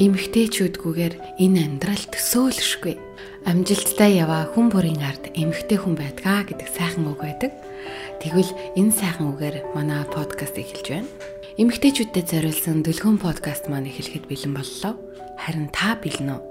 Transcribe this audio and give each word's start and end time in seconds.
эмгтээчүүдгүйгээр 0.00 1.14
энэ 1.44 1.60
амьдрал 1.60 2.04
төсөөлшгүй. 2.08 2.96
Амжилттай 3.44 4.16
яваа 4.16 4.48
хүн 4.48 4.72
бүрийн 4.72 5.04
ард 5.04 5.28
эмгтээ 5.36 5.76
хүн 5.76 5.92
байдгаа 6.00 6.48
гэдэг 6.48 6.68
сайхан 6.72 7.04
үг 7.04 7.20
байдаг. 7.20 7.52
Тэгвэл 8.24 8.48
энэ 8.80 8.96
сайхан 8.96 9.36
үгээр 9.36 9.76
манай 9.76 10.08
подкаст 10.08 10.56
эхэлж 10.56 10.86
байна. 10.88 11.10
Эмгтээчүүдэд 11.60 12.26
зориулсан 12.32 12.80
дүлгөн 12.80 13.20
подкаст 13.20 13.68
маань 13.68 13.92
эхлэхэд 13.92 14.24
бэлэн 14.24 14.56
боллоо. 14.56 14.96
Харин 15.36 15.68
та 15.68 15.92
бэлэн 16.00 16.32
үү? 16.32 16.49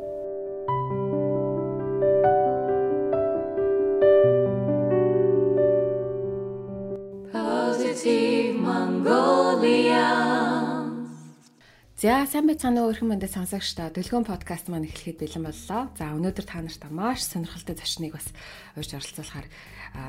За 11.99 12.23
сайн 12.23 12.47
байцгаана 12.47 12.87
уу 12.87 12.95
өрхөн 12.95 13.11
мэндэд 13.11 13.35
сонсогч 13.35 13.75
та 13.75 13.91
Дөлгөөн 13.91 14.23
подкаст 14.23 14.71
маань 14.71 14.87
эхлэхэд 14.87 15.19
бэлэн 15.19 15.51
боллоо. 15.51 15.91
За 15.99 16.15
өнөөдөр 16.15 16.47
та 16.47 16.63
нарт 16.63 16.87
маш 16.87 17.27
сонирхолтой 17.27 17.75
зочныг 17.75 18.15
бас 18.15 18.31
урьж 18.79 18.95
оролцуулахаар 18.95 19.47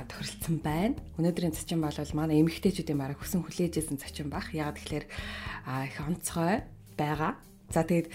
тохиролцсон 0.06 0.62
байна. 0.62 0.94
Өнөөдрийн 1.18 1.50
зочин 1.50 1.82
бол 1.82 1.90
манай 2.14 2.46
эмэгтэйчүүдийн 2.46 2.94
бараг 2.94 3.18
хүсэн 3.18 3.42
хүлээжсэн 3.42 3.98
зочин 3.98 4.30
бах. 4.30 4.54
Яг 4.54 4.78
тэгэхээр 4.78 5.04
их 5.90 5.96
онцгой 6.06 6.62
байгаа. 6.94 7.34
За 7.74 7.82
тэгээд 7.82 8.06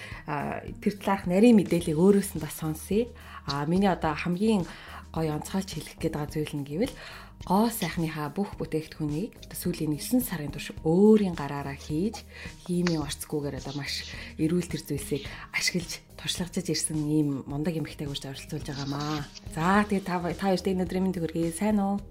тэр 0.79 0.93
талаарх 0.95 1.27
нарийн 1.27 1.59
мэдээллийг 1.59 1.99
өөрөөс 1.99 2.39
нь 2.39 2.43
бас 2.47 2.55
сонсъё. 2.55 3.11
А 3.43 3.67
миний 3.67 3.91
одоо 3.91 4.15
хамгийн 4.15 4.63
гоё 5.11 5.35
онцгойлж 5.35 5.75
хэлэх 5.75 5.99
гээд 5.99 6.15
байгаа 6.15 6.31
зүйл 6.31 6.55
нь 6.55 6.63
гэвэл 6.63 6.95
гоо 7.43 7.67
сайхныхаа 7.69 8.31
бүх 8.31 8.55
бүтээгдэхүүнийг 8.55 9.51
сүүлийн 9.51 9.93
9 9.99 10.23
сарын 10.23 10.55
турш 10.55 10.71
өөрийн 10.87 11.35
гараараа 11.35 11.75
хийж 11.75 12.23
химийн 12.63 13.03
орцгүйгээр 13.03 13.59
одоо 13.59 13.73
маш 13.75 14.07
эрүүл 14.39 14.71
тэр 14.71 14.81
зүйлсийг 14.87 15.27
ашиглаж 15.51 16.01
туршлагажж 16.15 16.67
ирсэн 16.71 16.97
ийм 17.05 17.43
мундаг 17.45 17.75
эмэгтэйг 17.75 18.09
урьж 18.09 18.25
оролцуулж 18.25 18.65
байгаамаа. 18.65 19.27
За 19.53 19.85
тэгээ 19.85 20.07
та 20.07 20.17
та 20.33 20.49
хоёрт 20.49 20.65
энэ 20.65 20.83
өдрийн 20.87 21.03
мэнд 21.05 21.19
хүргэе. 21.21 21.53
Сайн 21.53 21.77
уу? 21.83 22.01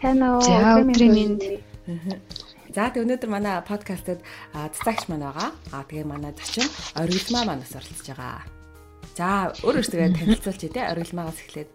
Сайн 0.00 0.22
уу? 0.22 0.40
За 0.40 0.80
өдрийн 0.80 1.12
мэнд. 1.12 1.42
За 2.72 2.88
тэгээ 2.88 3.04
өнөөдөр 3.04 3.30
манай 3.30 3.60
подкастад 3.60 4.24
цэцагч 4.54 5.12
маань 5.12 5.28
байгаа. 5.28 5.50
Аа 5.76 5.84
тэгээ 5.84 6.08
манай 6.08 6.32
зочин 6.32 6.66
оргилмаа 6.96 7.44
манаас 7.52 7.76
оролцож 7.76 8.08
байгаа. 8.08 8.48
За 9.14 9.52
өөр 9.60 9.78
өөртөө 9.84 10.10
танилцуулъя 10.16 10.70
те 10.72 10.80
оргилмаагаас 10.88 11.38
эхлээд. 11.44 11.70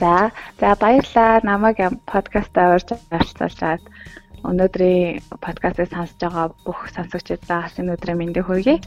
За, 0.00 0.32
за 0.58 0.74
баярлалаа. 0.80 1.40
Намайг 1.44 1.76
подкастаа 2.08 2.74
урьж 2.74 2.88
оролцуулаад 3.12 3.84
өнөөдрийн 4.48 5.20
подкастыг 5.44 5.92
сонсож 5.92 6.16
байгаа 6.24 6.46
бүх 6.64 6.88
сонсогчдаа 6.96 7.68
энэ 7.76 7.92
өдрийн 8.00 8.18
мэндийг 8.20 8.48
хүргэе. 8.48 8.80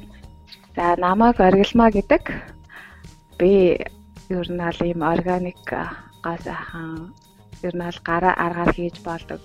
За, 0.76 0.98
намайг 0.98 1.38
Оргилмаа 1.38 1.94
гэдэг. 1.94 2.24
Би 3.38 3.78
ер 4.34 4.48
нь 4.50 4.66
аль 4.68 4.82
ийм 4.82 5.06
органик 5.06 5.62
газ 6.26 6.44
ахан 6.50 7.14
ер 7.62 7.74
нь 7.78 7.86
аль 7.86 8.02
гараа 8.02 8.34
аргаар 8.34 8.74
хийж 8.74 8.98
болдог 9.06 9.42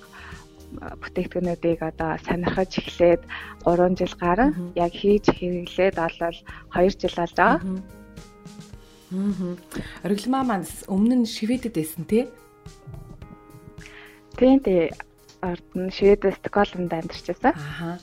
бүтээгдэхүүнүүдийг 0.73 1.81
одоо 1.85 2.17
сонирхож 2.25 2.73
эхлээд 2.81 3.23
3 3.69 3.99
жил 4.01 4.15
гарan 4.17 4.73
яг 4.73 4.93
хийж 4.97 5.25
хэрэглээд 5.37 5.97
олол 6.01 6.39
2 6.73 6.97
жил 6.97 7.17
болж 7.17 7.37
байгаа. 7.37 7.61
Аа. 9.13 9.57
Оргилмаа 10.05 10.45
маань 10.45 10.69
өмнө 10.85 11.25
нь 11.25 11.27
Шведэд 11.27 11.73
байсан 11.73 12.05
тий? 12.05 12.29
Тийм 14.37 14.61
тий. 14.61 14.93
Орд 15.41 15.65
нь 15.75 15.91
Швед 15.95 16.27
Стокгольмд 16.27 16.93
амьдарч 16.93 17.27
байсан. 17.31 17.55
Аа. 17.57 17.97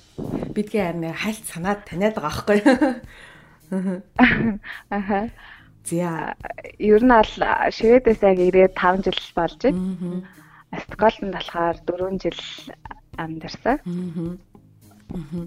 Бидгээ 0.55 0.83
харин 0.87 1.13
хальт 1.13 1.45
санаад 1.45 1.85
таниад 1.85 2.15
байгаа 2.15 2.33
байхгүй. 2.33 2.59
Аа. 4.89 5.29
За 5.85 6.33
ер 6.79 7.01
нь 7.05 7.13
аль 7.13 7.35
Шведээс 7.75 8.21
яг 8.25 8.39
ирээд 8.39 8.73
5 8.73 9.05
жил 9.05 9.29
болж 9.37 9.59
байна. 9.61 10.25
Стокгольмд 10.73 11.33
болохоор 11.35 11.77
4 11.85 12.17
жил 12.23 12.41
амьдарсан. 13.19 13.77
Аа. 15.13 15.45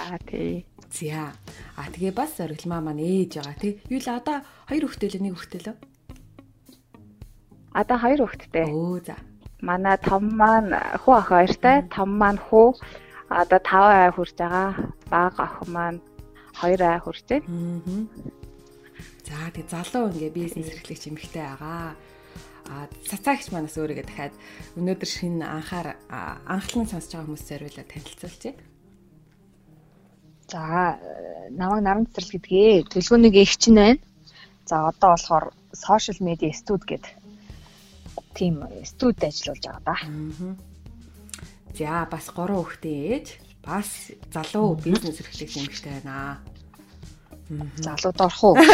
Аа 0.00 0.18
тий. 0.24 0.64
За. 0.94 1.34
А 1.74 1.90
тэгээ 1.90 2.14
бас 2.14 2.38
оргилмаа 2.38 2.78
маань 2.78 3.02
ээж 3.02 3.42
байгаа 3.42 3.58
тий. 3.58 3.82
Юу 3.90 3.98
л 3.98 4.14
одоо 4.14 4.46
хоёр 4.70 4.86
хүүхдээ 4.86 5.10
л 5.10 5.24
нэг 5.26 5.34
хүүхдээ 5.34 5.60
л. 5.66 5.74
Одоо 7.74 7.98
хоёр 7.98 8.20
хүүхэдтэй. 8.22 8.66
Өө 8.70 8.98
за. 9.02 9.18
Манай 9.58 9.98
том 9.98 10.30
маань 10.38 10.70
хүү 11.02 11.14
ах 11.18 11.34
хоёртай, 11.34 11.82
том 11.90 12.14
маань 12.14 12.38
хүү 12.38 12.78
одоо 13.26 13.58
5 13.58 13.90
ай 13.90 14.10
хүрж 14.14 14.34
байгаа. 14.38 14.70
Бага 15.10 15.42
ах 15.42 15.58
маань 15.66 15.98
2 16.62 16.78
ай 16.78 16.98
хүрж 17.02 17.26
байна. 17.26 18.06
За 19.26 19.50
тэгээ 19.50 19.72
залуу 19.74 20.14
ингээ 20.14 20.30
бизнес 20.30 20.70
эрхлэгч 20.70 21.10
эмэгтэй 21.10 21.42
байгаа. 21.42 21.98
А 22.70 22.86
цацаагч 23.10 23.50
манаас 23.50 23.74
өөрийгөө 23.74 24.06
дахиад 24.06 24.34
өнөөдөр 24.78 25.10
шинэ 25.10 25.42
анхаар 25.42 25.98
анхлан 26.46 26.86
сонсож 26.86 27.18
байгаа 27.18 27.26
хүмүүс 27.26 27.44
зориулаад 27.50 27.90
танилцуулчих. 27.90 28.56
За 30.50 30.98
намайг 31.50 31.82
наран 31.84 32.06
цэцэрлэг 32.06 32.42
гэдгээ 32.42 32.82
төлгөөнийг 32.92 33.34
их 33.36 33.56
чинь 33.56 33.80
байна. 33.80 33.98
За 34.66 34.88
одоо 34.88 35.10
болохоор 35.14 35.52
social 35.72 36.18
media 36.20 36.52
студ 36.52 36.84
гэдэг 36.84 37.12
тийм 38.34 38.64
студ 38.84 39.22
ажиллаж 39.22 39.60
байгаа 39.62 39.80
да. 39.84 39.96
За 41.78 42.06
бас 42.10 42.24
3 42.30 42.54
хүүхдийн 42.54 43.12
ээж 43.12 43.26
бас 43.64 43.88
залуу 44.32 44.74
бизнес 44.76 45.20
эрхлэгч 45.20 45.56
эмэгтэй 45.58 45.92
байна. 46.04 46.38
Залууд 47.84 48.20
орох 48.20 48.44
уу? 48.44 48.56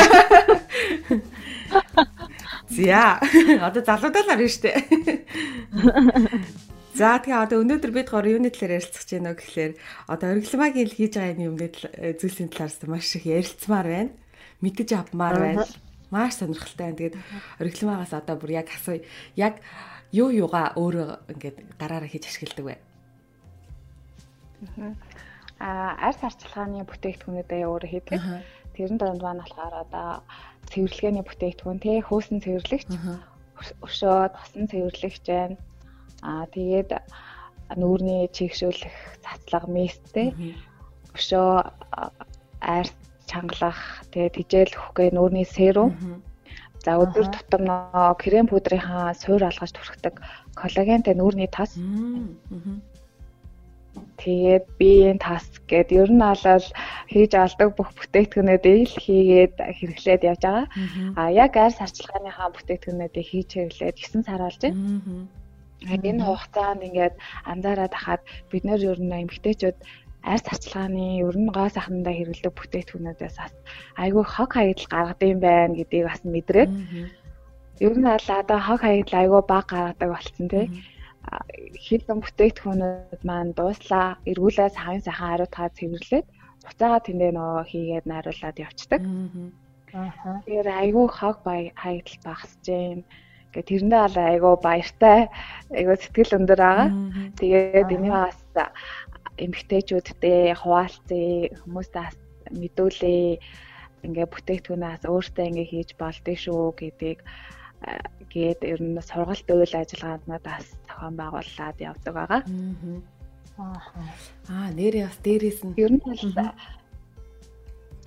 За 2.70 3.18
одоо 3.66 3.82
залуудаа 3.82 4.22
л 4.22 4.30
арна 4.30 4.48
штэ. 4.48 4.70
За 7.00 7.16
тэгээ 7.16 7.32
одоо 7.48 7.64
өнөөдөр 7.64 7.92
бид 7.96 8.12
гоор 8.12 8.28
юуны 8.28 8.52
талаар 8.52 8.76
ярилцах 8.76 9.08
гэж 9.08 9.10
байна 9.16 9.32
гэхээр 9.32 9.72
одоо 10.04 10.36
оргилмагийн 10.36 10.92
хийж 10.92 11.16
байгаа 11.16 11.32
юм 11.32 11.56
өмнөд 11.56 11.76
зүйлсийн 12.20 12.52
талаас 12.52 12.76
маш 12.84 13.16
их 13.16 13.24
ярилцмаар 13.24 13.88
байна. 13.88 14.12
Мэдэж 14.60 14.88
авмаар 15.00 15.36
байна. 15.40 15.64
Маш 16.12 16.36
сонирхолтой 16.36 16.92
байна. 16.92 17.00
Тэгээд 17.00 17.16
оргилмагаас 17.56 18.12
одоо 18.12 18.36
бүр 18.36 18.52
яг 18.52 18.68
асуу 18.68 19.00
яг 19.32 19.64
юу 20.12 20.28
юугаа 20.28 20.76
өөрөө 20.76 21.10
ингээд 21.32 21.56
гараараа 21.80 22.10
хийж 22.12 22.28
ашигладаг 22.28 22.68
вэ? 22.68 22.76
Аа 25.56 25.96
арьс 26.04 26.20
арчилгааны 26.20 26.84
бүтээгдэхүүнүүдээ 26.84 27.64
өөрөө 27.64 27.90
хийдэг. 27.96 28.20
Тэрэн 28.76 29.00
донд 29.00 29.24
маань 29.24 29.40
болохоор 29.40 29.88
одоо 29.88 30.20
цэвэрлэгээний 30.68 31.24
бүтээгдэхүүн 31.24 31.80
тий 31.80 32.04
хөөсөн 32.04 32.44
цэвэрлэгч, 32.44 32.92
өшөө, 33.88 34.36
тосон 34.36 34.68
цэвэрлэгч 34.68 35.24
байна 35.24 35.56
Аа 36.22 36.44
тэгээд 36.54 36.90
нүүрний 37.80 38.28
чигшүүлэх 38.36 38.96
цацлага 39.24 39.68
месттэй 39.70 40.28
өшөө 41.16 41.50
айр 42.60 42.88
чангалах 43.30 43.80
тэгээд 44.12 44.34
тижэл 44.36 44.78
өгөхгээ 44.78 45.10
нүүрний 45.14 45.46
серум 45.46 45.90
За 46.84 46.96
өдөр 46.96 47.28
тутам 47.28 47.66
нөө 47.68 48.16
крем 48.22 48.46
пудрынхаа 48.48 49.12
суур 49.12 49.44
алгаж 49.44 49.72
түрхдэг 49.76 50.14
коллагентэй 50.56 51.14
нүүрний 51.16 51.50
тас. 51.52 51.76
Тэгээд 54.20 54.64
биеийн 54.80 55.18
тас 55.20 55.44
гэд 55.68 55.92
ер 55.92 56.08
нь 56.08 56.24
алал 56.24 56.64
хийж 57.12 57.32
алдаг 57.36 57.76
бүх 57.76 57.90
бүтээгдэхүүнүүдийг 57.98 58.80
л 58.88 58.96
хийгээд 59.04 59.54
хэрэглээд 59.76 60.22
явж 60.30 60.42
байгаа. 60.44 60.66
А 61.20 61.22
яг 61.28 61.52
арьс 61.60 61.84
арчилгааныхаа 61.84 62.48
бүтээгдэхүүнүүдийг 62.56 63.26
хийж 63.28 63.48
хэрэглээд 63.52 63.96
9 64.00 64.24
сар 64.24 64.40
болж 64.40 64.60
байна. 64.64 64.80
Энэ 65.88 66.24
хугацаанд 66.24 66.84
ингээд 66.88 67.14
анзаараад 67.52 67.94
хахад 67.96 68.22
бид 68.50 68.64
нэр 68.68 68.80
ер 68.92 69.00
нь 69.00 69.16
эмгтээчүүд 69.24 69.78
арьс 70.22 70.46
арчилгааны 70.52 71.04
ер 71.24 71.36
нь 71.40 71.48
гоо 71.56 71.68
сайхнандаа 71.72 72.14
хэрэглэдэг 72.16 72.52
бүтээгдэхүүнүүдээс 72.56 73.36
бас 73.40 73.54
айгүй 74.02 74.24
хог 74.34 74.50
хаягдл 74.52 74.92
гаргадаг 74.92 75.28
юм 75.32 75.40
байна 75.40 75.74
гэдгийг 75.78 76.04
бас 76.08 76.20
мэдрээд 76.34 76.70
ер 77.86 77.94
нь 77.96 78.10
аль 78.14 78.30
одоо 78.40 78.58
хог 78.60 78.80
хаягдл 78.84 79.20
айгүй 79.22 79.42
баг 79.48 79.64
гаргадаг 79.72 80.08
болсон 80.12 80.46
тий. 80.52 80.66
Хилэн 81.84 82.18
бүтээгдэхүүнүүд 82.20 83.22
маань 83.28 83.56
дууслаа 83.56 84.06
эргүүлээ 84.30 84.68
савын 84.76 85.04
сайхан 85.04 85.28
хариутгаа 85.28 85.68
цэвэрлээд 85.76 86.26
буцаага 86.66 86.98
тэндээ 87.06 87.32
нөгөө 87.34 87.64
хийгээд 87.70 88.06
найруулад 88.10 88.56
явцдаг. 88.66 89.00
Аа. 89.96 90.12
Тэгэхээр 90.44 90.68
айгүй 90.82 91.06
хог 91.18 91.36
бай 91.48 91.60
хаягдл 91.82 92.18
багасж 92.28 92.64
байна 92.68 93.04
Гэ 93.50 93.60
тэрэндээ 93.66 94.02
бол 94.06 94.18
айгүй 94.30 94.54
баяртай, 94.62 95.20
айгүй 95.74 95.96
сэтгэл 95.98 96.36
өндөр 96.38 96.60
байгаа. 96.62 96.88
Тэгээд 97.40 97.90
энийг 97.90 98.14
бас 98.14 98.38
эмгтээчүүдтэй 99.40 100.54
хуваалцъя, 100.54 101.50
хүмүүстээ 101.64 102.08
мэдүүлээ. 102.54 103.26
Ингээ 104.06 104.26
бүтээгдэхүүнээс 104.32 105.02
өөртөө 105.04 105.44
ингээ 105.50 105.70
хийж 105.70 105.90
болдгоо 106.00 106.36
шүү 106.36 106.62
гэдгийг 106.78 107.20
гээд 108.32 108.60
ер 108.64 108.80
нь 108.80 109.00
сургалт 109.00 109.48
үйл 109.48 109.74
ажиллагаануудаас 109.80 110.66
зохион 110.88 111.14
байгуулад 111.20 111.76
явдаг 111.80 112.14
байгаа. 112.16 112.42
Аа 114.48 114.68
нэрээ 114.76 115.04
бас 115.08 115.18
дээрээс 115.24 115.60
нь. 115.64 115.74
Ер 115.76 115.92
нь 115.96 116.04
бол 116.04 116.22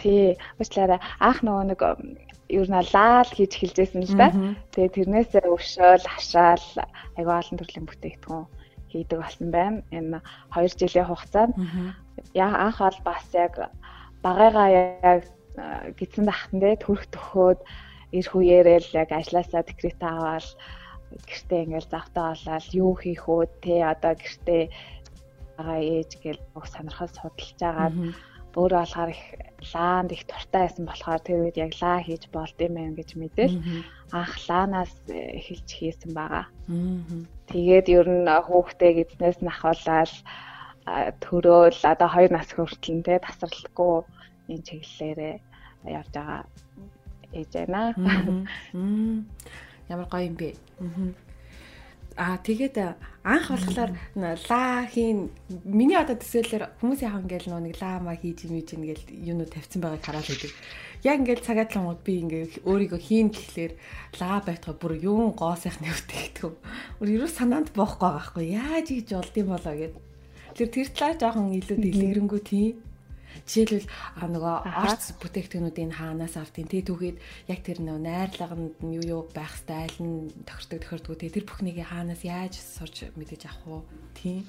тий 0.01 0.37
уучлаарай. 0.57 0.99
Анх 1.19 1.39
нөгөө 1.45 1.65
нэг 1.69 1.81
ер 2.59 2.67
нь 2.69 2.87
лаал 2.93 3.29
хийж 3.33 3.51
эхэлжсэн 3.57 4.03
л 4.05 4.15
да. 4.21 4.29
Тэгээ 4.73 4.95
тэрнээсээ 4.95 5.45
өвшөөл, 5.49 6.05
хашаал 6.05 6.67
айгүй 7.17 7.35
олон 7.39 7.57
төрлийн 7.57 7.87
бүтээгдэхүүн 7.89 8.45
хийдэг 8.93 9.17
болсон 9.19 9.49
байна. 9.49 9.81
Энэ 9.89 10.21
2 10.53 10.77
жилийн 10.79 11.09
хугацаанд. 11.09 11.53
Яа 12.37 12.53
анх 12.69 12.79
бол 12.79 12.99
бас 13.09 13.25
яг 13.33 13.53
багаага 14.21 14.65
яг 14.69 15.21
гидсэн 15.97 16.25
дахтандээ 16.29 16.75
төрөх 16.81 17.05
төхөөд 17.13 17.59
эр 18.17 18.25
хүээрэл 18.29 18.89
яг 19.01 19.09
ажилласаа 19.09 19.61
декрет 19.65 20.01
аваад 20.01 20.47
гэртээ 21.29 21.63
ингээл 21.65 21.93
завтаа 21.93 22.33
болоод 22.33 22.67
юу 22.73 22.93
хийх 22.97 23.25
үү? 23.29 23.45
Те 23.61 23.85
одоо 23.85 24.13
гэртээ 24.17 24.63
байгаа 25.57 25.79
ээж 25.81 26.11
гэл 26.23 26.41
бүх 26.53 26.65
сонирхол 26.69 27.11
судалж 27.13 27.59
агаад 27.61 27.95
өөрөө 28.53 28.79
болохоор 28.85 29.09
их 29.09 29.23
лаанд 29.73 30.11
их 30.11 30.23
дуртай 30.29 30.61
байсан 30.67 30.85
болохоор 30.85 31.21
тэр 31.25 31.39
үед 31.43 31.57
яг 31.57 31.73
лаа 31.81 31.99
хийж 32.05 32.23
болд 32.29 32.57
юм 32.61 32.73
байна 32.77 32.97
гэж 32.99 33.09
мэдээл 33.17 33.55
анх 34.13 34.33
лаанаас 34.47 34.93
эхэлж 35.09 35.69
хийсэн 35.73 36.11
байгаа. 36.13 36.45
Тэгээд 37.49 37.87
ер 37.97 38.07
нь 38.07 38.29
хүүхдээ 38.29 38.91
гидснээс 38.97 39.39
нь 39.41 39.51
ахуулаад 39.53 40.13
төрөөл 41.23 41.81
одоо 41.81 42.09
2 42.11 42.29
нас 42.35 42.49
хүртэл 42.53 43.01
те 43.07 43.17
тасралтгүй 43.25 43.95
энэ 44.51 44.65
чиглэлээрээ 44.67 45.35
явж 45.97 46.09
байгаа 46.13 46.41
ээж 47.33 47.51
байна. 47.57 47.81
Ямар 49.91 50.07
гоё 50.11 50.27
юм 50.29 50.35
бэ. 50.37 50.53
Аа 50.53 51.32
тэгээд 52.17 52.77
анх 53.23 53.47
болохоор 53.49 53.91
лаахийн 54.19 55.31
миний 55.65 55.97
одоо 55.97 56.19
төсөөлөөр 56.19 56.77
хүмүүс 56.77 57.01
яах 57.01 57.23
ингээл 57.23 57.49
нөө 57.49 57.61
нэг 57.71 57.75
лаама 57.81 58.13
хийж 58.19 58.45
юм 58.45 58.61
чинь 58.61 58.85
ингээл 58.85 59.33
юунууд 59.33 59.49
тавьсан 59.49 59.81
байгааг 59.81 60.03
хараад 60.05 60.27
байдаг. 60.29 60.51
Яг 61.01 61.17
ингээл 61.23 61.47
цагаатлангууд 61.47 62.01
би 62.05 62.13
ингээл 62.21 62.55
өөрийгөө 62.69 63.01
хийн 63.01 63.29
гэхлээр 63.33 63.73
лаа 64.21 64.39
байтгаа 64.45 64.75
бүр 64.77 64.93
юун 65.01 65.31
гоо 65.33 65.55
сайхны 65.57 65.89
үтгэдэг. 65.89 66.53
Өөр 67.01 67.09
ерөө 67.15 67.31
санаанд 67.31 67.73
боохгүй 67.73 68.07
байгаа 68.11 68.25
хгүй. 68.29 68.45
Яаж 68.59 68.87
хийж 68.91 69.09
болд 69.15 69.35
юм 69.39 69.49
болоо 69.55 69.73
гэд. 69.73 69.95
Тэр 70.53 70.69
тэр 70.69 70.87
талаа 70.93 71.17
жоохон 71.17 71.57
илүү 71.57 71.77
дэлгэрэнгүй 71.81 72.41
тийм 72.45 72.77
Жишээлбэл 73.47 73.89
нөгөө 74.33 74.55
орц 74.63 75.03
бүтээгдэхүүнүүдийн 75.21 75.91
хаанаас 75.97 76.35
автیں۔ 76.39 76.69
Тэ 76.69 76.85
түүхэд 76.87 77.17
яг 77.49 77.59
тэр 77.65 77.79
нөгөө 77.83 78.01
найрлаганд 78.05 78.75
нь 78.85 78.95
юу 78.97 79.05
юу 79.05 79.21
байх 79.33 79.53
стайл 79.57 79.97
нь 79.99 80.31
тохирдог 80.47 80.79
тохирдгоо 80.81 81.15
тэ 81.17 81.33
тэр 81.33 81.45
бүхнийг 81.49 81.81
хаанаас 81.83 82.21
яаж 82.23 82.57
сурч 82.57 83.09
мэдэж 83.17 83.41
авах 83.49 83.83
вэ? 83.83 83.87
Тийм. 84.17 84.43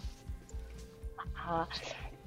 Аа 1.45 1.67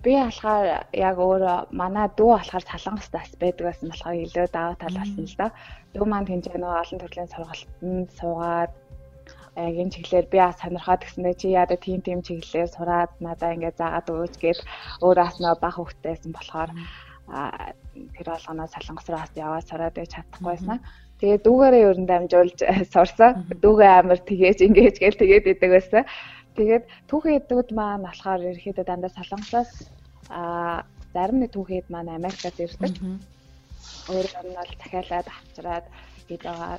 би 0.04 0.13
болохоор 0.13 0.68
яг 0.94 1.18
өөрөө 1.18 1.57
манай 1.74 2.07
дүү 2.18 2.30
болохоор 2.38 2.65
салангаас 2.69 3.10
бас 3.12 3.30
байдаг 3.42 3.65
байсан 3.68 3.89
болохоор 3.89 4.21
илүү 4.25 4.45
даваа 4.53 4.75
тал 4.77 4.98
болсон 4.98 5.25
л 5.25 5.38
да. 5.42 5.48
Дүү 5.94 6.06
маань 6.06 6.30
тэнцээ 6.30 6.57
нөгөө 6.62 6.81
олон 6.81 7.00
төрлийн 7.01 7.31
сургалтанд 7.33 8.10
суугаад 8.19 8.71
энэ 9.57 9.94
чиглэлээр 9.94 10.27
би 10.30 10.38
бас 10.38 10.57
сонирхоод 10.62 11.01
гэсэндээ 11.01 11.36
чи 11.42 11.48
яа 11.57 11.65
да 11.65 11.77
тийм 11.81 12.00
тийм 12.06 12.21
чиглэлээр 12.21 12.69
сураад 12.69 13.12
надаа 13.18 13.57
ингээд 13.57 13.80
заагаад 13.81 14.12
өгөөч 14.13 14.36
гэж 14.38 14.57
өөрөөс 15.01 15.36
нөө 15.42 15.56
баг 15.57 15.74
хөвгтэйсэн 15.75 16.31
болохоор 16.33 16.71
тэр 18.15 18.27
болгоноос 18.30 18.71
солонгос 18.77 19.07
руу 19.09 19.19
бас 19.19 19.33
яваад 19.33 19.65
сураад 19.68 19.95
байж 19.98 20.09
чадахгүйсэн. 20.13 20.80
Тэгээд 21.18 21.44
дүүгээрээ 21.44 21.88
ер 21.89 21.98
нь 21.98 22.09
дамжуулж 22.09 22.59
сурсан. 22.94 23.31
Дүүгээ 23.63 23.92
амар 23.98 24.19
тгээж 24.21 24.57
ингэж 24.62 24.95
гээл 25.01 25.21
тэгээд 25.21 25.45
идэг 25.57 25.71
байсан. 25.74 26.03
Тэгээд 26.57 26.83
түүхэн 27.10 27.38
эдүүд 27.42 27.69
маань 27.74 28.06
болохоор 28.06 28.42
ерөөхдөө 28.45 28.86
дандаа 28.86 29.12
солонгосоос 29.18 29.71
а 30.30 30.86
зарим 31.13 31.42
нэг 31.42 31.51
түүхэд 31.57 31.89
маань 31.89 32.13
Америкаас 32.13 32.57
ирдэг. 32.62 32.94
Өөр 34.13 34.27
нь 34.45 34.57
бол 34.57 34.74
дахиалаад 34.77 35.27
авчираад 35.27 35.86
гээд 36.30 36.44
байгаа 36.45 36.77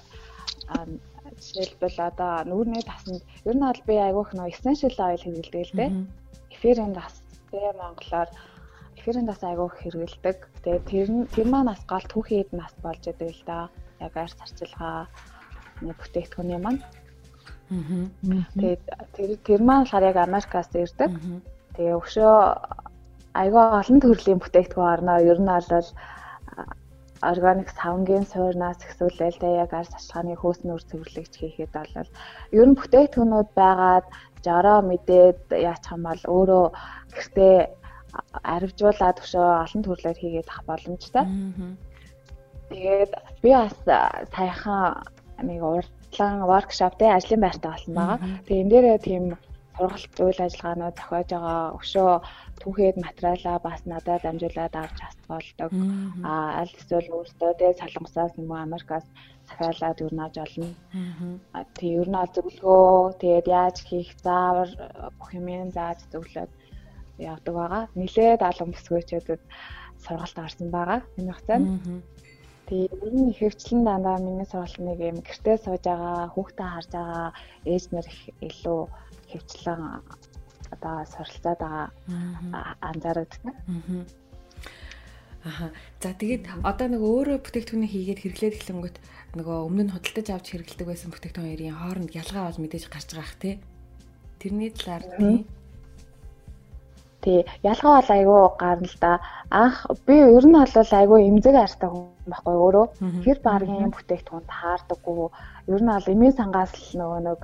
жишээлбэл 1.38 1.98
одоо 2.10 2.32
нүүрний 2.50 2.84
тасанд 2.84 3.22
ер 3.48 3.56
нь 3.56 3.66
бол 3.66 3.82
би 3.88 3.94
айгүйх 3.96 4.30
нөө 4.34 4.50
essential 4.52 4.96
oil 5.06 5.22
хэрэглэдэг 5.22 5.64
л 5.66 5.76
дээ. 5.78 5.90
Эфирийн 6.54 6.92
тас 6.98 7.14
тэ 7.50 7.60
монголоор 7.78 8.28
эфирийн 8.98 9.28
тас 9.30 9.42
айгүйх 9.42 9.74
хэрэглэдэг. 9.78 10.36
Тэгээ 10.64 10.82
тэр 10.90 11.08
тэр 11.34 11.46
маань 11.48 11.70
бас 11.70 11.82
гол 11.86 12.06
түүхийд 12.12 12.50
нас 12.52 12.74
болж 12.82 13.02
байгаа 13.06 13.30
л 13.30 13.42
да. 13.46 13.58
Яг 14.04 14.14
арь 14.14 14.34
сарчилгаа 14.34 15.06
нэг 15.82 15.96
бүтээгдэхүүний 15.98 16.60
маань. 16.60 16.82
Тэгээд 17.68 18.82
тэр 19.14 19.30
тэр 19.46 19.60
маань 19.62 19.84
болохоор 19.84 20.08
яг 20.10 20.18
Америкаас 20.18 20.70
ирдэг. 20.74 21.10
Тэгээ 21.76 21.96
өшөө 22.00 22.34
айгүй 23.38 23.64
олон 23.80 23.98
төрлийн 24.02 24.40
бүтээгдэхүүн 24.42 24.92
орноо 24.94 25.18
ер 25.22 25.38
нь 25.38 25.50
бол 25.52 25.88
органик 27.22 27.70
савнгийн 27.74 28.24
суурнаас 28.32 28.78
эхсүүлэл 28.86 29.38
тэ 29.40 29.48
яг 29.64 29.72
арс 29.74 29.92
ашгааны 29.98 30.34
хөөс 30.38 30.60
нөр 30.64 30.82
цэвэрлэгч 30.88 31.34
хийхэд 31.38 31.72
бол 31.74 32.08
ер 32.58 32.66
нь 32.68 32.78
бүтээгдэхүүнүүд 32.78 33.48
байгаад 33.58 34.06
жороо 34.46 34.78
мэдээд 34.86 35.40
яач 35.50 35.84
юм 35.94 36.02
бол 36.06 36.22
өөрөө 36.34 36.66
гэртээ 37.16 37.56
аривжуулаад 38.54 39.16
өшөө 39.22 39.48
олон 39.64 39.82
төрлөөр 39.84 40.18
хийгээд 40.18 40.48
ах 40.52 40.62
боломжтой. 40.68 41.24
Тэгээд 42.70 43.12
би 43.42 43.50
бас 43.52 43.76
саяхан 44.34 45.02
нэг 45.42 45.60
урдлан 45.62 46.36
воркшоп 46.50 46.94
тэ 46.98 47.14
ажлын 47.16 47.42
байртаа 47.42 47.72
болсон 47.72 47.94
байгаа. 47.94 48.18
Тэгээд 48.46 48.62
энэ 48.62 48.70
дээрээ 48.72 48.98
тийм 49.06 49.24
сургалт 49.78 50.14
үйл 50.18 50.40
ажиллагаанууд 50.42 50.96
зохиож 50.98 51.28
байгаа 51.30 51.62
өшөө 51.78 52.10
түүхэд 52.60 52.96
материалаа 53.06 53.56
бас 53.62 53.80
надад 53.86 54.22
амжуулаад 54.26 54.74
авч 54.74 54.98
хасгаалдаг. 55.00 55.70
Аа 56.26 56.48
аль 56.60 56.74
эсвэл 56.78 57.14
өөртөө 57.14 57.50
тэгээ 57.58 57.78
салангасаас 57.80 58.34
юм 58.40 58.50
уу 58.50 58.58
Америкаас 58.66 59.06
захиалаад 59.48 60.02
юу 60.02 60.10
нааж 60.12 60.34
олно. 60.44 60.68
Аа 61.54 61.64
тэг 61.78 61.90
ер 62.02 62.08
нь 62.10 62.18
зөвлөгөө 62.34 63.22
тэгээд 63.22 63.46
яаж 63.60 63.76
хийх 63.88 64.10
заавар 64.26 64.70
бүх 65.18 65.30
юм 65.38 65.46
зааж 65.70 65.98
зөвлөд 66.12 66.50
явдаг 67.30 67.54
байгаа. 67.54 67.84
Нилээд 67.94 68.42
алан 68.42 68.70
бүсгүйчүүдэд 68.74 69.42
сургалт 70.04 70.36
гарсан 70.38 70.68
байгаа. 70.74 71.00
Энэ 71.18 71.32
хугацаанд. 71.32 71.68
Тэгээ 72.68 72.90
ер 73.06 73.14
нь 73.16 73.36
хөвчлэн 73.38 73.80
дандаа 73.86 74.18
миний 74.20 74.48
сургалт 74.50 74.78
нэг 74.82 74.98
юм 75.10 75.18
гэртээ 75.24 75.56
сууж 75.64 75.82
байгаа, 75.86 76.28
хүүхдээ 76.34 76.68
харж 76.70 76.90
байгаа 76.92 77.26
ээж 77.72 77.84
нар 77.94 78.06
их 78.12 78.20
илүү 78.48 78.80
хөвчлэн 79.32 79.82
одоо 80.74 80.96
суралцаад 81.12 81.60
байгаа 81.60 81.86
анзаардаг. 82.80 83.42
Аха. 85.44 85.70
За 86.02 86.12
тэгээд 86.12 86.44
одоо 86.66 86.86
нэг 86.90 87.02
өөрөө 87.02 87.38
бүтээгдэхүүнийг 87.46 87.92
хийгээд 87.94 88.20
хэрэглээд 88.20 88.58
эхлэнгүүт 88.58 88.96
нөгөө 89.38 89.56
өмнө 89.70 89.84
нь 89.86 89.94
худалдаж 89.94 90.28
авч 90.34 90.46
хэрэглэдэг 90.50 90.86
байсан 90.88 91.10
бүтээгдэхүүнийн 91.14 91.78
хооронд 91.78 92.10
ялгаа 92.10 92.50
бол 92.50 92.62
мэдээж 92.62 92.84
гарч 92.90 93.08
байгаа 93.14 93.30
х 93.30 93.38
тий. 93.38 93.54
Тэрний 94.42 94.70
талаар 94.74 95.04
тий. 95.14 95.36
Тий, 97.22 97.40
ялгаа 97.62 98.02
бол 98.02 98.10
айгүй 98.18 98.40
гарна 98.58 98.88
л 98.90 98.98
да. 98.98 99.12
Анх 99.50 99.78
би 100.06 100.14
ер 100.18 100.44
нь 100.46 100.58
бол 100.58 100.94
айгүй 101.00 101.20
эмзэг 101.30 101.54
артай 101.54 101.88
хүн 101.90 102.06
байхгүй 102.30 102.54
өөрөө. 102.58 102.86
Хэр 103.24 103.38
баргийн 103.42 103.90
бүтээгдэхүүнд 103.94 104.48
таардаггүй. 104.52 105.28
Ер 105.70 105.80
нь 105.82 105.90
бол 105.90 106.12
эмийн 106.12 106.34
сангаас 106.34 106.72
л 106.74 106.98
нөгөө 106.98 107.20
нэг 107.26 107.42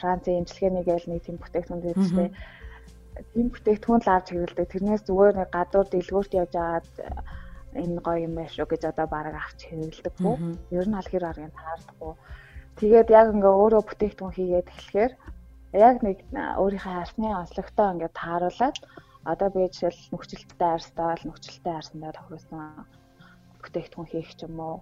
Францын 0.00 0.38
имчилгээний 0.40 0.84
гээл 0.86 1.10
нэг 1.10 1.20
тийм 1.24 1.36
бүтээгдэхүүн 1.42 1.82
дээрээ 1.82 2.30
тийм 3.34 3.46
бүтээгдэхүүн 3.50 4.02
л 4.04 4.12
авч 4.14 4.26
хэрэглэдэг. 4.30 4.70
Тэрнээс 4.72 5.02
зүгээр 5.06 5.34
нэг 5.38 5.50
гадуур 5.50 5.86
дэлгүүрт 5.90 6.32
явж 6.38 6.54
агаад 6.54 6.88
энэ 7.82 8.00
гоё 8.06 8.18
юм 8.26 8.34
байна 8.38 8.54
шүү 8.54 8.66
гэж 8.70 8.82
одоо 8.90 9.06
бараг 9.10 9.34
авч 9.38 9.58
хэрэглэдэггүй. 9.66 10.34
Ер 10.78 10.86
нь 10.88 10.98
аль 10.98 11.10
хэр 11.10 11.24
аргыг 11.30 11.54
таардаггүй. 11.54 12.12
Тэгээд 12.78 13.08
яг 13.18 13.26
ингээ 13.34 13.54
өөрөө 13.62 13.82
бүтээгдэхүүн 13.86 14.36
хийгээд 14.36 14.70
эхлэхээр 14.70 15.12
яг 15.88 15.96
нэг 16.06 16.18
өөрийнхөө 16.62 16.94
арсны 17.02 17.28
онцлогтой 17.34 17.88
ингээ 17.92 18.10
тааруулаад 18.14 18.76
одоо 19.32 19.48
би 19.52 19.60
жишээл 19.68 20.14
нөхцөлттэй 20.14 20.70
арьстай 20.72 21.06
бол 21.10 21.24
нөхцөлттэй 21.26 21.74
арьсандаа 21.76 22.12
тохируулсан 22.14 22.62
бүтээгдэхүүн 23.60 24.08
хийх 24.08 24.30
ч 24.38 24.40
юм 24.46 24.56
уу 24.62 24.76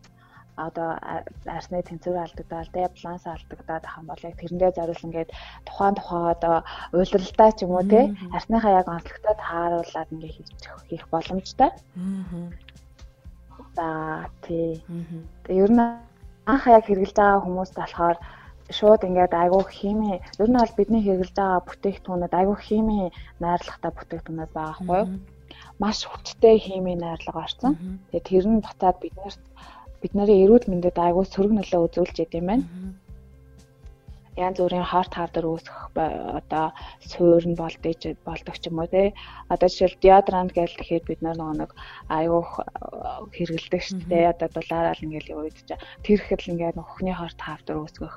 одоо 0.56 0.96
арсны 1.44 1.82
тэнцвэр 1.84 2.24
алдагдаад 2.24 2.72
тэ 2.72 2.88
баланс 2.88 3.24
алдагдаад 3.28 3.84
ах 3.84 3.98
юм 4.00 4.06
бол 4.08 4.26
яг 4.28 4.34
тэрэндээ 4.40 4.70
зориулсан 4.76 5.08
ингээд 5.12 5.30
тухайн 5.68 5.94
тухайн 5.96 6.32
одоо 6.34 6.56
уйлралтай 6.96 7.50
ч 7.52 7.58
юм 7.64 7.72
уу 7.76 7.84
тэ 7.84 8.00
арсныхаа 8.36 8.72
яг 8.80 8.86
онцлогтой 8.88 9.36
тааруулаад 9.36 10.12
ингээд 10.12 10.36
хийж 10.36 10.48
хийх 10.88 11.04
боломжтой. 11.12 11.70
За 13.76 13.88
тий. 14.44 14.80
Тэгээ 15.44 15.64
ер 15.64 15.72
нь 15.76 15.84
анх 16.52 16.64
яг 16.76 16.84
хэрэгжилж 16.88 17.16
байгаа 17.20 17.44
хүмүүст 17.44 17.74
болохоор 17.76 18.16
шууд 18.78 19.02
ингээд 19.08 19.32
айгүй 19.42 19.64
хими 19.78 20.12
ер 20.40 20.48
нь 20.50 20.58
бол 20.58 20.76
бидний 20.78 21.02
хэрэгжилж 21.04 21.36
байгаа 21.36 21.66
бүтээгдэхүүнүүд 21.68 22.34
айгүй 22.40 22.58
хими 22.66 22.98
найрлагатай 23.44 23.92
бүтээгдэхүүнүүд 23.94 24.52
байгаа 24.56 24.74
байхгүй 24.80 24.98
юу? 25.02 25.08
Маш 25.82 25.98
хүчтэй 26.08 26.56
хими 26.66 26.92
найрлага 26.96 27.44
орсон. 27.44 27.72
Тэгээ 28.10 28.28
тэр 28.28 28.44
нь 28.48 28.64
буцаад 28.64 28.96
биднэрт 29.02 29.42
бид 30.06 30.14
нарын 30.14 30.42
эрүүл 30.46 30.70
мэндэд 30.70 31.02
айгүй 31.02 31.24
сөрөг 31.26 31.52
нөлөө 31.58 31.80
үзүүлж 31.90 32.16
яд 32.22 32.32
юм 32.38 32.46
байна. 32.46 32.64
янз 34.36 34.58
бүрийн 34.60 34.86
хорт 34.86 35.12
хавдар 35.16 35.44
үүсгэх 35.48 35.78
одоо 36.38 36.66
суур 37.10 37.42
нь 37.48 37.58
болдож 37.58 38.02
болдог 38.28 38.56
ч 38.60 38.68
юм 38.68 38.78
уу 38.78 38.88
тий. 38.94 39.08
Одоо 39.50 39.68
жишээл 39.68 39.98
деодорант 40.04 40.52
гэж 40.54 40.70
тэгэхээр 40.76 41.04
бид 41.08 41.20
нөгөө 41.24 41.52
нэг 41.58 41.70
аюух 42.18 42.50
хэрэгэлдэг 43.34 43.82
шүү 43.82 44.00
дээ. 44.06 44.30
Одоо 44.32 44.48
дулаараа 44.52 44.94
л 44.94 45.04
ингээл 45.08 45.32
явагдаж. 45.34 45.68
Тэр 46.04 46.20
ихэд 46.20 46.40
л 46.44 46.50
ингээд 46.52 46.78
нөхний 46.78 47.16
хорт 47.16 47.40
хавдар 47.40 47.76
үүсгэх 47.80 48.14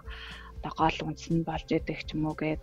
одоо 0.60 0.74
гол 0.76 0.98
үндэс 1.08 1.28
нь 1.32 1.48
болж 1.48 1.68
идэг 1.72 2.00
ч 2.04 2.14
юм 2.14 2.28
уу 2.28 2.36
гээд 2.36 2.62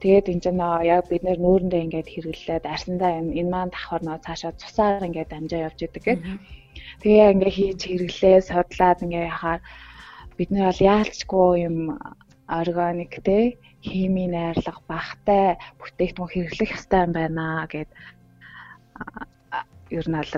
тэгээд 0.00 0.30
энэ 0.32 0.42
ч 0.42 0.46
нөө 0.50 0.88
яг 0.96 1.04
бид 1.12 1.22
нэр 1.24 1.38
нүүрэндээ 1.40 1.84
ингээд 1.84 2.08
хэрэглээд 2.10 2.64
арсандаа 2.64 3.12
энэ 3.20 3.52
маань 3.52 3.72
давхар 3.72 4.02
нөө 4.04 4.18
цаашаа 4.24 4.52
цусаар 4.60 5.06
ингээд 5.08 5.32
дамжаа 5.32 5.66
явж 5.68 5.78
идэг 5.84 6.02
гээд 6.04 6.20
тэгээ 7.02 7.32
ингээд 7.34 7.56
хийж 7.56 7.80
хэрэглээ 7.86 8.36
судлаад 8.48 8.98
ингээд 9.04 9.30
яхаар 9.32 9.60
бид 10.36 10.50
нар 10.50 10.68
бол 10.68 10.86
яалчгүй 10.92 11.50
юм 11.68 11.78
органик 12.48 13.14
те 13.26 13.58
химийн 13.86 14.32
найрлага 14.34 14.80
багтай 14.88 15.56
бүтээгдэхүүн 15.78 16.30
хэрэглэх 16.32 16.76
ёстой 16.76 17.00
юм 17.06 17.12
байна 17.12 17.66
гэд. 17.70 17.90
Ер 19.90 20.06
нь 20.10 20.18
бол 20.18 20.32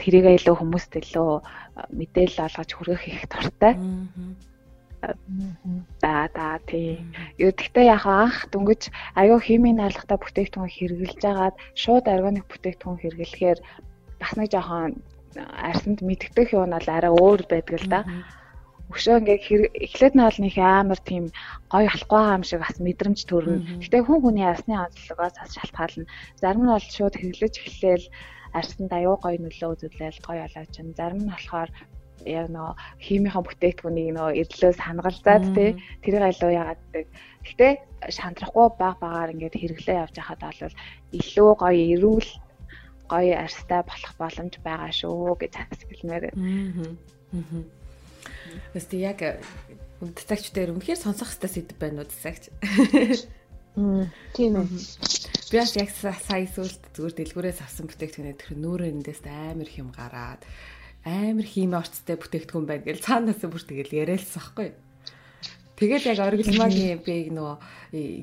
тэрийг 0.00 0.26
илүү 0.28 0.54
хүмүүст 0.58 0.92
илүү 1.00 1.30
мэдээлэл 1.98 2.44
олгож 2.46 2.70
хүргэх 2.74 3.04
их 3.08 3.24
дуртай. 3.32 3.74
За 6.02 6.28
за 6.34 6.60
тий. 6.66 7.00
Юу 7.38 7.52
гэхдээ 7.52 7.86
яг 7.96 8.04
анх 8.06 8.48
дөнгөж 8.52 8.82
аюу 9.20 9.38
химийн 9.40 9.78
найрлагатай 9.78 10.18
бүтээгдэхүүн 10.20 10.74
хэрэглэж 10.74 11.22
агаад 11.26 11.56
шууд 11.82 12.04
органик 12.14 12.46
бүтээгдэхүүн 12.48 13.00
хэрэглэхээр 13.00 13.58
бас 14.20 14.32
нэг 14.38 14.48
жоохон 14.52 14.92
арсанд 15.68 15.98
мэддэх 16.02 16.54
юм 16.54 16.70
бол 16.70 16.88
арай 16.96 17.12
өөр 17.12 17.40
байдаг 17.50 17.76
л 17.82 17.88
да. 17.90 18.00
Өшөө 18.92 19.16
ингээ 19.20 19.38
эхлээд 19.86 20.14
нь 20.14 20.26
бол 20.26 20.38
нэг 20.44 20.54
амар 20.60 21.00
тийм 21.02 21.24
гоё 21.72 21.88
халахгүй 21.90 22.20
байгаа 22.20 22.38
юм 22.38 22.44
шиг 22.46 22.60
бас 22.62 22.76
мэдрэмж 22.78 23.20
төрнө. 23.26 23.82
Гэтэ 23.82 24.04
хүн 24.04 24.20
хүний 24.22 24.46
арсны 24.46 24.74
онцлогоос 24.76 25.34
бас 25.40 25.50
шалтгаална. 25.56 26.06
Зарим 26.40 26.62
нь 26.62 26.72
бол 26.72 26.86
шууд 26.96 27.14
хэрэглэж 27.16 27.54
эхлээл 27.58 28.06
арсанд 28.54 28.92
аюу 28.94 29.16
гоё 29.18 29.38
нөлөө 29.40 29.70
үзүүлэл 29.74 30.20
гоё 30.22 30.46
болоо 30.46 30.64
чинь. 30.70 30.94
Зарим 30.94 31.20
нь 31.26 31.32
болохоор 31.32 31.70
яг 32.26 32.48
нөгөө 32.50 32.74
химийнхэн 33.04 33.44
бүтээгдэхүүнийг 33.44 34.10
нөгөө 34.16 34.38
эрлөөс 34.42 34.78
хангалзаад 34.80 35.44
тий 35.54 35.70
тэрийг 36.02 36.24
илүү 36.34 36.52
яагаад. 36.56 36.82
Гэтэ 37.44 37.68
шантрахгүй 38.08 38.66
баг 38.78 38.96
багаар 39.00 39.32
ингээд 39.32 39.58
хэрэглээ 39.60 40.02
явж 40.02 40.14
байхад 40.16 40.40
бол 40.40 40.74
илүү 41.12 41.50
гоё 41.60 41.82
эрүүл 41.94 42.30
гоё 43.08 43.34
арьстай 43.36 43.82
болох 43.84 44.14
боломж 44.16 44.54
байгаа 44.64 44.92
шүү 44.92 45.36
гэж 45.40 45.52
хэлмээр. 45.92 46.24
Аа. 46.32 47.62
Өстө 48.74 48.96
яг 48.96 49.20
үдцагч 50.00 50.52
дээр 50.52 50.72
үнэхээр 50.72 51.00
сонсох 51.00 51.28
хэвээр 51.32 51.52
сэдв 51.52 51.76
байна 51.80 52.02
уу 52.02 52.06
үдцагч. 52.08 52.44
Тийм 53.74 54.52
ээ. 54.54 54.66
Би 55.50 55.56
бас 55.58 55.74
яг 55.76 55.90
сая 55.90 56.46
сүлд 56.46 56.82
зүгээр 56.94 57.14
дэлгүүрээс 57.18 57.60
авсан 57.62 57.90
бүтээгдэхүүнээ 57.90 58.36
тэр 58.38 58.54
нүүрээ 58.58 58.90
эндээс 58.94 59.22
амар 59.26 59.66
их 59.66 59.78
юм 59.82 59.90
гараад 59.90 60.40
амар 61.04 61.46
хими 61.46 61.76
орцтой 61.76 62.16
бүтээгдэхүүн 62.16 62.66
байна 62.66 62.84
гэж 62.88 63.04
цаанаас 63.04 63.44
бүр 63.44 63.62
тэгэл 63.62 63.92
яриалсан 64.04 64.40
байхгүй 64.40 64.66
юу. 64.72 64.76
Тэгэл 65.74 66.06
яг 66.06 66.20
оригинальмагийн 66.22 67.02
бийг 67.06 67.28
нөгөө 67.34 67.56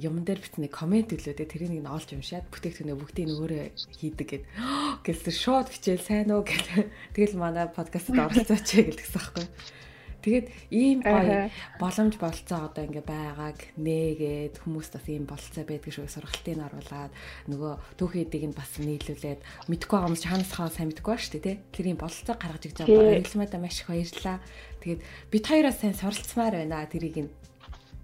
юм 0.01 0.23
дээр 0.23 0.39
битний 0.39 0.71
комент 0.71 1.11
үлээ 1.11 1.35
тэрийг 1.35 1.83
нэг 1.83 1.85
олж 1.85 2.15
уншаад 2.15 2.47
бүтээгдэхүүнээ 2.47 2.95
бүгдийг 2.95 3.27
өөрөө 3.27 3.63
хийдэг 3.99 4.27
гэд 4.31 4.43
гэлсэн 5.05 5.35
шууд 5.35 5.67
хичээл 5.67 5.99
сайн 5.99 6.31
уу 6.31 6.47
гэл 6.47 6.87
тэгэл 7.13 7.35
манай 7.35 7.67
подкастт 7.67 8.15
оролцооч 8.15 8.67
гэлсэн 8.71 9.19
байхгүй 9.19 9.43
юу. 9.43 9.51
Тэгээд 10.21 10.47
ийм 10.69 11.01
гоё 11.01 11.49
боломж 11.81 12.15
болцоо 12.21 12.69
одоо 12.69 12.85
ингээ 12.85 13.05
байгааг 13.05 13.59
нээгээд 13.73 14.61
хүмүүс 14.61 14.89
бас 14.93 15.05
ийм 15.09 15.25
болцоо 15.25 15.65
байдаг 15.65 15.91
шүү 15.91 16.05
сургалтыг 16.05 16.61
оруулаад 16.61 17.11
нөгөө 17.49 17.73
түүхийдийг 17.97 18.43
нь 18.53 18.57
бас 18.57 18.71
нийлүүлээд 18.77 19.41
мэдгүй 19.65 19.97
байгаа 19.97 20.09
юм 20.13 20.21
чи 20.21 20.29
ханасхаа 20.29 20.69
сайн 20.69 20.93
мэдгүй 20.93 21.09
ба 21.09 21.17
шүү 21.17 21.41
дээ 21.41 21.57
тэр 21.73 21.85
ийм 21.89 21.97
болцоо 21.97 22.35
гаргаж 22.37 22.63
иж 22.69 22.77
байгаа. 22.77 23.25
Хэлмэдэ 23.25 23.57
маш 23.57 23.81
их 23.81 23.89
баярлаа. 23.89 24.37
Тэгээд 24.85 25.01
бид 25.33 25.43
хоёроос 25.49 25.77
сайн 25.81 25.97
суралцмаар 25.97 26.53
байна 26.61 26.85
тэрийг 26.85 27.17
нь. 27.25 27.31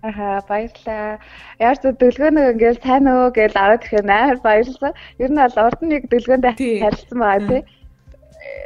Аха 0.01 0.41
баярлаа. 0.49 1.21
Яар 1.61 1.77
зү 1.77 1.93
дэлгөөнөө 2.01 2.45
ингээл 2.53 2.81
сайн 2.81 3.05
уу 3.09 3.29
гэж 3.29 3.53
аваад 3.53 3.81
ирэхээр 3.85 4.09
амар 4.09 4.39
баярлсан. 4.41 4.93
Ер 5.21 5.29
нь 5.33 5.41
бол 5.41 5.57
урд 5.65 5.79
нь 5.81 5.91
нэг 5.93 6.03
дэлгөөндөө 6.09 6.53
харилцсан 6.81 7.17
байгаа 7.21 7.49
тий 7.49 7.61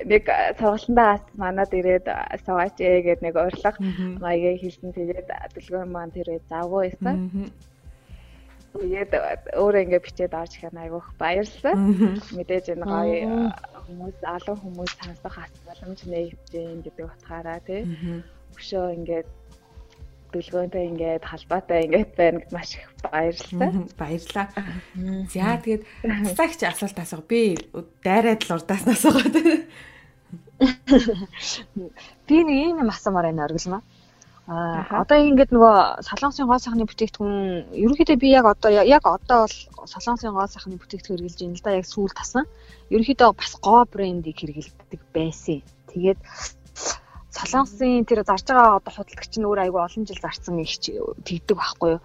нэг 0.05 0.23
сургалтандаа 0.57 1.07
бас 1.17 1.25
манад 1.41 1.71
ирээд 1.79 2.05
суугаач 2.45 2.77
ээ 2.79 3.05
гэд 3.07 3.19
нэг 3.25 3.35
урилга 3.35 3.71
маягийн 4.23 4.61
хэлсэн 4.61 4.91
тэгээд 4.93 5.29
дэлгүүр 5.53 5.87
маань 5.89 6.15
тэрээ 6.15 6.39
завгүй 6.49 6.81
байсан. 6.89 7.17
Тэгээд 8.71 9.11
өөрөө 9.59 9.83
ингээ 9.83 10.05
бичээд 10.05 10.33
орж 10.41 10.53
ирэх 10.55 10.71
нь 10.71 10.81
айгүйх 10.83 11.07
баярлалаа. 11.19 11.75
Мэдээж 12.37 12.65
энэ 12.71 12.85
гоё 12.87 13.51
хүмүүс 13.83 14.17
олон 14.35 14.57
хүмүүс 14.63 14.91
сонсох 14.95 15.35
боломж 15.67 15.99
нэгжэн 16.07 16.79
гэдэг 16.85 17.05
утгаараа 17.11 17.59
тий. 17.67 17.83
Өшөө 18.55 18.95
ингээд 18.95 19.27
дэлгөөнтэй 20.33 20.83
ингээд 20.89 21.23
халбаатай 21.27 21.85
ингээд 21.85 22.11
байна 22.15 22.39
гэд 22.39 22.51
маш 22.55 22.69
их 22.79 22.87
баярлалаа. 23.03 23.71
Баярлалаа. 23.99 24.47
За 25.29 25.59
тэгээд 25.59 25.83
цагч 26.35 26.59
асуулт 26.65 26.97
асуух. 26.99 27.27
Би 27.27 27.59
дайраад 28.03 28.41
л 28.47 28.55
урдаас 28.55 28.87
асуугаад. 28.87 29.35
Би 32.27 32.37
нэг 32.45 32.57
юм 32.71 32.89
асуумаар 32.89 33.29
байна 33.29 33.45
оргилмаа. 33.45 33.81
Аа 34.51 35.05
одоо 35.05 35.17
ингээд 35.21 35.53
нөгөө 35.53 35.75
солонгосын 36.07 36.49
гоо 36.49 36.59
сайхны 36.59 36.89
бүтээгдэхүүн 36.89 37.37
ерөнхийдөө 37.77 38.17
би 38.17 38.29
яг 38.33 38.45
одоо 38.49 38.71
яг 38.73 39.03
одоо 39.05 39.45
бол 39.45 39.57
солонгосын 39.93 40.33
гоо 40.33 40.47
сайхны 40.49 40.81
бүтээгдэхүүн 40.81 41.17
хэрэгжилж 41.21 41.45
байна 41.45 41.57
л 41.61 41.65
да 41.65 41.77
яг 41.79 41.85
сүүл 41.85 42.13
тасан. 42.17 42.45
Ерөнхийдөө 42.89 43.29
бас 43.37 43.53
гоо 43.61 43.85
брендийг 43.85 44.37
хэрэгэлдэг 44.41 45.01
байсан. 45.13 45.61
Тэгээд 45.93 46.19
Солонгосын 47.31 48.03
тэр 48.03 48.23
зарж 48.27 48.45
байгаа 48.51 48.79
одоо 48.79 48.91
худалдагч 48.91 49.33
нь 49.39 49.47
өөр 49.47 49.59
айгүй 49.63 49.81
олон 49.81 50.03
жил 50.07 50.19
зарцсан 50.19 50.59
их 50.59 50.75
тэгдэг 50.83 51.55
байхгүй 51.57 51.89
юу. 51.95 52.01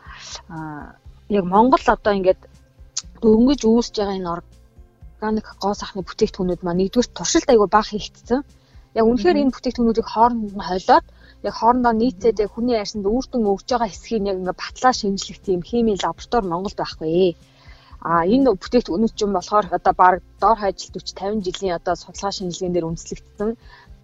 Аа 0.55 0.95
яг 1.29 1.45
Монгол 1.45 1.83
одоо 1.83 2.13
ингээд 2.15 2.41
дөнгөж 3.23 3.61
үүсэж 3.67 3.95
байгаа 3.99 4.19
энэ 4.19 4.31
органик 4.31 5.49
гоо 5.63 5.75
сахны 5.75 6.07
бүтээгдэхүүнүүд 6.07 6.63
маань 6.63 6.79
нэгдүгээр 6.81 7.17
туршилт 7.19 7.49
айгүй 7.51 7.69
бага 7.73 7.91
хийгдсэн. 7.91 8.41
Яг 8.99 9.05
үнэхээр 9.11 9.41
энэ 9.43 9.55
бүтээгдэхүүнүүдийг 9.55 10.09
хооронд 10.11 10.55
нь 10.55 10.67
хойлоод 10.69 11.07
яг 11.49 11.55
хоорондоо 11.59 11.95
нийцээд 11.97 12.43
яг 12.45 12.51
хүний 12.55 12.77
арьсанд 12.79 13.07
үүртэн 13.11 13.43
өгж 13.53 13.67
байгаа 13.67 13.91
хэсгийг 13.91 14.25
яг 14.31 14.39
ингээд 14.39 14.63
батлаа 14.63 14.93
шинжлэх 14.95 15.39
тийм 15.43 15.61
химийн 15.69 15.99
лаборатори 16.03 16.47
Монголд 16.47 16.79
байхгүй. 16.79 17.35
А 18.07 18.23
энэ 18.35 18.55
бүтээгдэхүүнүүд 18.63 19.15
чинь 19.19 19.35
болохоор 19.37 19.67
одоо 19.79 19.95
баг 20.03 20.23
доор 20.43 20.59
хаяжилт 20.63 20.95
40 20.95 21.43
50 21.43 21.47
жилийн 21.47 21.75
одоо 21.79 21.95
судалгаа 21.99 22.33
шинжилгээнд 22.37 22.75
дээр 22.77 22.89
үндэслэгдсэн 22.89 23.51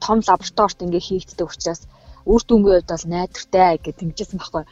том 0.03 0.19
лабораторид 0.27 0.85
ингээ 0.85 1.07
хийгддэг 1.09 1.49
учраас 1.49 1.83
үр 2.27 2.43
дүнгийн 2.47 2.83
хувьд 2.83 2.91
бол 2.91 3.07
найдвартай 3.15 3.79
гэж 3.83 3.97
тэмцсэн 3.99 4.39
байхгүй. 4.39 4.65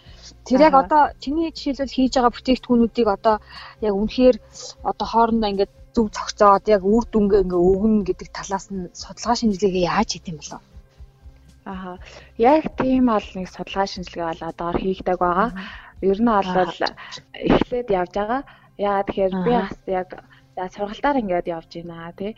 Тэр 0.47 0.61
яг 0.69 0.75
одоо 0.83 1.03
чиний 1.23 1.51
жишээлбэл 1.51 1.97
хийж 1.97 2.13
байгаа 2.15 2.35
бүтээгдэхүүнүүдийг 2.35 3.09
одоо 3.11 3.37
яг 3.83 3.95
үнэхээр 4.01 4.37
одоо 4.91 5.07
хоорондоо 5.11 5.51
ингээ 5.51 5.69
зөв 5.95 6.07
цогцоод 6.15 6.65
яг 6.71 6.83
үр 6.87 7.05
дүнгээ 7.11 7.43
ингээ 7.45 7.63
өгнө 7.71 8.07
гэдэг 8.07 8.29
талаас 8.31 8.67
нь 8.71 8.91
судалгаа 8.95 9.37
шинжилгээгээ 9.39 9.91
яаж 9.91 10.09
хийх 10.15 10.31
юм 10.31 10.39
бэ? 10.39 10.59
Аа 11.67 11.99
яг 12.39 12.65
тийм 12.79 13.05
бол 13.11 13.29
нэг 13.35 13.49
судалгаа 13.51 13.87
шинжилгээ 13.91 14.27
бол 14.31 14.43
одоор 14.51 14.77
хийгдэг 14.79 15.19
байгаа. 15.19 15.51
Ер 16.07 16.19
нь 16.23 16.31
бол 16.31 16.51
эхлээд 17.35 17.89
явж 17.91 18.13
байгаа. 18.15 18.43
Яа 18.79 19.03
тэгэхээр 19.03 19.35
би 19.45 19.53
бас 19.59 19.79
яг 19.91 20.09
за 20.55 20.63
сургалтаар 20.71 21.21
ингээд 21.21 21.53
явж 21.57 21.71
байна 21.75 22.15
тий 22.15 22.33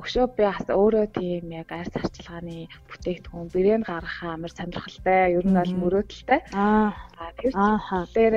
өшөө 0.00 0.26
би 0.36 0.42
бас 0.42 0.66
өөрөө 0.66 1.06
тийм 1.14 1.52
яг 1.54 1.70
арьс 1.70 1.94
арчилгааны 1.94 2.66
бүтээгдэхүүн 2.90 3.48
брэнд 3.54 3.86
гаргах 3.86 4.18
амар 4.26 4.52
сонирхолтой. 4.52 5.38
Ер 5.38 5.46
нь 5.46 5.54
бол 5.54 5.74
мөрөөдөлтэй. 5.80 6.40
Аа 6.54 6.90
тэр 7.38 7.54
дээр 8.14 8.34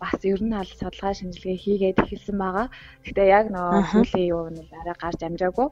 бас 0.00 0.18
ер 0.22 0.40
нь 0.44 0.52
аль 0.52 0.68
судалгаа 0.68 1.14
шинжилгээ 1.16 1.58
хийгээд 1.64 2.02
эхэлсэн 2.04 2.36
байгаа. 2.38 2.66
Гэтэ 3.08 3.22
яг 3.24 3.46
нөгөө 3.48 3.82
сүүлийн 3.90 4.28
юу 4.36 4.46
нь 4.52 4.60
арай 4.78 4.96
гарч 5.00 5.20
амжаагүй. 5.24 5.68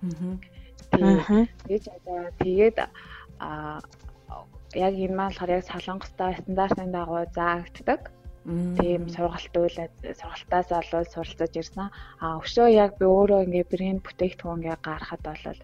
Тэгээд 0.91 1.85
тэгээд 2.41 2.77
а 3.45 3.81
яг 4.75 4.95
энэ 4.97 5.17
маань 5.17 5.33
болохоор 5.37 5.57
яг 5.57 5.65
солонгостой 5.69 6.33
стандартын 6.41 6.91
дагуу 6.97 7.25
заагддаг 7.37 8.01
тийм 8.79 9.11
сургалт 9.11 9.55
үйлээ 9.59 9.89
сургалтаас 10.21 10.71
олоод 10.71 11.09
суралцаж 11.11 11.53
ирсэн. 11.59 11.91
А 12.23 12.27
өшөө 12.39 12.69
яг 12.71 12.95
би 12.99 13.07
өөрөө 13.07 13.41
ингээ 13.47 13.67
брэнд 13.73 14.01
бүтээгдэхүүн 14.07 14.61
ингээ 14.63 14.79
гаргахад 14.87 15.23
бол 15.27 15.59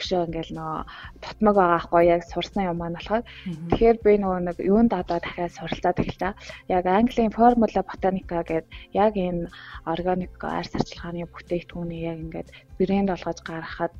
өшөө 0.00 0.24
ингээл 0.26 0.52
нөгөө 0.56 0.80
тутмаг 1.22 1.54
байгаа 1.60 1.80
хгүй 1.84 2.04
яг 2.08 2.22
сурсан 2.24 2.64
юм 2.70 2.76
маань 2.80 2.96
болохоор. 2.96 3.24
Тэгэхээр 3.68 3.98
би 4.00 4.12
нөгөө 4.16 4.40
нэг 4.48 4.56
юун 4.64 4.88
дадаа 4.88 5.20
дахиад 5.20 5.52
суралцаад 5.52 6.00
эхэлжээ. 6.00 6.32
Яг 6.72 6.84
Английн 6.88 7.36
формула 7.36 7.82
ботаника 7.84 8.40
гэдэг 8.40 8.66
яг 8.96 9.12
энэ 9.16 9.52
органик 9.84 10.32
арьс 10.40 10.72
арчилгааны 10.72 11.28
бүтээгдэхүүнийг 11.28 12.02
яг 12.08 12.18
ингээд 12.24 12.48
брэнд 12.80 13.08
болгож 13.12 13.38
гаргахад 13.44 13.94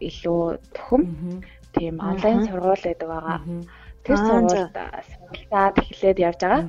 илүү 0.00 0.42
төхөм. 0.72 1.02
Тийм 1.76 1.94
онлайн 2.00 2.48
сургууль 2.48 2.84
байдаг 2.88 3.08
байгаа. 3.12 3.38
Тэр 4.04 4.16
сургуульд 4.16 4.72
суралцаад 4.72 5.74
эхлээд 5.84 6.18
явж 6.18 6.40
байгаа. 6.40 6.62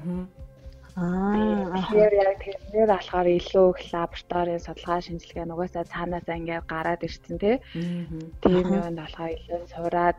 Аа. 0.94 1.74
Тэгэхээр 1.74 2.14
яг 2.22 2.38
тэрнэр 2.46 2.90
болохоор 2.94 3.28
илүү 3.38 3.68
их 3.74 3.82
лабораторийн 3.94 4.62
судалгаа 4.62 5.02
шинжилгээ 5.02 5.46
нугасаа 5.50 5.90
цаанаас 5.90 6.28
ингээд 6.30 6.70
гараад 6.70 7.02
ирсэн 7.02 7.38
тий. 7.42 7.58
Тийм 8.46 8.68
юм 8.78 8.94
болохоор 8.94 9.34
илүү 9.34 9.62
сураад 9.74 10.18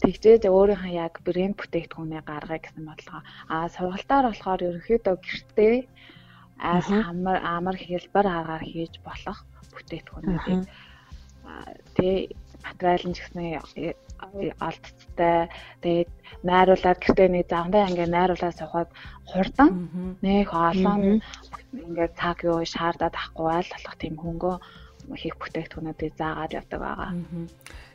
тэгжээж 0.00 0.42
өөрийнхөө 0.48 0.92
яг 0.96 1.14
брэнд 1.26 1.56
бүтээгдэхүүнээ 1.60 2.22
гаргая 2.24 2.60
гэсэн 2.60 2.84
бодлого. 2.88 3.20
Аа 3.52 3.68
сургалтаар 3.76 4.24
болохоор 4.32 4.60
ерөнхийдөө 4.68 5.16
гэртээ 5.20 5.76
аль 6.72 6.90
амар 7.10 7.38
амар 7.44 7.76
хэлбэр 7.76 8.26
аргаар 8.26 8.64
хийж 8.64 8.94
болох 9.04 9.38
бүтээгдэхүүнүүдийг 9.76 10.64
тэгээ 11.96 12.20
материал 12.64 13.04
нь 13.08 13.14
ч 13.14 13.18
гэсэн 13.22 13.46
алдцтай 14.58 15.48
тэгээд 15.84 16.10
найруулад 16.48 16.98
гэртээ 17.00 17.28
нэг 17.28 17.46
завдаа 17.52 17.88
ингээ 17.90 18.08
найруулаад 18.08 18.58
сухад 18.58 18.88
хурдан 19.30 19.70
нэг 20.24 20.48
олон 20.52 21.20
ингээ 21.72 22.08
цаг 22.20 22.38
юу 22.48 22.64
шаардаад 22.64 23.14
ахгүй 23.14 23.48
аль 23.52 23.72
болох 23.72 23.96
тийм 24.00 24.14
хөнгөө 24.18 24.56
хийх 25.20 25.36
бүтээгдэхүүнүүдийг 25.36 26.14
заагаад 26.16 26.56
явдаг 26.58 26.80
байгаа. 26.80 27.10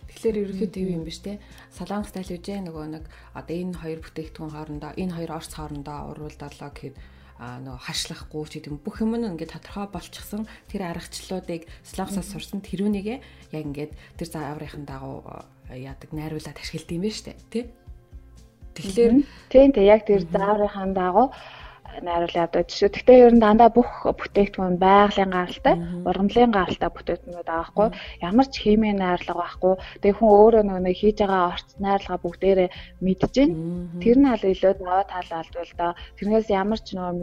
Тэгэхээр 0.09 0.41
ерөнхийдөө 0.41 0.81
юу 0.85 0.95
юм 0.97 1.03
биш 1.05 1.19
те 1.25 1.41
Солонгос 1.77 2.13
таливжээ 2.13 2.65
нөгөө 2.65 2.85
нэг 2.93 3.03
одоо 3.33 3.55
энэ 3.61 3.79
хоёр 3.81 3.99
бүтээгдэхүүн 4.05 4.53
хоорондоо 4.53 4.91
энэ 5.01 5.15
хоёр 5.17 5.31
орц 5.37 5.51
хоорондоо 5.53 5.97
уруулдалаа 6.13 6.69
гэхэд 6.73 6.95
а 6.97 7.18
нөгөө 7.39 7.79
хашлахгүй 7.87 8.43
ч 8.51 8.53
гэдэм 8.59 8.83
бүх 8.83 8.99
юм 8.99 9.15
нь 9.15 9.23
ингээд 9.23 9.55
тодорхой 9.55 9.87
болчихсон. 9.87 10.43
Тэр 10.67 10.91
аргачлалуудыг 10.91 11.71
Солонгосоос 11.87 12.27
сурсан. 12.35 12.59
Тэрүүнийгээ 12.59 13.17
яг 13.55 13.63
ингээд 13.63 13.95
тэр 14.19 14.27
зааврынхан 14.27 14.83
дагуу 14.83 15.23
яадаг 15.71 16.11
найруулад 16.11 16.59
ашигладаг 16.59 16.91
юм 16.91 17.03
байна 17.07 17.15
штэ 17.15 17.39
тий? 17.47 17.63
Тэгэхээр 18.75 19.13
тийм 19.51 19.69
тийм 19.71 19.87
яг 19.87 20.03
тэр 20.03 20.27
зааврынхан 20.27 20.91
дагуу 20.91 21.31
найруулаад 22.01 22.49
одоо 22.49 22.63
жишээ. 22.67 22.89
Гэхдээ 22.93 23.17
ер 23.25 23.33
нь 23.35 23.43
дандаа 23.43 23.69
бүх 23.73 23.89
бүтээгдэхүүн 24.05 24.77
байгалийн 24.79 25.31
гаралтай, 25.33 25.75
ургамлын 26.07 26.51
гаралтай 26.55 26.89
бүтээгдэхүүнүүд 26.93 27.49
байгаа 27.49 27.67
хгүй. 27.69 27.87
Ямар 28.23 28.47
ч 28.51 28.53
химийн 28.63 28.97
найрлага 29.01 29.39
байхгүй. 29.41 29.73
Тэгээ 30.01 30.17
хүн 30.17 30.31
өөрөө 30.39 30.63
нөгөө 30.65 30.95
хийж 31.01 31.17
байгаа 31.21 31.43
орц 31.53 31.69
найрлага 31.83 32.23
бүгдээрээ 32.23 32.69
мэдчихээн. 33.05 33.51
Тэр 34.03 34.17
нь 34.19 34.31
аль 34.31 34.45
илүү 34.53 34.73
даваа 34.79 35.03
тал 35.09 35.31
алдвал 35.39 35.73
да. 35.79 35.87
Тэрнээс 36.17 36.47
ямар 36.49 36.79
ч 36.79 36.87
нөгөө 36.95 37.13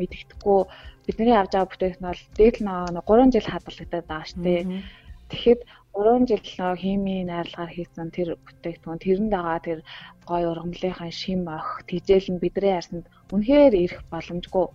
мэддэхгүй 0.00 0.58
бидний 1.06 1.36
авч 1.36 1.52
байгаа 1.54 1.70
бүтээгдэхүүн 1.70 2.08
бол 2.10 2.22
дээд 2.38 2.56
нь 2.62 2.70
3 2.98 3.34
жил 3.34 3.48
хадгалагдаад 3.50 4.06
байгаа 4.10 4.28
шүү. 4.30 4.82
Тэгэхэд 5.26 5.60
3 5.96 6.28
жил 6.28 6.44
нөө 6.60 6.76
химийн 6.76 7.28
найрлагаар 7.32 7.72
хийсэн 7.72 8.08
тэр 8.12 8.36
бүтээгдэхүүн 8.44 9.00
тэрэн 9.00 9.28
дагаа 9.32 9.58
тэр 9.64 9.80
гой 10.28 10.42
ургамлынхаа 10.44 11.08
шим 11.08 11.48
ох 11.48 11.80
тижэл 11.88 12.36
нь 12.36 12.42
бидний 12.42 12.76
арсанд 12.76 13.08
үнэхээр 13.32 13.74
ирэх 13.84 14.04
боломжгүй. 14.12 14.66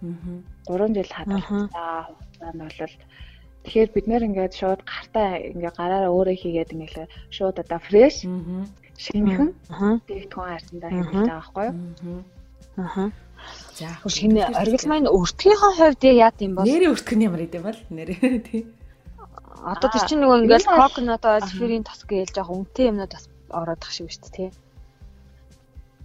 3 0.65 0.97
жил 0.97 1.11
хадгалсан 1.13 1.69
хугацаанд 1.69 2.59
бол 2.65 2.79
тэгэхээр 3.61 3.89
бид 3.93 4.05
нэр 4.09 4.25
ингээд 4.27 4.53
шууд 4.57 4.81
гартаа 4.81 5.29
ингээ 5.53 5.73
гараараа 5.77 6.09
өөрөө 6.09 6.35
хийгээд 6.41 6.73
ингээл 6.73 7.13
шууд 7.29 7.55
одоо 7.61 7.79
фреш 7.85 8.25
шинэхэн 8.97 9.49
бүтээгдэхүүн 9.69 10.53
арсандаа 10.57 10.89
хийх 10.89 11.09
байгаа 11.13 11.37
байхгүй 11.37 11.67
юу? 11.69 12.21
Аа. 12.81 13.09
За 13.77 13.87
шинэ 14.09 14.41
оргил 14.61 14.85
маань 14.89 15.13
өртгийнхаа 15.17 15.73
хувьд 15.77 16.01
яа 16.01 16.33
гэм 16.33 16.53
бол? 16.57 16.65
Нэрээ 16.65 16.93
өртгөх 16.93 17.17
нь 17.17 17.25
ямар 17.29 17.41
идэм 17.45 17.63
бол? 17.65 17.79
Нэрээ 17.93 18.41
тий 18.41 18.61
Одоо 19.61 19.89
тэр 19.93 20.03
чинь 20.09 20.21
нөгөө 20.25 20.37
ингээл 20.41 20.67
коконот 20.73 21.23
альфирийн 21.25 21.85
тос 21.85 22.01
гээл 22.09 22.33
жоох 22.33 22.49
үнэтэй 22.49 22.89
юмнууд 22.89 23.13
бас 23.13 23.25
ороодах 23.53 23.91
шиг 23.93 24.09
шүү 24.09 24.21
дээ 24.25 24.33
тий. 24.33 24.49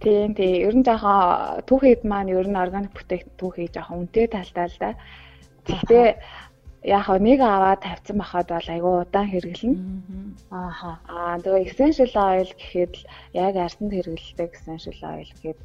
Тийм 0.01 0.29
тий. 0.37 0.53
Ер 0.61 0.75
нь 0.77 0.85
жоохон 0.85 1.65
түүхийд 1.65 2.05
маань 2.05 2.29
ер 2.29 2.45
нь 2.45 2.61
органик 2.63 2.93
бүтээгт 2.93 3.33
түүхий 3.41 3.67
жоохон 3.73 4.05
үнэтэй 4.05 4.27
талтай 4.29 4.67
л 4.69 4.77
да. 4.77 4.89
Гэхдээ 5.65 6.07
яг 6.85 7.09
нэг 7.09 7.39
аваад 7.41 7.81
тавьсан 7.81 8.17
бахад 8.21 8.47
бол 8.53 8.69
айгүй 8.69 8.93
удаан 9.01 9.27
хэрэглэнэ. 9.33 9.77
Ааха. 10.53 11.01
Аа 11.09 11.41
тэгээ 11.41 11.65
essential 11.65 12.13
oil 12.13 12.51
гэхэд 12.53 12.93
яг 13.33 13.53
арсанд 13.57 13.91
хэрэглэдэг 13.91 14.51
essential 14.53 15.01
oil 15.01 15.29
гэхэд 15.33 15.59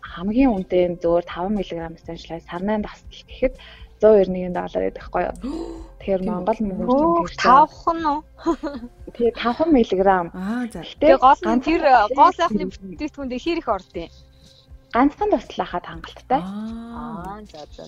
хамгийн 0.00 0.50
үнэтэй 0.56 0.84
нь 0.88 1.00
зөвөр 1.02 1.24
5 1.28 1.54
мг 1.54 1.70
essential 2.00 2.34
oil 2.40 2.48
сарнаа 2.48 2.80
тасдал 2.82 3.24
гэхэд 3.28 3.54
191 4.00 4.56
доллар 4.56 4.82
гэдэг 4.88 4.96
байхгүй 4.96 5.22
юу? 5.28 5.34
Тэгэхээр 6.00 6.22
Монгол 6.24 6.60
мөнгөөр 6.64 7.32
тавхан 7.36 8.00
уу? 8.08 8.20
Тэгээ 9.12 9.36
5 9.36 9.68
мг. 9.68 10.08
Аа 10.32 10.64
за. 10.72 10.80
Тэгээ 10.96 11.20
гол 11.20 11.40
нь 11.44 11.60
тэр 11.60 11.82
гол 12.16 12.32
сайхны 12.32 12.64
бүтээгдэхүүнд 12.72 13.32
хэр 13.36 13.60
их 13.60 13.68
ордیں۔ 13.68 14.08
Ганцхан 14.96 15.28
туслахад 15.30 15.84
хангалттай. 15.84 16.40
Аа 16.40 17.44
за 17.44 17.62
за. 17.76 17.84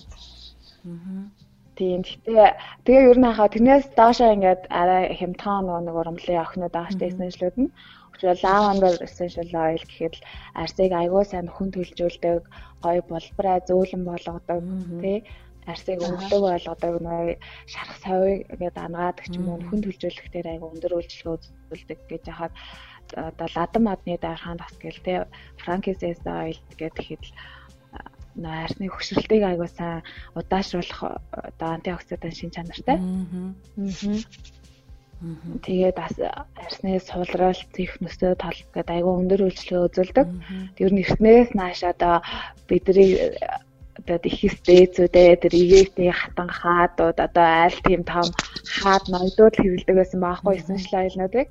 Аа. 0.85 1.25
Тийм. 1.73 2.05
Гэтэ 2.05 2.53
тэгээ 2.85 3.09
ер 3.09 3.17
нь 3.17 3.33
хаа 3.33 3.49
тэрнээс 3.49 3.85
доошоо 3.97 4.29
ингээд 4.37 4.69
арай 4.69 5.17
хямдхан 5.17 5.65
нэг 5.65 5.95
урамлын 5.97 6.43
охинууд 6.45 6.73
байгаа 6.73 6.93
штэ 6.93 7.09
эссеншлүүд 7.09 7.57
нь. 7.57 7.73
Учир 8.13 8.37
lavender 8.45 8.93
essential 9.01 9.49
oil 9.57 9.81
гэхэд 9.89 10.15
арсыг 10.53 10.91
аягүй 10.93 11.25
сайн 11.25 11.49
хүн 11.49 11.73
төлжүүлдэг, 11.73 12.45
гоё 12.85 13.01
болбраа 13.09 13.57
зөөлөн 13.65 14.03
болгодог 14.05 14.61
тий 15.01 15.25
арсыг 15.71 15.99
өнгөлөг 16.05 16.41
болгодог 16.43 16.93
нөө 17.05 17.37
шарах 17.73 17.97
савыг 18.03 18.39
ингээд 18.51 18.77
ангаадаг 18.85 19.25
ч 19.31 19.33
юм 19.39 19.47
уу 19.49 19.59
хүн 19.67 19.81
төлжүүлэхдээ 19.83 20.43
айгу 20.53 20.71
өндөр 20.73 20.93
үйлчлэг 20.97 21.27
үзүүлдэг 21.33 21.99
гэж 22.11 22.23
яхад 22.33 22.53
одоо 23.15 23.47
ладан 23.55 23.83
модны 23.87 24.15
дархаан 24.17 24.57
бас 24.59 24.73
гэл 24.83 24.99
те 25.05 25.13
франкизес 25.61 26.21
ойл 26.25 26.59
гэхэд 26.79 27.23
нөө 28.35 28.55
арсны 28.65 28.89
хөшрөлтийг 28.89 29.43
айгу 29.45 29.67
сайн 29.69 30.01
удаашруулах 30.33 31.21
одоо 31.31 31.69
антиоксидант 31.77 32.37
шин 32.37 32.49
чанартай. 32.55 32.97
Аа. 32.97 33.53
Тэгээд 35.63 35.95
бас 35.95 36.15
арсны 36.57 36.99
суулралт 36.99 37.73
их 37.79 37.93
нөсөө 38.03 38.33
тал 38.41 38.57
гэдэг 38.73 38.95
айгүй 38.97 39.13
өндөр 39.21 39.41
үйлчлэг 39.47 39.85
үзүүлдэг. 39.87 40.27
Тэр 40.75 40.91
нь 40.91 41.01
эртнээс 41.05 41.49
нааш 41.55 41.79
одоо 41.87 42.19
бидний 42.67 43.31
одоо 43.97 44.17
ихс 44.29 44.57
дээзүүдээ 44.67 45.31
тэр 45.41 45.53
ивэфний 45.63 46.11
хатан 46.11 46.49
хаадууд 46.49 47.17
одоо 47.27 47.47
айл 47.63 47.77
тийм 47.85 48.01
том 48.03 48.27
хаад 48.81 49.03
ноёдууд 49.13 49.55
хэрэглэдэг 49.57 49.95
байсан 49.97 50.19
байхгүй 50.23 50.53
essential 50.57 51.01
oil-нуудыг. 51.01 51.47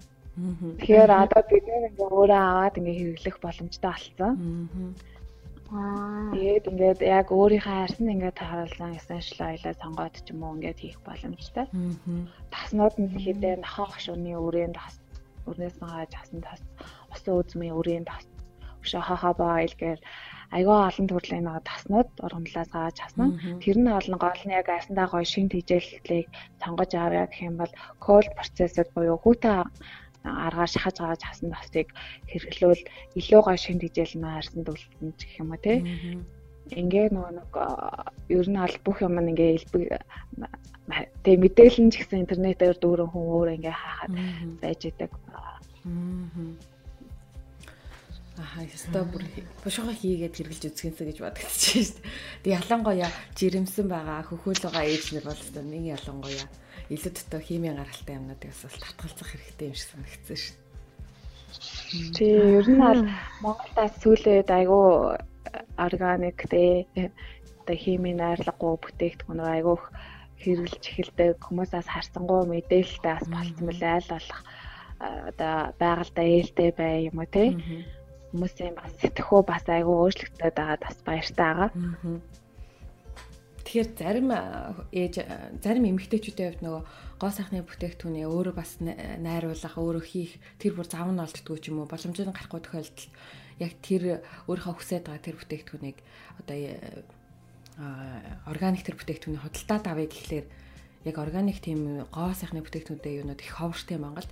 Тэгэхээр 0.81 1.11
одоо 1.23 1.43
бид 1.51 1.65
нэг 1.69 1.83
ингээ 1.93 2.09
өөрөө 2.09 2.41
аваад 2.41 2.79
ингээ 2.79 2.99
хэрэглэх 2.99 3.37
боломжтой 3.45 3.91
болсон. 3.93 4.33
Аа. 5.73 6.33
Тэгээд 6.35 6.69
ингээд 6.73 7.01
яг 7.01 7.27
өөрийнхөө 7.33 7.77
арсан 7.85 8.13
ингээд 8.13 8.41
тааруулсан 8.41 8.97
essential 8.99 9.41
oil-аа 9.49 9.75
сонгоод 9.81 10.15
ч 10.25 10.29
юм 10.33 10.41
уу 10.45 10.57
ингээд 10.57 10.79
хийх 10.83 10.99
боломжтой. 11.05 11.67
Таснууд 12.53 12.97
нь 13.01 13.13
хэдэн 13.25 13.61
нохох 13.65 13.97
шууны 14.01 14.33
үрээнд 14.37 14.77
тас 14.77 14.97
өрнөөс 15.49 15.77
нь 15.81 15.89
хааж 15.89 16.13
хасан 16.17 16.41
тас 16.45 16.61
усан 17.13 17.35
үзмийн 17.41 17.77
үрээнд 17.81 18.09
тас 18.09 18.25
өшөө 18.83 19.03
хахаба 19.05 19.45
oil 19.61 19.75
гээр 19.81 20.01
айгаа 20.57 20.81
олон 20.89 21.07
төрлийн 21.09 21.45
нэг 21.49 21.65
таснууд 21.65 22.11
ургамлаас 22.25 22.71
гарч 22.77 22.97
хасна. 23.01 23.27
Тэр 23.63 23.77
нь 23.81 23.97
олон 23.99 24.17
гол 24.21 24.43
нь 24.45 24.57
яг 24.61 24.69
айсандаа 24.69 25.07
гоё 25.09 25.25
шин 25.25 25.49
тижээллийг 25.49 26.29
сонгож 26.61 26.93
авъя 26.95 27.25
гэх 27.27 27.49
юм 27.49 27.57
бол 27.61 27.73
cold 28.05 28.29
processor 28.37 28.87
буюу 28.95 29.17
хүүтэй 29.21 29.57
аргаар 30.47 30.71
шахаж 30.75 30.97
гаргаж 30.99 31.23
хасан 31.25 31.51
тасыг 31.57 31.89
хэрэглүүл 32.31 32.83
илүү 33.19 33.41
гоё 33.45 33.59
шин 33.65 33.79
тижээл 33.81 34.23
маарсан 34.23 34.63
дүлтэн 34.65 35.11
гэх 35.19 35.41
юм 35.41 35.51
уу 35.53 35.61
те. 35.65 35.75
Ингээ 36.81 37.07
нөгөө 37.11 37.33
нэг 37.39 37.53
ер 38.37 38.47
нь 38.53 38.63
аль 38.65 38.79
бүх 38.85 38.99
юм 39.07 39.19
ингээ 39.19 39.57
элбэг 39.57 39.89
тэг 41.25 41.37
мэдээлэл 41.43 41.83
нь 41.85 41.93
ч 41.93 41.95
гэсэн 41.99 42.23
интернетээр 42.23 42.77
дүүрэн 42.79 43.11
хүн 43.11 43.25
өөр 43.35 43.49
ингээ 43.57 43.77
хаахад 43.83 44.13
байж 44.63 44.81
идэг. 44.91 45.11
Аа. 45.35 45.59
Аха, 48.41 48.65
өстой 48.65 49.05
бүр 49.13 49.25
бушууга 49.61 49.93
хийгээд 49.93 50.33
хэрглэж 50.33 50.65
үзгэнсэ 50.73 51.05
гэж 51.05 51.19
бодогдож 51.21 51.53
шүү 51.53 52.01
дээ. 52.01 52.09
Тэг 52.41 52.53
ялангуяа 52.65 53.11
жирэмсэн 53.37 53.87
байгаа 53.93 54.25
хөхөөл 54.25 54.65
байгаа 54.65 54.89
ээж 54.89 55.05
нар 55.13 55.27
бол 55.29 55.37
өстой 55.37 55.65
нэг 55.69 55.85
ялангуяа 56.01 56.47
илүү 56.89 57.13
дотоо 57.13 57.41
химийн 57.45 57.77
гаралтай 57.77 58.17
юмнуудыг 58.17 58.49
бас 58.57 58.77
татгалзах 58.81 59.29
хэрэгтэй 59.29 59.69
юм 59.69 59.77
шиг 59.77 59.89
санагдсан 59.93 60.39
шүү 60.41 60.57
дээ. 60.57 60.73
Тий, 62.17 62.33
ер 62.57 62.67
нь 62.73 62.81
бол 62.81 63.03
Монголда 63.45 63.85
сүүлийн 64.01 64.41
үед 64.41 64.49
айгүй 64.49 64.89
органик 65.77 66.41
те 66.49 66.89
одоо 67.61 67.77
химийн 67.77 68.17
найрлагагүй 68.17 68.81
бүтээгдэхүүн 68.81 69.41
айгүй 69.45 69.77
хэрэгжилж 70.41 70.85
эхэлдэг 70.89 71.37
хүмүүсээс 71.45 71.89
харсангуй 71.93 72.49
мэдээлэлтэй 72.49 73.13
бас 73.13 73.29
болцсон 73.29 73.67
мөлий 73.69 73.93
аль 73.93 74.09
болох 74.09 74.41
одоо 74.99 75.55
байгальтай 75.79 76.27
ээлтэй 76.41 76.71
бай 76.73 76.95
юм 77.13 77.21
уу 77.21 77.29
те 77.29 77.45
хүмүүсийн 78.33 78.75
бас 78.75 78.93
сэтгэхүй 78.99 79.43
бас 79.45 79.65
айгүй 79.69 79.97
өөрчлөгдөд 80.03 80.55
байгаа 80.57 80.79
бас 80.81 80.99
баяртай 81.05 81.37
байгаа. 81.53 81.71
Тэгэхээр 83.63 83.89
зарим 83.95 84.29
ээж 84.91 85.15
зарим 85.63 85.85
эмэгтэйчүүдийн 85.87 86.49
хувьд 86.59 86.65
нөгөө 86.67 86.83
гоо 87.23 87.31
сайхны 87.31 87.63
бүтээгдэхүүнээ 87.63 88.27
өөрөө 88.27 88.55
бас 88.59 88.83
найруулах, 88.83 89.79
өөрөө 89.79 90.03
хийх 90.03 90.43
тэр 90.59 90.75
бүр 90.75 90.89
зав 90.91 91.07
нь 91.07 91.23
олддгоо 91.23 91.57
ч 91.63 91.71
юм 91.71 91.81
уу 91.81 91.87
боломжтой 91.87 92.27
гарахгүй 92.27 92.59
тохиолдолд 92.59 93.01
яг 93.63 93.73
тэр 93.79 94.03
өөрийнхөө 94.51 94.75
хүсэж 94.75 95.07
байгаа 95.07 95.23
тэр 95.23 95.37
бүтээгдэхүүнийг 95.39 95.99
одоо 96.43 96.59
органик 98.51 98.83
төр 98.83 98.99
бүтээгдэхүүний 98.99 99.41
худалдаа 99.41 99.79
давъя 99.79 100.09
гэхлээр 100.11 100.47
яг 101.07 101.17
органик 101.23 101.59
тийм 101.63 102.05
гоо 102.11 102.35
сайхны 102.35 102.61
бүтээгдэхүүнтэй 102.67 103.23
юунууд 103.23 103.41
их 103.41 103.53
ховортой 103.57 103.99
Монголд. 104.03 104.31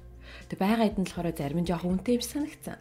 Тэг 0.50 0.58
байгаа 0.58 0.90
эдэн 0.90 1.06
болохоор 1.06 1.32
зарим 1.32 1.60
нь 1.62 1.68
жоохон 1.70 2.02
үнэтэй 2.02 2.18
юм 2.18 2.24
санагцсан. 2.26 2.78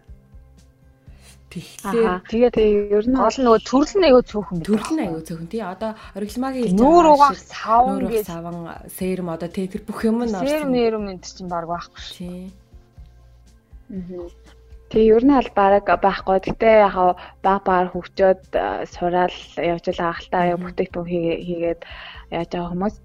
Тэгэхээр 1.50 2.22
тэгээд 2.30 2.56
ер 2.62 3.06
нь 3.10 3.18
гол 3.18 3.38
нөгөө 3.42 3.62
төрөл 3.66 3.96
нь 3.98 4.06
аягүй 4.06 4.24
цөөхөн. 4.30 4.62
Төрөл 4.62 4.94
нь 4.94 5.02
аягүй 5.02 5.24
цөөхөн. 5.26 5.50
Тий 5.50 5.64
одоо 5.66 5.92
оригламагийн 6.14 6.66
хэлж 6.70 6.78
нүүр 6.78 7.06
угаах 7.10 7.42
савн 7.42 8.06
гэж 8.06 8.26
савн 8.30 8.58
серум 8.94 9.34
одоо 9.34 9.50
тий 9.50 9.66
тэр 9.66 9.82
бүх 9.82 10.06
юм 10.06 10.22
нь 10.22 10.30
орсон. 10.30 10.46
Серум 10.46 10.72
нэрум 10.78 11.10
энэ 11.10 11.26
чинь 11.26 11.50
баг 11.50 11.66
байхгүй. 11.66 12.02
Тий. 12.14 12.54
Аа. 13.90 14.30
Тэг 14.94 15.04
ер 15.10 15.24
нь 15.26 15.34
аль 15.34 15.50
бараг 15.58 15.86
байхгүй. 15.90 16.38
Гэтэ 16.38 16.70
яг 16.86 17.18
баг 17.42 17.62
багаар 17.66 17.90
хөгчөөд 17.94 18.42
сураал 18.94 19.38
явж 19.58 19.86
ахaltaа 19.90 20.54
яг 20.54 20.62
бүтээгдэхүүн 20.62 21.10
хийгээд 21.10 21.82
яаж 22.30 22.50
байгаа 22.54 22.70
хүмүүс. 22.74 22.96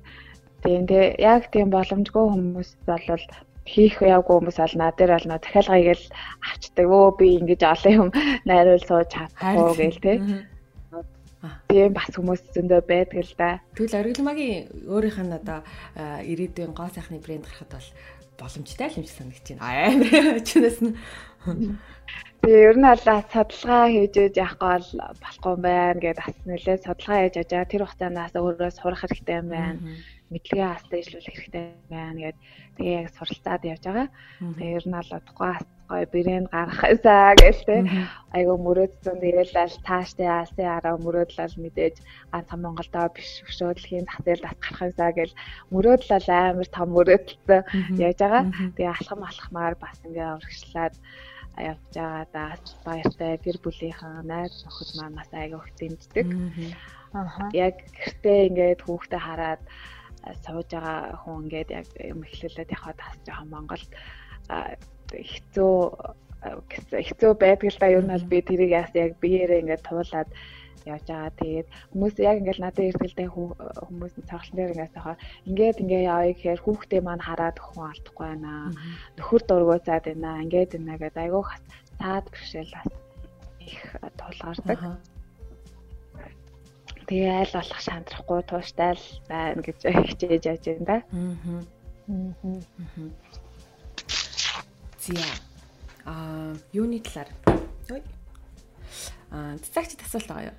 Тэгээ 0.65 1.21
яг 1.21 1.53
тийм 1.53 1.69
боломжгүй 1.73 2.25
хүмүүс 2.29 2.71
бол 2.89 3.25
хийх 3.65 4.01
явгүй 4.05 4.35
хүмүүс 4.45 4.59
бол 4.61 4.77
над 4.77 4.95
дээр 5.01 5.13
бол 5.17 5.29
нөө 5.33 5.41
захиалгыг 5.41 5.97
л 5.97 6.07
авчдаг. 6.45 6.87
Өө 6.87 7.09
би 7.17 7.27
ингэж 7.41 7.63
олон 7.65 7.93
юм 7.97 8.09
найруул 8.45 8.85
сууж 8.85 9.09
чадахгүй 9.09 9.73
гээл 9.81 10.05
те. 10.05 10.13
Тийм 11.69 11.93
бас 11.97 12.13
хүмүүс 12.13 12.43
зөндөө 12.53 12.81
байдаг 12.85 13.21
л 13.25 13.35
да. 13.41 13.61
Тэгвэл 13.77 14.01
оригламагийн 14.01 14.69
өөрийнх 14.89 15.21
нь 15.25 15.37
одоо 15.37 15.59
ирээдүйн 15.97 16.77
гоо 16.77 16.89
сайхны 16.93 17.21
брэнд 17.25 17.49
гарахад 17.49 17.73
бол 17.73 17.89
боломжтой 18.37 18.89
л 18.89 18.99
юм 19.01 19.05
шиг 19.05 19.17
санагдаж 19.17 19.47
байна. 19.57 19.65
Амар 19.65 20.41
чинээс 20.45 20.79
нь. 20.85 20.97
Тэгээ 22.45 22.69
ер 22.69 22.77
нь 22.77 22.89
аль 22.89 23.01
судалгаа 23.01 23.89
хийж 23.89 24.15
яж 24.21 24.35
явахгүй 24.45 24.73
бол 24.77 24.89
болохгүй 25.25 25.57
байна 25.65 26.01
гэдээ 26.05 26.21
бас 26.21 26.37
нэлээд 26.45 26.85
судалгаа 26.85 27.19
хийж 27.25 27.37
ажаа 27.41 27.65
тэр 27.65 27.83
хугацаанаас 27.89 28.35
өөрөө 28.37 28.71
сурах 28.77 29.01
хэрэгтэй 29.05 29.37
юм 29.41 29.49
байна 29.49 29.81
мэдлэгээ 30.33 30.69
хастаа 30.73 30.99
ижлүүлэх 31.01 31.37
хэрэгтэй 31.37 31.65
байна. 31.93 32.21
Гэд 32.25 32.39
тэгээ 32.77 32.99
яг 33.01 33.09
суралцаад 33.13 33.63
явж 33.65 33.83
байгаа. 33.85 34.09
Тэгээ 34.41 34.77
ер 34.79 34.85
нь 34.89 34.97
бол 34.97 35.11
удахгүй 35.19 35.53
гоё 35.89 36.07
брэнд 36.09 36.49
гаргахаасаа 36.49 37.37
гэж 37.37 37.59
тэ. 37.69 37.77
Айгу 38.33 38.55
мөрөөдсөн. 38.57 39.21
Аль 39.21 39.77
тааштай 39.85 40.29
алсын 40.33 40.69
араа 40.77 40.97
мөрөөдлөл 40.97 41.57
мэдээж 41.61 41.97
ганцхан 42.33 42.61
Монголдоо 42.65 43.07
биш 43.13 43.45
өшөөдлөхийн 43.45 44.09
зах 44.09 44.25
зээл 44.25 44.47
бас 44.49 44.57
гарахаасаа 44.65 45.11
гэж 45.13 45.31
мөрөөдлөл 45.75 46.29
амар 46.33 46.69
том 46.73 46.89
мөрөөдөлтөө 46.97 47.61
яаж 48.01 48.19
байгаа. 48.25 48.43
Тэгээ 48.77 48.95
алхам 48.97 49.21
алхмаар 49.29 49.75
бас 49.77 49.99
ингээ 50.09 50.29
урагшлаад 50.41 50.95
явж 51.61 51.93
байгаа. 51.95 52.25
Да 52.33 52.45
баяртай 52.87 53.33
гэр 53.45 53.59
бүлийнхэн 53.61 54.25
найз 54.25 54.65
нөхөд 54.65 54.91
маань 54.97 55.19
бас 55.21 55.31
айгу 55.37 55.61
их 55.61 55.71
дэмждэг. 55.79 56.27
Аа. 57.15 57.53
Яг 57.53 57.77
гэртээ 57.95 58.39
ингээд 58.49 58.81
хүүхдээ 58.83 59.23
хараад 59.23 59.63
сууж 60.45 60.69
байгаа 60.73 61.19
хүн 61.23 61.45
ингээд 61.45 61.71
яг 61.71 61.87
юм 62.01 62.21
эхлүүлээд 62.25 62.75
яхад 62.77 62.99
бас 62.99 63.17
жоохон 63.27 63.49
Монголд 63.53 63.91
хэцүү 65.13 65.75
хэцүү 67.09 67.31
байдаг 67.41 67.69
л 67.73 67.81
да 67.81 67.87
ер 67.89 68.05
нь 68.05 68.13
бол 68.15 68.31
би 68.33 68.39
тэрийг 68.45 68.73
яг 68.77 69.13
биеэрээ 69.23 69.63
ингээд 69.63 69.87
туулаад 69.89 70.29
явж 70.85 71.07
байгаа. 71.09 71.33
Тэгээд 71.41 71.69
хүмүүс 71.93 72.15
яг 72.21 72.37
ингээд 72.41 72.61
надад 72.61 72.89
ирдэлтэй 72.89 73.29
хүмүүс 73.29 74.15
цогцлон 74.29 74.57
дээр 74.57 74.73
ингээд 74.75 74.95
сахаа 74.97 75.17
ингээд 75.49 75.81
ингээд 75.83 76.09
явъя 76.13 76.33
гэхээр 76.33 76.61
хүүхдээ 76.65 77.01
маань 77.05 77.25
хараад 77.25 77.57
хүн 77.61 77.89
алдахгүй 77.89 78.27
байна. 78.29 78.53
Нөхөр 79.17 79.43
дургуйцаад 79.49 80.05
байна. 80.05 80.45
Ингээд 80.45 80.71
байна 80.77 81.01
гэдэг 81.01 81.25
айгүй 81.25 81.45
саад 81.99 82.27
бэршээл 82.29 82.77
бас 82.77 82.89
их 83.65 83.81
тулгардаг. 84.21 84.81
Тэгээ 87.05 87.33
айл 87.37 87.53
болох 87.53 87.81
шантрахгүй 87.85 88.41
тууштай 88.49 88.97
л 88.97 89.07
байна 89.29 89.61
гэж 89.61 89.79
хичээж 89.85 90.45
яаж 90.49 90.65
байна 90.65 90.85
да. 90.89 90.97
Аа. 91.13 91.61
Зя. 95.05 95.25
Аа, 96.05 96.57
юуны 96.73 97.01
талаар. 97.01 97.29
Ой. 97.93 98.03
Аа, 99.31 99.57
цэцэгч 99.61 100.01
асуулт 100.01 100.29
байгаа 100.29 100.49
юу? 100.49 100.57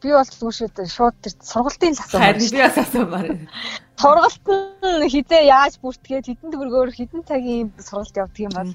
Би 0.00 0.12
бол 0.14 0.24
түгшээд 0.24 0.76
шууд 0.88 1.16
тэр 1.20 1.34
сургалтын 1.42 1.92
л 1.92 2.00
асуусан. 2.00 2.22
Харин 2.22 2.50
би 2.54 2.60
бас 2.62 2.78
асуумаар. 2.78 3.28
Сургалт 3.98 4.46
нь 4.46 5.10
хизээ 5.10 5.42
яаж 5.50 5.74
бүртгээд 5.82 6.28
хідэн 6.30 6.52
төгрөгөөр 6.54 6.90
хідэн 6.94 7.22
цагийн 7.26 7.68
сургалт 7.82 8.14
явдаг 8.14 8.40
юм 8.46 8.52
бол. 8.54 8.72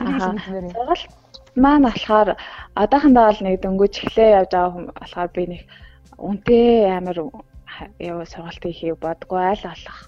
Аа. 0.00 0.32
Сургалт 0.42 1.23
маань 1.62 1.86
болохоор 1.86 2.28
одоохондоо 2.82 3.24
бол 3.28 3.40
нэг 3.46 3.56
дөнгөж 3.62 3.94
эхлээ 4.02 4.36
явж 4.38 4.50
байгаа 4.52 4.72
хүн 4.74 4.86
болохоор 4.98 5.30
би 5.36 5.42
нэг 5.52 5.62
үнтэй 6.18 6.90
амар 6.98 7.18
яа 7.98 8.24
сургалт 8.26 8.64
хийхийг 8.64 8.98
бодгоо 9.02 9.40
айл 9.50 9.62
болох 9.66 9.98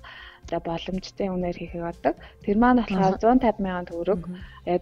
за 0.51 0.59
боломжтой 0.63 1.29
үнээр 1.35 1.57
хийхийг 1.59 1.83
боддог. 1.87 2.15
Тэр 2.45 2.57
маань 2.59 2.79
болохоор 2.79 3.19
150 3.19 3.63
сая 3.67 3.83
төгрөг. 3.91 4.23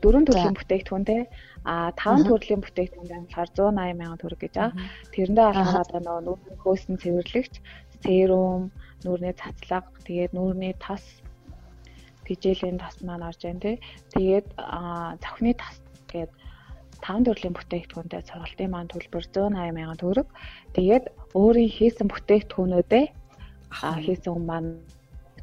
Дөрвөн 0.02 0.26
төрлийн 0.28 0.56
бүтээгдэхүүн 0.56 1.04
те. 1.08 1.16
А 1.64 1.92
таван 1.96 2.24
төрлийн 2.28 2.60
бүтээгдэхүүн 2.60 3.08
болохоор 3.08 3.48
180 3.48 3.96
сая 3.96 4.20
төгрөг 4.20 4.40
гэж 4.44 4.54
байгаа. 4.56 4.76
Тэрэндээ 5.12 5.46
болохоор 5.48 5.88
одоо 5.88 6.00
нөгөө 6.00 6.24
нүүрний 6.28 6.56
хөөсөн 6.60 6.96
цэвэрлэгч, 7.00 7.54
серум, 8.04 8.62
нүүрний 9.04 9.34
цацлага, 9.40 9.88
тэгээд 10.04 10.32
нүүрний 10.36 10.74
тас 10.76 11.04
тижээлийн 12.28 12.76
тас 12.80 13.00
маань 13.00 13.24
орж 13.24 13.40
байна 13.40 13.64
те. 13.64 13.72
Тэгээд 14.12 14.46
завхны 15.24 15.52
тас 15.56 15.80
гэдэг 16.12 16.43
таван 17.04 17.24
төрлийн 17.28 17.52
бүтээгдэхүүнтэй 17.52 18.22
сургалтын 18.24 18.72
маань 18.72 18.88
төлбөр 18.88 19.24
180 19.28 19.76
сая 19.76 20.00
төгрөг. 20.00 20.28
Тэгээд 20.72 21.04
өөрийн 21.36 21.72
хийсэн 21.76 22.08
бүтээгдэхүүнүүдээ 22.08 23.04
хийсэн 24.00 24.32
хүн 24.32 24.46
маань 24.48 24.70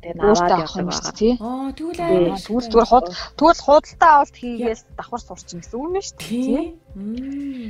тэгээ 0.01 0.17
наваад 0.17 0.51
явах 0.57 0.77
юм 0.81 0.89
шүү 0.89 1.13
тий. 1.13 1.33
Аа 1.37 1.69
тэгвэл 1.77 2.01
амар 2.01 2.41
тэгвэл 2.41 2.69
зүгээр 2.73 2.89
хууд 2.89 3.07
тэгвэл 3.37 3.65
худалдаа 3.65 4.11
авалт 4.17 4.37
хийгээс 4.41 4.81
давхар 4.97 5.21
сурчин 5.21 5.59
гэсэн 5.61 5.77
үг 5.77 5.85
юм 5.85 6.01
шүү 6.01 6.17
тий. 6.17 6.65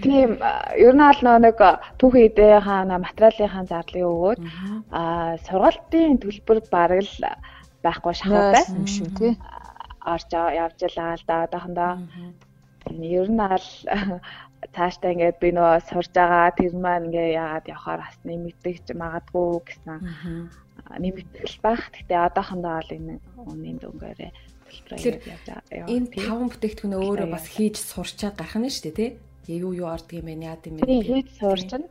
Тийм 0.04 0.30
ер 0.88 0.94
нь 0.96 1.04
аль 1.04 1.24
нэг 1.44 1.60
түүхэн 2.00 2.26
идээ 2.32 2.56
хаана 2.64 3.04
материалынхаа 3.04 3.66
зарлыг 3.68 4.06
өгөөд 4.08 4.40
аа 4.96 5.36
сургалтын 5.44 6.16
төлбөр 6.24 6.60
бараг 6.72 7.04
л 7.04 7.20
байхгүй 7.84 8.14
шахав 8.16 8.56
бай. 8.56 8.64
юм 8.72 8.88
шүү 8.88 9.10
тий. 9.20 9.34
Орж 10.02 10.32
явж 10.32 10.80
лаа 10.96 11.20
л 11.20 11.24
да 11.28 11.36
одоохондоо 11.46 11.92
ер 12.90 13.28
нь 13.30 13.42
аль 13.42 13.72
цаашдаа 14.76 15.12
ингээд 15.14 15.38
би 15.42 15.50
нөгөө 15.58 15.80
сурж 15.90 16.12
байгаа 16.14 16.54
тэр 16.54 16.74
маань 16.78 17.10
ингээ 17.10 17.34
яагаад 17.34 17.66
явахаар 17.74 18.02
бас 18.06 18.18
нэмэгдэж 18.26 18.86
магадгүй 18.94 19.50
гэсэн 19.66 19.98
нэмэгдэл 21.02 21.58
байх. 21.66 21.84
Гэтэ 21.90 22.14
одоохондоо 22.30 22.74
бол 22.78 22.92
энэ 22.98 23.14
үнийн 23.50 23.78
дөнгөөрөө 23.82 24.32
төлбөрөөр 24.70 25.18
явж 25.34 25.46
байгаа. 25.50 25.90
Энэ 25.90 26.08
таван 26.14 26.50
бүтээгдэхүүн 26.54 26.96
өөрөө 26.98 27.30
бас 27.34 27.46
хийж 27.50 27.76
сурчаад 27.82 28.36
гарах 28.38 28.58
нь 28.62 28.70
шүү 28.70 28.84
дээ 28.86 28.98
тий. 28.98 29.12
Юу 29.50 29.74
юу 29.74 29.90
ордог 29.90 30.22
юм 30.22 30.30
бэ 30.30 30.46
яад 30.46 30.64
юм 30.70 30.78
бэ? 30.78 30.86
Хийж 30.86 31.30
сурч 31.42 31.70
нь 31.74 31.90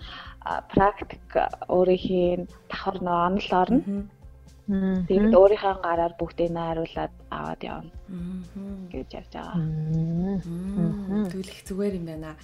практик 0.70 1.26
өөрийн 1.66 2.46
давхар 2.70 2.96
нөө 3.03 3.18
онол 3.29 3.50
орно 3.50 3.81
Тэгээд 4.68 5.35
өөрийнхөө 5.35 5.75
гараар 5.83 6.14
бүгдийг 6.18 6.51
найруулад 6.55 7.14
аваад 7.31 7.61
явна 7.64 7.90
гэж 8.92 9.09
явж 9.18 9.33
байгаа. 9.35 9.57
Их 11.35 11.62
зүгээр 11.66 11.94
юм 11.99 12.07
байна. 12.07 12.37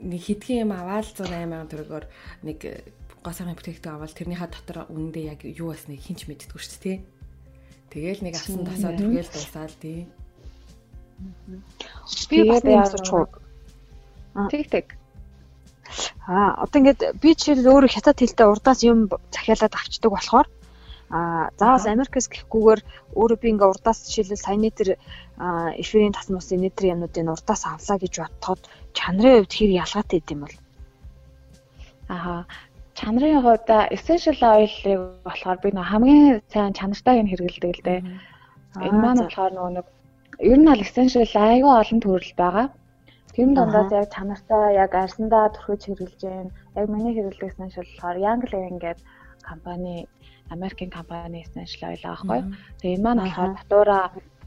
Нэг 0.00 0.20
хитгэн 0.20 0.68
юм 0.68 0.72
аваад 0.72 1.06
108 1.06 1.28
сая 1.28 1.64
төгрөгөөр 1.70 2.04
нэг 2.44 2.58
госогийн 3.24 3.56
бүтээгдэхүүн 3.56 3.96
аваад 3.96 4.14
тэрнийхээ 4.14 4.50
дотор 4.52 4.78
үнэндээ 4.92 5.24
яг 5.32 5.40
юу 5.42 5.72
басныг 5.72 5.98
хинч 5.98 6.28
мэддэггүй 6.28 6.60
шүү 6.60 6.80
дээ. 6.84 6.98
Тэгэл 7.88 8.22
нэг 8.22 8.34
асан 8.36 8.62
тасаа 8.68 8.92
түргээл 8.94 9.32
дуусаад 9.32 9.74
тий. 9.80 10.06
Би 12.30 12.38
бас 12.46 12.62
нэг 12.62 12.78
асууж 12.84 13.08
Тэг 14.52 14.70
тэг. 14.70 14.86
Аа 16.28 16.62
одоо 16.62 16.78
ингээд 16.78 17.00
би 17.18 17.32
жишээл 17.32 17.64
өөрөө 17.64 17.90
хятад 17.90 18.20
хэлтэй 18.20 18.46
урдаас 18.46 18.84
юм 18.84 19.08
захиалаад 19.32 19.74
авчдаг 19.74 20.12
болохоор 20.12 20.46
А 21.10 21.48
заавал 21.56 21.88
Америкс 21.88 22.28
гэхгүйгээр 22.28 22.80
өөрөө 23.16 23.38
би 23.40 23.48
ингээ 23.48 23.70
урдаас 23.72 24.04
жишээлбэл 24.04 24.44
саяны 24.44 24.70
тэр 24.76 25.00
эфирийн 25.80 26.12
тасмусын 26.12 26.60
нэтер 26.60 26.92
юмнуудын 26.92 27.32
урдаас 27.32 27.64
авлаа 27.64 27.96
гэж 27.96 28.14
бодоход 28.20 28.60
чанарын 28.92 29.40
хувьд 29.40 29.56
хэр 29.56 29.72
ялгаатай 29.82 30.20
гэдэм 30.20 30.40
бол. 30.44 30.56
Аа 32.12 32.44
чанарын 32.98 33.40
хувьд 33.40 33.68
essential 33.96 34.36
oil-ыг 34.52 35.00
болохоор 35.24 35.58
би 35.64 35.68
нэг 35.72 35.86
хамгийн 35.88 36.42
сайн 36.52 36.76
чанартайг 36.76 37.18
нь 37.24 37.30
хэрэгэлдэг 37.32 37.72
л 37.72 37.86
дээ. 37.88 38.00
Энэ 38.86 39.00
маань 39.00 39.22
болохоор 39.24 39.52
нөгөө 39.56 39.72
нэг 39.80 39.86
ер 40.52 40.58
нь 40.60 40.70
аль 40.72 40.84
essential 40.84 41.24
айгүй 41.24 41.72
олон 41.72 42.00
төрөл 42.04 42.34
байгаа. 42.36 42.66
Тэр 43.32 43.48
дундаас 43.56 43.90
яг 43.96 44.06
чанартай 44.12 44.64
яг 44.82 44.92
арсандаа 44.92 45.46
төрхөж 45.54 45.80
хэрэгжилж 45.88 46.20
байна. 46.26 46.52
Яг 46.76 46.86
миний 46.92 47.14
хэрэгэлдэг 47.14 47.48
essential 47.48 47.86
болохоор 47.88 48.16
Young 48.26 48.42
Living 48.50 48.78
гэдэг 48.82 49.06
компани 49.48 49.94
Америкийн 50.54 50.90
компани 50.90 51.44
essential 51.44 51.92
oil 51.92 52.04
аахгүй. 52.08 52.40
Тэгээ 52.80 52.96
энэ 52.96 53.04
маань 53.04 53.22
болохоор 53.24 53.52
натура 53.54 53.98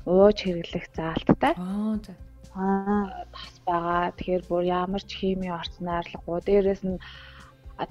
ууж 0.05 0.37
хэрэглэх 0.41 0.85
заалттай. 0.97 1.53
Аа 1.57 1.95
за. 2.05 2.13
Аа 2.55 3.25
бас 3.33 3.53
байгаа. 3.65 4.11
Тэгэхээр 4.17 4.43
бүр 4.49 4.63
ямар 4.65 5.03
ч 5.05 5.11
хими 5.19 5.47
орцны 5.59 5.91
арилгагүй. 5.91 6.39
Дээрээс 6.45 6.83
нь 6.89 6.97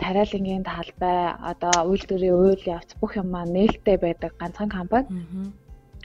тариалангийн 0.03 0.63
талбай 0.63 1.35
одоо 1.51 1.77
үйлдвэрийн 1.91 2.37
үйл 2.37 2.63
явц 2.77 2.91
бүх 3.01 3.17
юм 3.21 3.29
маань 3.31 3.55
нээлттэй 3.57 3.97
байдаг 3.99 4.33
ганцхан 4.39 4.71
компани. 4.71 5.09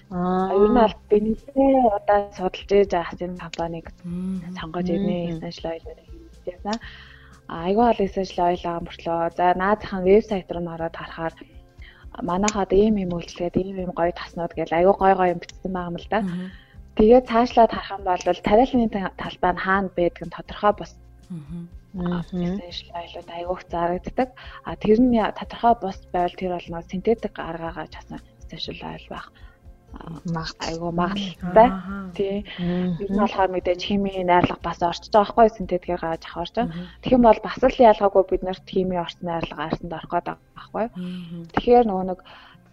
Аа 0.10 0.54
ер 0.54 0.70
нь 0.72 0.82
аль 0.86 0.98
бинтээ 1.10 1.74
одоо 1.98 2.20
судалж 2.38 2.70
ээж 2.70 2.90
байгаа 2.94 3.26
энэ 3.26 3.44
компанийг 3.46 3.88
сонгож 4.58 4.88
ирнэ 4.90 5.38
oil 5.42 5.86
гэдэг 5.86 6.08
юм. 6.54 6.80
Айгаа 7.48 7.94
ол 7.94 8.06
essential 8.06 8.50
oil 8.50 8.64
аа 8.66 8.80
мөртлөө 8.86 9.22
за 9.38 9.46
наадхан 9.62 10.02
вебсайт 10.06 10.50
руу 10.50 10.66
ороод 10.66 10.96
харахаар 10.98 11.34
манайхад 12.22 12.72
ийм 12.74 12.96
юм 13.04 13.12
үйлчлэгээд 13.18 13.56
ийм 13.58 13.78
юм 13.86 13.92
гоё 14.00 14.12
таснууд 14.16 14.54
гэж 14.56 14.70
айгаа 14.74 14.96
гоё 15.02 15.16
гоё 15.20 15.34
юм 15.34 15.40
бичсэн 15.42 15.72
байгаа 15.74 15.92
юм 15.92 15.98
л 16.00 16.08
да. 16.14 16.20
Тэгээд 16.98 17.30
цаашлаад 17.32 17.72
харах 17.74 17.92
юм 17.96 18.04
бол 18.08 18.24
тариаланы 18.48 18.88
талбай 19.22 19.52
нь 19.54 19.64
хаана 19.66 19.90
байдаг 19.98 20.24
нь 20.26 20.36
тодорхой 20.36 20.74
бос. 20.80 20.92
essential 21.96 22.92
oil-ууд 23.00 23.30
айгуух 23.38 23.62
зарагддаг. 23.72 24.30
А 24.68 24.76
тэр 24.76 25.00
нь 25.04 25.16
тодорхой 25.40 25.76
бос 25.84 25.98
байвал 26.14 26.36
тэр 26.40 26.52
бол 26.56 26.68
нөө 26.72 26.84
синтетик 26.92 27.36
аргаагаа 27.40 27.88
часан 27.94 28.20
essential 28.40 28.80
oil 28.92 29.08
байх 29.12 29.28
айгу 30.68 30.92
магталтай 30.92 31.70
тий. 32.16 32.46
Ер 33.02 33.10
нь 33.12 33.22
болохоор 33.22 33.52
мэдээж 33.52 33.82
химийн 33.84 34.28
найрлага 34.28 34.62
бас 34.64 34.80
орчиж 34.82 35.12
байгаа 35.12 35.34
байхгүй 35.36 35.48
синтетикээр 35.56 36.02
гаргаж 36.02 36.24
авах 36.26 36.42
орч. 36.44 36.56
Тэгэх 37.02 37.16
юм 37.16 37.24
бол 37.28 37.40
бас 37.44 37.60
л 37.64 37.86
ялгаагүй 37.92 38.24
бид 38.30 38.44
нарт 38.44 38.66
химийн 38.68 39.04
орч 39.06 39.18
найрлага 39.22 39.66
арсанд 39.68 39.94
орох 39.98 40.12
гэдэг 40.12 40.38
байхгүй. 40.56 40.86
Тэгэхээр 41.54 41.86
нөгөө 41.88 42.06
нэг 42.10 42.20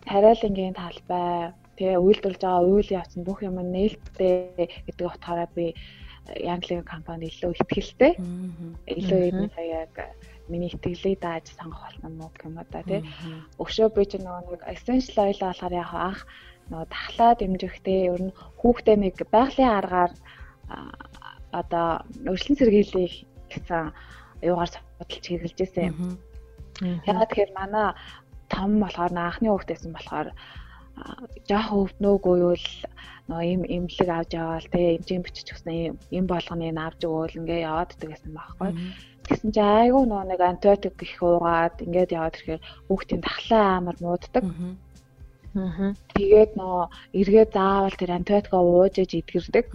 тариалангийн 0.07 0.75
талбай 0.75 1.55
тэгээ 1.79 1.99
үйлдвэрлэж 2.05 2.43
байгаа 2.43 2.69
үйл 2.69 2.91
явц 3.01 3.13
нь 3.17 3.27
бүх 3.27 3.41
юм 3.43 3.57
нээлттэй 3.59 4.69
гэдэг 4.87 5.07
утгаараа 5.07 5.49
би 5.55 5.75
Янглигийн 6.39 6.87
компани 6.87 7.27
илүү 7.27 7.51
ихтгэлтэй. 7.59 8.13
Илүү 8.87 9.21
энэ 9.31 9.51
яг 9.83 9.95
миний 10.49 10.71
итгэлийг 10.71 11.19
дааж 11.19 11.51
сонгох 11.51 11.83
болсон 11.83 12.15
юм 12.15 12.23
уу 12.23 12.31
гэмээр 12.39 12.69
да 12.71 12.83
тий. 12.87 13.03
Өшөө 13.59 13.89
би 13.95 14.03
ч 14.07 14.23
нөгөө 14.23 14.43
нэг 14.55 14.63
essential 14.71 15.19
oil 15.27 15.39
болохоор 15.43 15.75
яг 15.75 15.91
анх 15.91 16.21
нөгөө 16.71 16.89
тахлаа 16.91 17.33
дэмжихтэй 17.39 18.01
ер 18.13 18.23
нь 18.31 18.37
хүүхдээ 18.61 18.97
нэг 19.01 19.17
байгалийн 19.35 19.73
аргаар 19.79 20.13
одоо 21.53 21.89
өршлөн 22.31 22.57
сэргийлэх 22.59 23.15
гэсэн 23.53 23.93
юугаар 24.49 24.71
судалж 24.73 25.25
хэрэгжилж 25.27 25.59
байсан 25.61 25.85
юм. 25.91 25.99
Ягаад 27.07 27.29
тэгэхээр 27.31 27.53
манай 27.59 27.87
том 28.53 28.71
болохоор 28.81 29.13
анхны 29.13 29.49
хүүхдээсэн 29.51 29.93
болохоор 29.95 30.29
жоох 31.49 31.69
өвднөөгүй 31.81 32.39
л 32.57 32.69
нөгөө 33.29 33.47
им 33.55 33.63
имлэг 33.77 34.09
авч 34.13 34.31
яваал 34.37 34.69
те 34.73 34.81
эмчийн 34.97 35.23
бичиж 35.25 35.49
өгсөн 35.53 35.97
им 36.19 36.25
болгоныг 36.29 36.77
авч 36.77 37.01
өгөөл 37.07 37.39
ингээ 37.41 37.67
яваад 37.69 37.95
иддэг 37.95 38.11
гэсэн 38.13 38.33
байхгүй. 38.37 38.71
Тэгсэн 39.27 39.51
чи 39.55 39.63
айгүй 39.63 40.05
нөгөө 40.05 40.27
нэг 40.29 40.41
антибиотик 40.43 40.97
их 41.07 41.17
уугаад 41.23 41.77
ингээд 41.85 42.17
яваад 42.19 42.37
ирэхээр 42.37 42.63
хүүхдийн 42.89 43.23
тахлаа 43.23 43.65
амар 43.79 43.97
мууддаг. 44.03 44.45
Аа. 44.45 44.75
Тэгээд 45.53 46.53
нөө 46.57 46.89
эргээ 47.13 47.47
заавал 47.53 47.97
тэр 47.97 48.11
антибиотикоо 48.17 48.63
ууж 48.65 48.95
иж 49.05 49.13
идгэрдэг. 49.21 49.67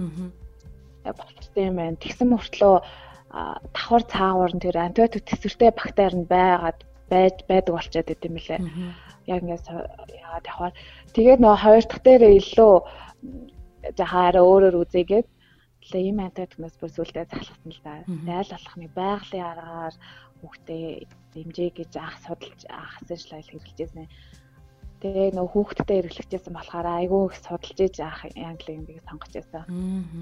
Болчтой 1.05 1.63
юм 1.69 1.75
байна. 1.77 2.01
Тэгсэн 2.01 2.27
мөртлөө 2.33 2.75
давхар 3.29 4.03
цаагуур 4.09 4.51
нь 4.57 4.63
тэр 4.63 4.77
антибиотик 4.81 5.23
төсвөртэй 5.29 5.71
бактери 5.71 6.17
нь 6.17 6.25
байгаад 6.25 6.79
байж 7.11 7.35
байдаг 7.45 7.73
болчиход 7.77 8.09
идэм 8.09 8.33
билээ. 8.35 8.59
Яг 9.29 9.39
ингээд 9.43 9.67
яагаад 9.69 10.45
давхар. 10.45 10.73
Тэгээд 11.13 11.39
нөө 11.45 11.55
хоёр 11.61 11.85
дахь 11.85 12.03
дээрээ 12.03 12.33
илүү 12.41 12.73
жахаараа 13.99 14.43
өөрөөр 14.43 14.75
үзээгээд 14.81 15.27
тэгээ 15.83 16.07
ийм 16.09 16.19
антибиотикнаас 16.25 16.75
бүр 16.81 16.91
сүлдээ 16.91 17.25
залхсан 17.29 17.71
л 17.71 17.81
да. 17.85 18.03
Айл 18.03 18.51
болох 18.51 18.75
нэг 18.81 18.91
байгалийн 18.97 19.45
аргаар 19.45 19.95
хүүхдээ 20.41 20.85
дэмжээ 21.33 21.69
гэж 21.79 21.91
анх 22.01 22.17
судалж 22.25 22.61
анх 22.67 22.93
асууж 23.05 23.47
хэрэгжилжсэн. 23.47 24.07
Тэгээ 25.01 25.29
нөө 25.37 25.47
хүүхдтэй 25.53 26.01
эргэлэгчээсэн 26.01 26.53
болохоор 26.57 26.87
айгүй 26.89 27.21
их 27.29 27.35
судалж 27.37 27.77
иж 27.85 27.95
авах 28.01 28.25
англи 28.33 28.81
бийг 28.81 29.01
сонгож 29.05 29.33
байсан. 29.37 29.63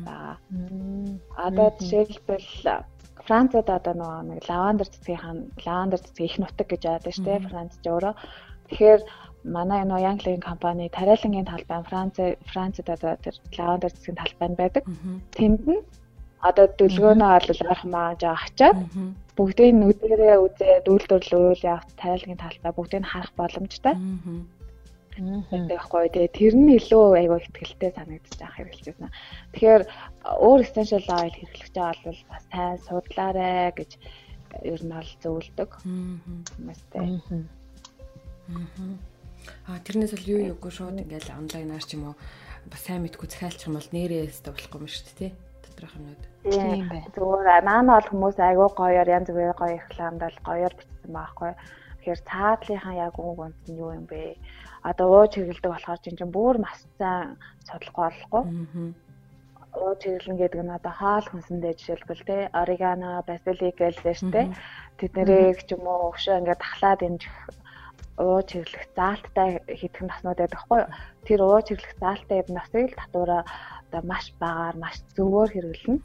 За. 0.04 0.36
Одоо 1.40 1.68
жишээлбэл 1.80 2.84
Францад 3.24 3.68
одоо 3.72 3.94
нөгөө 3.96 4.22
нэг 4.36 4.40
лавандер 4.52 4.88
цэцгийн 4.92 5.48
лавандер 5.66 6.00
цэцгийн 6.04 6.30
их 6.30 6.38
нутаг 6.44 6.68
гэж 6.68 6.84
байдаг 6.84 7.14
шүү 7.16 7.26
дээ. 7.26 7.48
Францд 7.48 7.84
өөрөө. 7.88 8.14
Тэгэхээр 8.68 9.02
манай 9.56 9.82
нөө 9.88 10.00
Янглигийн 10.12 10.44
компани 10.44 10.92
тариалангийн 10.92 11.48
талбай 11.48 11.80
Франц 11.90 12.16
Францад 12.52 12.88
одоо 12.92 13.14
тэр 13.24 13.36
лавандер 13.58 13.92
цэцгийн 13.96 14.20
талбай 14.20 14.48
нь 14.50 14.60
байдаг. 14.60 14.84
Тэнд 15.38 15.62
нь 15.72 15.82
одоо 16.50 16.66
дүлгөөнөө 16.78 17.32
бол 17.48 17.62
архмаа 17.74 18.10
жаа 18.22 18.36
ачаад 18.46 18.78
бүгдийг 19.38 19.74
нүдэрээ 19.82 20.36
үзээд 20.46 20.86
үйлдвэрлэл 20.92 21.56
үйл 21.56 21.64
явц 21.76 21.90
тариалангийн 22.02 22.44
талбай 22.44 22.72
бүгдийг 22.76 23.04
харах 23.08 23.34
боломжтой. 23.40 23.96
Байхгүй. 25.18 26.10
Тэгээ 26.12 26.32
тэр 26.36 26.54
нь 26.56 26.76
илүү 26.76 27.06
айгаа 27.16 27.40
ихтгэлтэй 27.40 27.92
санагдчих 27.96 28.44
ах 28.44 28.56
хэрэглэжсэн. 28.60 29.10
Тэгэхээр 29.56 29.84
өөр 30.44 30.60
essential 30.62 31.06
oil 31.08 31.34
хэрэглэж 31.36 31.74
байгаа 31.76 32.04
бол 32.06 32.22
бас 32.30 32.44
сайн 32.52 32.78
судлаарэ 32.84 33.50
гэж 33.80 33.92
ер 34.64 34.82
нь 34.84 34.96
бол 34.96 35.12
зөвлөдөг. 35.24 35.70
Хүмүүстэй. 35.84 37.06
Аа 39.70 39.80
тэрнээс 39.84 40.14
бол 40.16 40.32
юу 40.32 40.40
юугүй 40.52 40.72
шууд 40.72 41.00
ингээл 41.00 41.38
онлайнаар 41.40 41.84
ч 41.86 41.96
юм 41.96 42.12
уу 42.12 42.16
бас 42.68 42.82
сайн 42.84 43.04
мэдгүй 43.04 43.28
захиалчих 43.30 43.70
юм 43.70 43.78
бол 43.78 43.90
нэрээс 43.94 44.44
тоглохгүй 44.44 44.80
юм 44.84 44.90
шүү 44.90 45.06
дээ 45.20 45.32
доторх 45.76 45.96
юмнууд. 45.98 46.22
Тийм 46.44 46.90
бай. 46.90 47.04
Зүгээр 47.16 47.64
наана 47.66 47.98
бол 47.98 48.10
хүмүүс 48.10 48.38
айгүй 48.40 48.70
гоёор 48.78 49.10
янз 49.10 49.30
бүрийн 49.30 49.58
гоё 49.60 49.78
рекламд 49.80 50.20
бол 50.22 50.38
гоёор 50.46 50.74
бичсэн 50.78 51.12
байхгүй. 51.12 51.52
Тэгэхээр 52.00 52.22
цаадлынхаа 52.30 52.96
яг 52.96 53.16
үг 53.20 53.40
үнц 53.42 53.60
нь 53.68 53.80
юу 53.82 53.92
юм 53.98 54.06
бэ? 54.06 54.38
Одоо 54.90 55.08
ууж 55.10 55.32
хэрэгэлдэг 55.36 55.72
болохоор 55.74 56.00
чинь 56.02 56.18
чинь 56.20 56.36
бүр 56.36 56.56
маш 56.62 56.78
сайн 56.98 57.42
судлахгүй 57.68 58.04
болохгүй. 58.06 58.44
Ууж 59.82 60.00
хэрэглэн 60.06 60.38
гэдэг 60.40 60.62
нь 60.64 60.76
одоо 60.78 60.94
хаал 61.00 61.28
хүнсэндээ 61.30 61.74
жишээлбэл 61.76 62.24
те 62.30 62.38
орегано, 62.62 63.10
базилик 63.28 63.76
гэлээ 63.82 64.16
штэ. 64.22 64.42
Тэднэрийг 64.98 65.60
ч 65.68 65.70
юм 65.76 65.84
уу 65.90 66.14
өшөө 66.14 66.40
ингээд 66.40 66.64
тахлаад 66.64 67.00
дэмжих 67.02 67.36
ууж 68.18 68.48
хэрэглэх 68.52 68.86
заалттай 68.96 69.50
хийх 69.68 70.00
наснууд 70.00 70.40
байдаг 70.40 70.62
хгүй. 70.64 70.82
Тэр 71.28 71.40
ууж 71.44 71.68
хэрэглэх 71.68 71.96
заалттай 72.00 72.40
насыг 72.48 72.96
л 72.96 73.00
татвараа 73.00 73.44
одоо 73.96 74.02
маш 74.08 74.26
багаар 74.40 74.76
маш 74.76 74.96
зөвөр 75.16 75.50
хэрэглэнэ. 75.52 76.00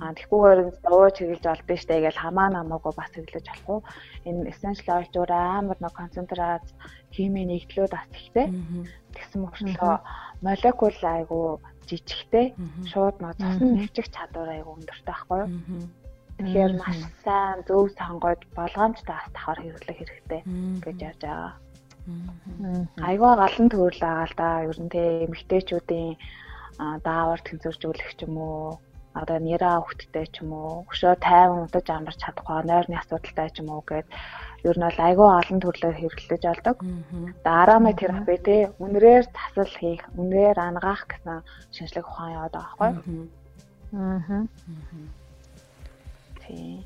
Аа 0.00 0.12
тэгхгүйгээр 0.16 0.60
ууж 0.92 1.14
хэрэглэж 1.18 1.44
болдсон 1.44 1.78
штэ 1.80 2.04
гэж 2.04 2.16
хамаа 2.20 2.48
намаагүй 2.52 2.92
бас 2.96 3.10
хэрэглэж 3.12 3.46
болох 3.48 3.68
уу? 3.68 3.80
Энэ 4.28 4.48
essential 4.52 4.96
oil 4.96 5.08
зур 5.12 5.30
амар 5.32 5.78
нэг 5.80 5.92
концентрат 5.92 6.66
химийн 7.12 7.48
нэгдлүүд 7.48 7.92
бас 7.92 8.08
ихтэй. 8.12 8.46
Тэгсэн 9.16 9.40
мөрчлөө 9.40 9.94
молекул 10.44 10.98
айгу 11.00 11.60
жижигтэй 11.88 12.46
шууд 12.90 13.20
нөө 13.20 13.32
цусны 13.40 13.68
нэвчих 13.76 14.08
чадвар 14.14 14.48
айгу 14.56 14.76
өндөртэй 14.76 15.08
байхгүй 15.08 15.38
юу? 15.44 15.48
Тэгэхээр 16.38 16.72
маш 16.80 16.98
сайн 17.24 17.58
зөв 17.68 17.94
сонгоод 17.98 18.40
болгоомжтой 18.58 19.14
бас 19.14 19.28
давхар 19.34 19.58
хэрэглэх 19.62 19.98
хэрэгтэй 19.98 20.40
гэж 20.84 20.96
ярьж 21.08 21.22
байгаа. 21.22 21.52
Айгуу 23.08 23.32
галан 23.38 23.68
төрөл 23.70 24.00
байгаа 24.02 24.26
л 24.28 24.34
да. 24.36 24.48
Ер 24.70 24.78
нь 24.82 24.92
те 24.92 25.02
эмэгтэйчүүдийн 25.26 26.18
даавар 27.06 27.40
тэнцвэржүүлэх 27.46 28.10
ч 28.18 28.20
юм 28.26 28.34
уу 28.42 28.82
одоо 29.14 29.38
нэраа 29.38 29.78
хөвгттэй 29.86 30.26
ч 30.34 30.42
юм 30.42 30.50
уу 30.58 30.84
өшөө 30.90 31.14
тайван 31.22 31.64
удаж 31.70 31.86
амарч 31.86 32.18
чадахгүй 32.18 32.60
нойрны 32.66 32.96
асуудалтай 32.98 33.48
ч 33.54 33.62
юм 33.62 33.68
уу 33.70 33.82
гэд 33.86 34.06
ер 34.68 34.76
нь 34.78 34.86
бол 34.86 35.00
айгүй 35.06 35.28
олон 35.38 35.58
төрлөөр 35.62 35.96
хэрэглэж 35.98 36.42
алдаг. 36.50 36.76
Арамы 37.46 37.92
терапи 37.94 38.36
те 38.46 38.56
үнрээр 38.82 39.24
тасал 39.30 39.70
хийх, 39.78 40.02
үнрээр 40.18 40.58
ангаах 40.58 41.02
гэсэн 41.06 41.46
шинжлэх 41.74 42.10
ухаан 42.10 42.34
яваад 42.36 42.54
байгаа 42.58 42.76
байхгүй? 42.90 42.90
Аа. 43.94 44.42
Тий. 46.44 46.84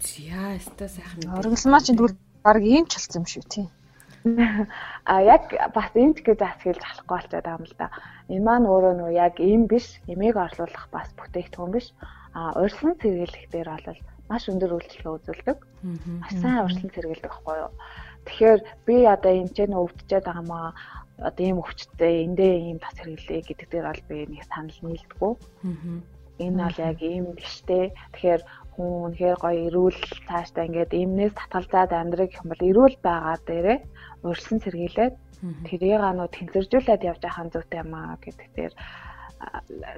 Зя, 0.00 0.56
өстө 0.58 0.88
сайхан. 0.88 1.32
Оргилмаа 1.38 1.80
чинь 1.80 1.96
тэгвэл 1.96 2.18
баг 2.44 2.62
ийм 2.62 2.84
ч 2.86 3.00
болсон 3.00 3.22
юм 3.22 3.26
шүү 3.26 3.44
тий. 3.48 3.66
А 4.22 5.18
яг 5.22 5.50
бас 5.74 5.90
энэ 5.98 6.14
ч 6.14 6.22
гэж 6.22 6.38
асуулж 6.38 6.78
болохгүй 6.78 7.10
болчиход 7.10 7.42
байгаа 7.42 7.58
юм 7.58 7.66
л 7.66 7.74
да. 7.74 7.88
Энэ 8.30 8.46
маань 8.46 8.70
өөрөө 8.70 8.94
нөгөө 8.98 9.18
яг 9.18 9.34
ийм 9.42 9.66
биш, 9.66 9.98
эмээг 10.06 10.36
орлуулах 10.38 10.86
бас 10.94 11.08
бүтээгдэхүүн 11.18 11.72
биш. 11.74 11.90
А 12.34 12.54
урьдчилан 12.54 12.96
сэргийлэх 13.02 13.46
дээр 13.50 13.68
бол 13.74 13.98
маш 14.30 14.44
өндөр 14.46 14.74
үйлчлэгээ 14.78 15.16
үзүүлдэг. 15.18 15.58
Маш 16.22 16.32
сайн 16.38 16.62
урьдчилан 16.62 16.94
сэргийлдэг 16.94 17.30
байхгүй 17.34 17.56
юу? 17.66 17.72
Тэгэхээр 18.26 18.60
би 18.86 18.94
одоо 19.10 19.32
энэ 19.34 19.54
ч 19.54 19.58
нөө 19.66 19.82
өвдчихэд 19.90 20.26
байгаа 20.30 20.46
маа 20.46 20.68
одоо 21.18 21.42
ийм 21.42 21.58
өвчтөй 21.58 22.14
эндээ 22.26 22.54
ийм 22.70 22.78
бас 22.78 22.94
хэрэглэе 22.98 23.42
гэдэг 23.42 23.68
дээр 23.70 23.86
бол 23.90 24.02
би 24.06 24.16
нэг 24.30 24.42
санал 24.46 24.78
нийлдэггүй. 24.86 25.32
Энэ 26.46 26.58
бол 26.62 26.78
яг 26.78 26.98
ийм 27.02 27.26
биштэй. 27.34 27.90
Тэгэхээр 28.14 28.42
хүн 28.72 29.12
үнэхээр 29.12 29.38
гоё 29.40 29.60
эрүүл 29.68 30.00
цаашдаа 30.28 30.64
ингээд 30.66 30.92
эмнээс 30.96 31.34
татгалзаад 31.36 31.92
амьдрах 31.92 32.32
юм 32.40 32.46
бол 32.50 32.62
эрүүл 32.70 32.96
байгаа 33.04 33.36
дээрээ 33.44 33.78
урьдчилан 34.24 34.60
сэргийлээд 34.64 35.14
тэрийг 35.68 36.00
ануу 36.00 36.28
тэнцэржүүлээд 36.32 37.02
явж 37.10 37.22
ахын 37.26 37.50
зүйтэй 37.52 37.80
юм 37.84 37.92
аа 37.94 38.16
гэдэг 38.22 38.48
дээр 38.56 38.74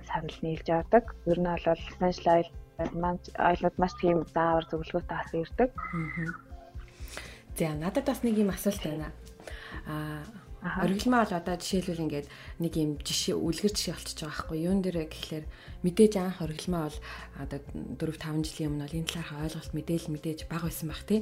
санал 0.08 0.38
нийлж 0.42 0.66
явдаг. 0.68 1.04
Ер 1.28 1.38
нь 1.38 1.48
бол 1.48 1.68
essential 1.68 2.28
oil 2.34 2.48
маань 2.96 3.20
ойлууд 3.38 3.76
маш 3.78 3.92
тийм 4.00 4.24
заавар 4.34 4.64
зөвлөгөөтэй 4.66 5.16
бас 5.16 5.30
ирдэг. 5.36 5.70
За 7.58 7.74
надад 7.76 8.04
бас 8.08 8.20
нэг 8.24 8.34
юм 8.40 8.50
асуулт 8.50 8.82
байна. 8.82 9.08
Аа 9.86 10.24
Оргилмаа 10.64 11.28
бол 11.28 11.36
одоо 11.36 11.56
жишээлбэл 11.60 12.04
ингээд 12.08 12.28
нэг 12.64 12.72
юм 12.80 12.96
жишээ 13.04 13.36
үлгэр 13.36 13.72
жишээ 13.76 13.94
болчихж 14.00 14.20
байгаа 14.24 14.32
байхгүй. 14.32 14.58
Юун 14.64 14.80
дээр 14.80 14.98
гэхлээр 15.12 15.44
мэдээж 15.84 16.12
анх 16.16 16.40
оргилмаа 16.40 16.88
бол 16.88 16.98
одоо 17.36 17.58
4 18.00 18.16
5 18.16 18.48
жилийн 18.48 18.70
өмнө 18.72 18.84
бол 18.88 18.96
энэ 18.96 19.10
талаарх 19.12 19.44
ойлголт 19.44 19.72
мэдээлэл 19.76 20.14
мэдээж 20.16 20.40
бага 20.48 20.66
байсан 20.72 20.88
байх 20.88 21.04
тий. 21.04 21.20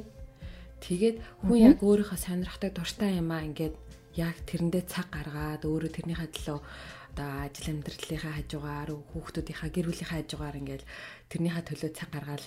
Тэгээд 0.79 1.17
хүн 1.43 1.59
яг 1.59 1.79
өөрийнхөө 1.83 2.19
сонирхдаг 2.23 2.71
дуртай 2.71 3.19
юм 3.19 3.35
аа 3.35 3.43
ингээд 3.43 3.75
яг 4.15 4.35
тэрэндээ 4.47 4.83
цаг 4.87 5.11
гаргаад 5.11 5.67
өөрөө 5.67 5.91
тэрнийхээ 5.91 6.31
төлөө 6.31 6.59
одоо 7.13 7.29
ажил 7.45 7.67
амьдралынхаа 7.71 8.33
хажуугаар 8.39 8.89
хүүхдүүдийнхаа 9.11 9.69
гэр 9.75 9.87
бүлийнхаа 9.89 10.17
хажуугаар 10.23 10.59
ингээд 10.61 10.83
тэрнийхээ 11.29 11.63
төлөө 11.67 11.91
цаг 11.93 12.09
гаргаад 12.15 12.43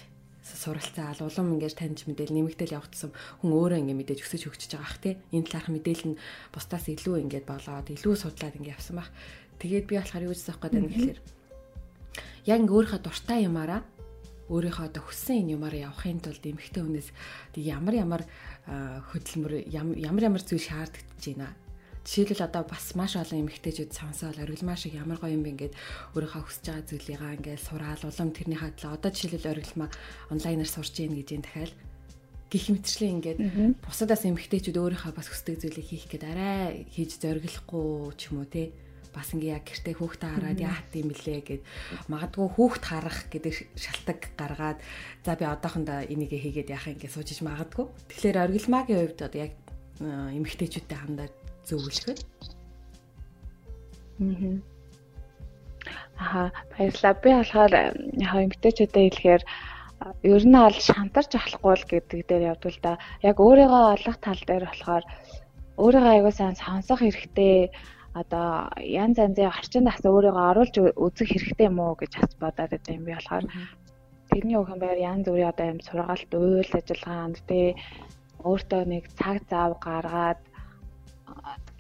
суралцаал 0.55 1.21
улам 1.27 1.59
ингээд 1.59 1.79
таньж 1.79 2.07
мэдээл 2.07 2.37
нэмэгдэл 2.39 2.79
явагдсан 2.79 3.11
хүн 3.43 3.51
өөрөө 3.51 3.79
ингээд 3.83 3.99
мэдээж 3.99 4.21
өсөж 4.23 4.43
хөгжиж 4.47 4.71
байгаа 4.79 4.87
бах 4.87 5.03
тий? 5.03 5.15
Энэ 5.35 5.47
талаарх 5.51 5.71
мэдээлэл 5.75 6.09
нь 6.15 6.21
бусдаас 6.55 6.87
илүү 6.87 7.17
ингээд 7.27 7.47
болоод 7.51 7.87
илүү 7.91 8.15
судлаад 8.15 8.55
ингээд 8.55 8.75
явсан 8.79 8.97
бах. 9.03 9.11
Тэгээд 9.59 9.87
би 9.91 9.95
болохоор 9.99 10.27
юу 10.27 10.33
гэж 10.33 10.41
асуух 10.47 10.61
гээд 10.63 10.75
байна 10.79 10.91
гэхэлэр 10.95 11.21
яг 12.47 12.59
ингээд 12.63 12.75
өөрийнхөө 12.79 13.01
дуртай 13.03 13.41
юмараа 13.43 13.81
өөрийнхөө 14.47 14.87
одоо 14.87 15.03
хүссэн 15.03 15.43
энэ 15.43 15.55
юмараа 15.59 15.81
явахын 15.91 16.23
тулд 16.23 16.45
эмэгтэй 16.47 16.83
хүнээс 16.87 17.09
ямар 17.59 17.95
ямар 17.99 18.23
хөдөлмөр 19.11 19.53
ямар 19.75 20.23
ямар 20.23 20.43
зүйл 20.47 20.63
шаардагдаж 20.63 21.25
байна. 21.27 21.51
Жишээлбэл 22.07 22.47
одоо 22.47 22.63
бас 22.63 22.95
маш 22.95 23.19
олон 23.19 23.43
эмэгтэйчүүд 23.51 23.91
сонсоод 23.91 24.39
оргилмаа 24.39 24.79
шиг 24.79 24.95
ямар 24.95 25.19
гоё 25.19 25.35
юм 25.35 25.43
бэ 25.43 25.67
ингээд 25.67 25.75
өөрийнхөө 26.15 26.43
хүсэж 26.47 26.65
байгаа 26.71 26.87
зүйлийгаа 26.87 27.35
ингээд 27.35 27.67
сураал 27.67 28.03
улам 28.07 28.31
тэрний 28.31 28.59
хадлаа 28.63 28.95
одоо 28.95 29.11
жишээлбэл 29.11 29.51
оргилмаа 29.59 29.91
онлайнаар 30.31 30.71
сурж 30.71 30.95
ийн 31.03 31.19
гэж 31.19 31.29
юм 31.35 31.43
дахиад 31.43 31.75
гих 32.47 32.71
мэтчлэн 32.71 33.15
ингээд 33.19 33.39
бусадаас 33.83 34.23
эмэгтэйчүүд 34.23 34.79
өөрийнхөө 34.79 35.13
бас 35.19 35.27
хүсдэг 35.35 35.59
зүйлийг 35.67 35.87
хийх 35.91 36.07
гээд 36.07 36.25
арай 36.31 36.87
хийж 36.95 37.19
зориглохгүй 37.19 38.15
ч 38.15 38.31
юм 38.31 38.47
уу 38.47 38.47
те. 38.47 38.71
Бас 39.11 39.33
ингээ 39.35 39.59
яг 39.59 39.65
гэртээ 39.67 39.97
хүүхдээ 39.99 40.31
хараад 40.31 40.61
яат 40.63 40.93
юм 40.95 41.09
блэ 41.11 41.41
гэд. 41.43 41.63
Магадгүй 42.07 42.47
хүүхд 42.53 42.85
харах 42.85 43.19
гэдэг 43.33 43.55
шалтак 43.75 44.21
гаргаад 44.39 44.79
за 45.25 45.33
би 45.35 45.45
одоохондоо 45.49 46.05
энийг 46.07 46.31
хийгээд 46.37 46.71
яах 46.71 46.87
ингээ 46.87 47.11
суужиж 47.11 47.41
магадгүй. 47.43 47.89
Тэгэхээр 48.13 48.45
оргилмаагийн 48.45 49.01
хувьд 49.01 49.21
одоо 49.25 49.41
яг 49.41 49.57
эмэгтэйчүүдтэй 50.05 50.99
хамдаа 51.01 51.33
зөвлөхөд. 51.69 52.21
Аа. 54.21 54.59
Аха 56.19 56.43
баярлалаа. 56.73 57.15
Би 57.23 57.31
болохоор 57.37 57.73
яг 57.73 58.35
эмэгтэйчүүдэд 58.45 58.97
хэлэхээр 58.97 59.43
ер 60.33 60.43
нь 60.49 60.57
аль 60.65 60.81
шантарч 60.89 61.33
авахгүй 61.37 61.75
л 61.77 61.91
гэдэг 61.91 62.21
дээр 62.27 62.43
явдвал 62.53 62.79
да. 62.83 62.93
Яг 63.29 63.37
өөрийгөө 63.41 63.85
олох 63.95 64.17
тал 64.25 64.43
дээр 64.49 64.65
болохоор 64.67 65.05
өөрийгөө 65.77 66.13
аягүй 66.13 66.33
сайн 66.33 66.57
сонсох 66.57 67.01
хэрэгтэй 67.05 67.69
одоо 68.21 68.73
янз 68.81 69.17
янзын 69.21 69.53
орчин 69.53 69.85
тас 69.89 70.01
өөрийгөө 70.01 70.45
оруулж 70.51 70.75
үзэх 71.05 71.29
хэрэгтэй 71.33 71.69
юм 71.69 71.79
уу 71.85 71.95
гэж 72.01 72.13
бас 72.17 72.33
бодоод 72.41 72.73
байт 72.73 72.89
юм 72.89 73.05
би 73.05 73.13
болохоор 73.13 73.45
тэрний 74.33 74.57
юм 74.57 74.81
байр 74.81 74.99
янз 75.13 75.25
бүрийн 75.29 75.53
одоо 75.53 75.67
юм 75.73 75.81
сургаалт 75.85 76.33
үйл 76.33 76.73
ажиллагаанд 76.79 77.37
тий 77.49 77.77
өөртөө 78.49 78.83
нэг 78.93 79.05
цаг 79.19 79.37
зав 79.51 79.71
гаргаад 79.85 80.41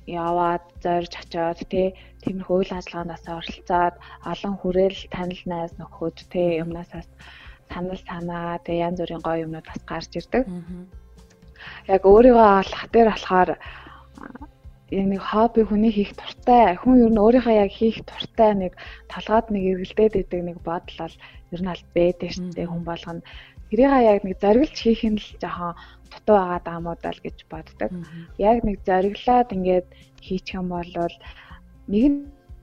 яваад 0.06 0.64
зорж 0.84 1.12
очоод 1.22 1.58
тий 1.70 1.94
тиймэрхүү 2.22 2.56
үйл 2.58 2.72
ажиллагаанаас 2.78 3.24
оролцоод 3.26 3.94
олон 4.32 4.54
хүрээл 4.58 5.00
танил 5.14 5.42
найз 5.50 5.72
нөхөд 5.78 6.16
тий 6.32 6.62
юмнасаас 6.62 7.08
санал 7.70 8.00
санаа 8.06 8.58
тий 8.64 8.78
янз 8.86 8.98
бүрийн 9.02 9.22
гоё 9.26 9.44
юмнууд 9.46 9.66
бас 9.66 9.82
гарч 9.90 10.10
ирдэг. 10.18 10.44
Яг 11.94 12.02
өөрийгөө 12.06 12.48
олох 12.62 12.82
дээр 12.92 13.08
болохоор 13.10 13.50
яг 14.90 15.06
нэг 15.10 15.22
хобби 15.30 15.62
хүний 15.66 15.90
хийх 15.90 16.14
туртай 16.14 16.78
хүн 16.78 17.02
ер 17.02 17.10
нь 17.10 17.22
өөрийнхөө 17.24 17.54
яг 17.64 17.70
хийх 17.74 17.98
туртай 18.06 18.54
нэг 18.54 18.72
талгаад 19.10 19.50
нэг 19.50 19.62
эргэлдээд 19.74 20.14
идэг 20.22 20.40
нэг 20.46 20.58
бодол 20.62 20.96
бол 21.02 21.16
ер 21.50 21.60
нь 21.62 21.70
аль 21.72 21.84
бэдэ 21.94 22.30
штэ 22.30 22.62
хүн 22.70 22.82
болгоно 22.86 23.26
тэрийг 23.70 23.92
яг 24.12 24.20
нэг 24.24 24.36
зориглж 24.42 24.76
хийх 24.78 25.02
нь 25.04 25.20
л 25.20 25.28
жоохон 25.42 25.74
дутуу 26.10 26.36
байгаа 26.38 26.60
даамуудаа 26.64 27.12
л 27.12 27.24
гэж 27.24 27.38
боддог. 27.50 27.90
Яг 28.38 28.58
нэг 28.66 28.76
зориглоод 28.88 29.48
ингээд 29.56 29.86
хийчих 30.26 30.56
юм 30.60 30.68
бол 30.74 30.92
нэг 31.90 32.04
нь 32.10 32.18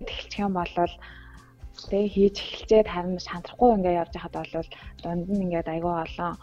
эхэлчих 0.08 0.44
юм 0.48 0.54
бол 0.58 0.74
тэг 1.90 2.06
хийж 2.16 2.36
эхэлчээд 2.40 2.88
харин 2.92 3.20
шантрахгүй 3.20 3.70
ингээд 3.76 4.00
явж 4.02 4.14
байхад 4.16 4.36
бол 4.36 4.70
дунд 5.04 5.28
нь 5.30 5.44
ингээд 5.46 5.72
айгүй 5.74 5.96
олон 6.06 6.34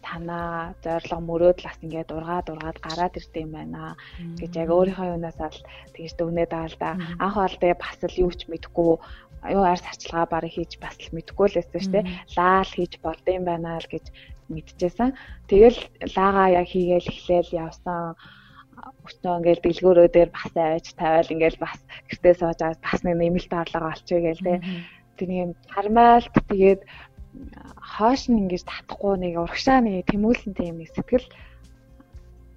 санаа, 0.00 0.72
зориг 0.82 1.12
мөрөөдөл 1.28 1.68
бас 1.68 1.78
ингээд 1.84 2.14
ургаад 2.16 2.46
ургаад 2.52 2.78
гараад 2.80 3.18
ирсэн 3.18 3.44
юм 3.44 3.52
байна 3.56 3.82
гэж 4.40 4.52
яг 4.62 4.68
өөрийнхөө 4.72 5.12
юунаас 5.14 5.38
л 5.40 5.60
тэгж 5.94 6.12
дүгнээд 6.16 6.50
байгаа 6.52 6.70
л 6.72 6.80
да. 6.80 6.90
Анх 7.24 7.36
бол 7.36 7.60
тэгээ 7.60 7.82
бас 7.82 7.98
л 8.00 8.20
юу 8.24 8.32
ч 8.32 8.40
мэдэхгүй 8.48 8.92
юу 9.50 9.64
арс 9.66 9.82
арчилгаа 9.82 10.26
барыг 10.30 10.54
хийж 10.54 10.78
бас 10.78 10.94
л 11.02 11.14
мэдэхгүй 11.14 11.46
л 11.50 11.58
байсан 11.58 11.80
шүү 11.82 11.94
дээ. 11.94 12.06
Лаал 12.36 12.70
хийж 12.70 12.92
болд 13.02 13.26
юм 13.26 13.44
байна 13.46 13.78
л 13.82 13.88
гэж 13.90 14.04
мэдчихсэн. 14.52 15.10
Тэгэл 15.50 15.78
лаагаа 16.14 16.48
яг 16.62 16.66
хийгээл 16.70 17.10
эхлээл 17.10 17.50
явсан 17.66 18.14
өчнөө 19.06 19.34
ингээл 19.38 19.64
дэлгөөрөө 19.64 20.08
дээр 20.14 20.30
бас 20.30 20.52
айж 20.54 20.86
тавиал 20.94 21.34
ингээл 21.34 21.58
бас 21.62 21.78
гэртээ 22.08 22.34
сууж 22.38 22.58
байгаа 22.62 22.82
бас 22.86 23.00
нэг 23.02 23.14
нэмэлт 23.18 23.52
орлого 23.52 23.90
олчихъя 23.92 24.22
гээл 24.26 24.46
нэг 24.46 24.60
юм 25.18 25.50
хармаалт 25.74 26.34
тэгээд 26.50 26.80
хоош 27.94 28.22
нь 28.28 28.40
ингэж 28.42 28.62
татахгүй 28.66 29.14
нэг 29.18 29.34
урагшаа 29.42 29.78
нэг 29.82 30.06
тэмүүлсэн 30.10 30.52
тийм 30.58 30.74
нэг 30.78 30.90
сэтгэл 30.92 31.26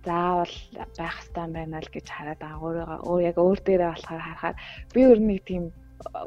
заавал 0.06 0.56
байх 0.98 1.17
хэрэгтэй 1.17 1.48
байна 1.50 1.82
л 1.82 1.89
гэж 1.93 2.06
хараад 2.10 2.39
байгаа. 2.41 2.62
Өөрийгөө 2.62 3.00
өөр 3.10 3.21
яг 3.30 3.38
өөр 3.41 3.60
дээрээ 3.65 3.91
болохоор 3.91 4.21
харахаар 4.21 4.56
би 4.93 5.00
өөр 5.06 5.19
нэг 5.30 5.39
тийм 5.50 5.63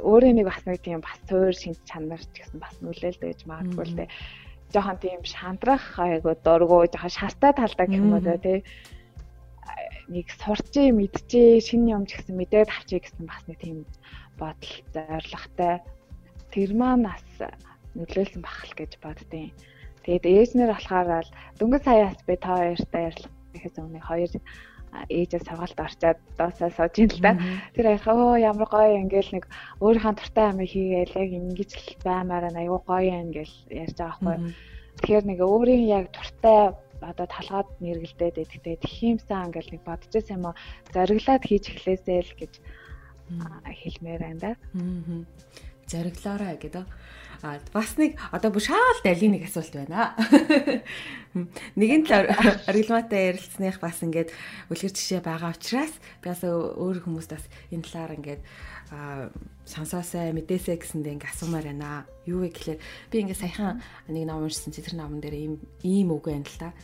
өөрөө 0.03 0.33
нэг 0.35 0.47
бас 0.49 0.63
нэг 0.65 0.81
тийм 0.83 1.01
бас 1.05 1.19
цоор 1.29 1.53
шинж 1.53 1.79
чанар 1.85 2.21
ч 2.21 2.43
гэсэн 2.43 2.59
бас 2.61 2.75
нүлээлтэй 2.81 3.29
гэж 3.33 3.41
магадгүй 3.45 3.85
л 3.85 3.97
дээ. 3.99 4.09
Жохон 4.73 4.99
тийм 5.01 5.21
шантрах 5.25 5.85
айгу 5.97 6.33
дургу 6.45 6.89
жохон 6.89 7.13
шастай 7.13 7.53
талдаа 7.53 7.87
гэх 7.89 8.01
юм 8.01 8.17
уу 8.17 8.21
те 8.21 8.65
нэг 10.09 10.27
сурчээ 10.41 10.89
мэдчээ 10.97 11.61
шинэ 11.61 11.93
юм 11.93 12.05
ч 12.09 12.17
гэсэн 12.17 12.37
мэдээд 12.37 12.73
авчиг 12.73 13.05
гэсэн 13.05 13.25
бас 13.29 13.45
нэг 13.45 13.59
тийм 13.61 13.79
бодол 14.41 14.75
зоригтой. 14.93 15.85
Тэр 16.49 16.71
маань 16.73 17.05
бас 17.05 17.25
нөлөөлсөн 17.93 18.41
бахал 18.41 18.73
гэж 18.73 18.93
боддیں۔ 19.05 19.53
Тэгээд 20.09 20.25
ээжнэр 20.25 20.73
болохоор 20.73 21.29
л 21.29 21.35
дөнгөж 21.61 21.83
саяас 21.85 22.19
би 22.25 22.35
та 22.41 22.57
хоёртай 22.57 23.13
ярьлаа 23.13 23.33
гэхээс 23.53 23.77
өмнө 23.77 24.01
хоёр 24.01 24.31
ээжээ 25.09 25.43
сургалт 25.45 25.79
орчоод 25.79 26.19
доосаа 26.39 26.71
сууж 26.73 26.95
ин 26.99 27.11
л 27.13 27.21
да. 27.21 27.33
Тэр 27.75 27.87
аяха 27.93 28.13
оо 28.13 28.37
ямар 28.37 28.69
гоё 28.69 29.01
ингээл 29.03 29.35
нэг 29.37 29.45
өөрийнхөө 29.85 30.15
туртай 30.17 30.47
амыг 30.49 30.69
хийгээл 30.73 31.19
яг 31.23 31.31
ингэж 31.39 31.71
л 31.77 31.89
баймаараа 32.05 32.53
аюу 32.57 32.81
гоё 32.85 33.15
ингээл 33.25 33.57
ярьж 33.71 33.97
байгаа 33.99 34.21
байхгүй. 34.21 34.55
Тэгэхээр 34.99 35.25
нэг 35.31 35.39
өөрийн 35.45 35.85
яг 35.87 36.05
туртай 36.13 36.75
одоо 37.01 37.27
талгаад 37.31 37.69
мэргэлдээд 37.79 38.43
идэгтэй 38.43 38.77
тхимсэн 38.83 39.47
ингээл 39.47 39.73
нэг 39.79 39.83
бодож 39.87 40.11
байсан 40.11 40.37
юм 40.39 40.47
аа 40.51 40.57
зориглаад 40.95 41.43
хийж 41.47 41.65
эхлэсэй 41.71 42.21
л 42.27 42.33
гэж 42.41 42.53
хэлмээр 43.29 44.21
байна 44.25 44.41
да. 44.43 44.53
Зориглоорой 45.87 46.57
гэдэг. 46.59 46.85
А 47.43 47.63
бас 47.71 47.95
нэг 47.95 48.19
одоо 48.35 48.51
бүр 48.51 48.67
шаал 48.67 48.99
далийн 49.07 49.39
нэг 49.39 49.47
асуулт 49.47 49.71
байна. 49.71 50.19
Нэгэн 51.79 52.03
л 52.11 52.35
оргилмаатай 52.67 53.31
ярилцсных 53.31 53.79
бас 53.79 54.03
ингээд 54.03 54.35
үлгэр 54.67 54.91
жишээ 54.91 55.23
байгаа 55.23 55.55
учраас 55.55 55.95
би 56.19 56.35
бас 56.35 56.43
өөр 56.43 57.07
хүмүүст 57.07 57.31
бас 57.31 57.47
энэ 57.71 57.87
талаар 57.87 58.19
ингээд 58.19 58.43
сонсоосай 59.71 60.35
мэдээсэй 60.35 60.83
гэсэндээ 60.83 61.15
ингээд 61.15 61.31
асуумаар 61.31 61.67
байна. 61.71 62.11
Юу 62.27 62.43
вэ 62.43 62.51
гэхээр 62.51 62.79
би 63.13 63.17
ингээд 63.23 63.39
саяхан 63.39 63.79
нэг 64.11 64.25
ном 64.27 64.43
уншсан 64.43 64.75
чи 64.75 64.83
тэр 64.83 64.99
номон 64.99 65.23
дээр 65.23 65.39
ийм 65.39 65.55
ийм 65.87 66.11
үг 66.11 66.27
байна 66.27 66.43
л 66.43 66.59
та. 66.59 66.75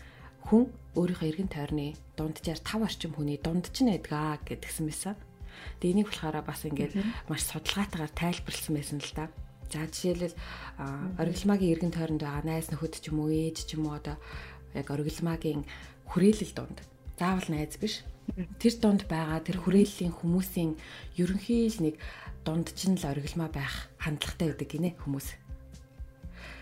Хүн 0.47 0.71
өөрийнхөө 0.95 1.31
эргэн 1.35 1.51
тойрны 1.51 1.99
дунджаар 2.15 2.63
тав 2.63 2.85
орчим 2.87 3.11
хүний 3.19 3.43
дунд 3.43 3.75
ч 3.75 3.83
нэдгаа 3.83 4.39
гэдгсэн 4.47 4.87
байсан. 4.87 5.19
Тэгээ 5.83 6.05
энийг 6.05 6.09
болохоор 6.15 6.47
бас 6.47 6.63
ингээд 6.63 6.95
маш 7.27 7.43
судалгаатайгаар 7.49 8.13
тайлбарлсан 8.15 8.75
байсан 8.79 9.03
л 9.03 9.13
да. 9.19 9.27
За 9.75 9.91
жишээлбэл 9.91 10.39
оргилмаагийн 11.19 11.73
эргэн 11.75 11.91
тойронд 11.91 12.23
байгаа 12.23 12.47
найз 12.47 12.71
нөхөд 12.71 13.03
ч 13.03 13.11
юм 13.11 13.27
уу 13.27 13.31
ээж 13.35 13.67
ч 13.67 13.75
юм 13.75 13.91
уу 13.91 13.99
одоо 13.99 14.15
яг 14.71 14.87
оргилмаагийн 14.87 15.67
хүрээлэл 16.07 16.55
донд 16.55 16.79
заавал 17.19 17.49
найз 17.51 17.75
биш. 17.83 18.07
Тэр 18.63 18.75
донд 18.79 19.11
байгаа 19.11 19.43
тэр 19.43 19.59
хүрээллийн 19.59 20.15
хүмүүсийн 20.15 20.79
ерөнхий 21.19 21.67
л 21.67 21.91
нэг 21.91 21.99
дунд 22.47 22.71
ч 22.71 22.87
нь 22.87 22.95
л 22.95 23.03
оргилмаа 23.03 23.51
байх 23.51 23.91
хандлагатай 23.99 24.55
гэдэг 24.55 24.69
гинэ 24.71 24.91
хүмүүс. 25.03 25.29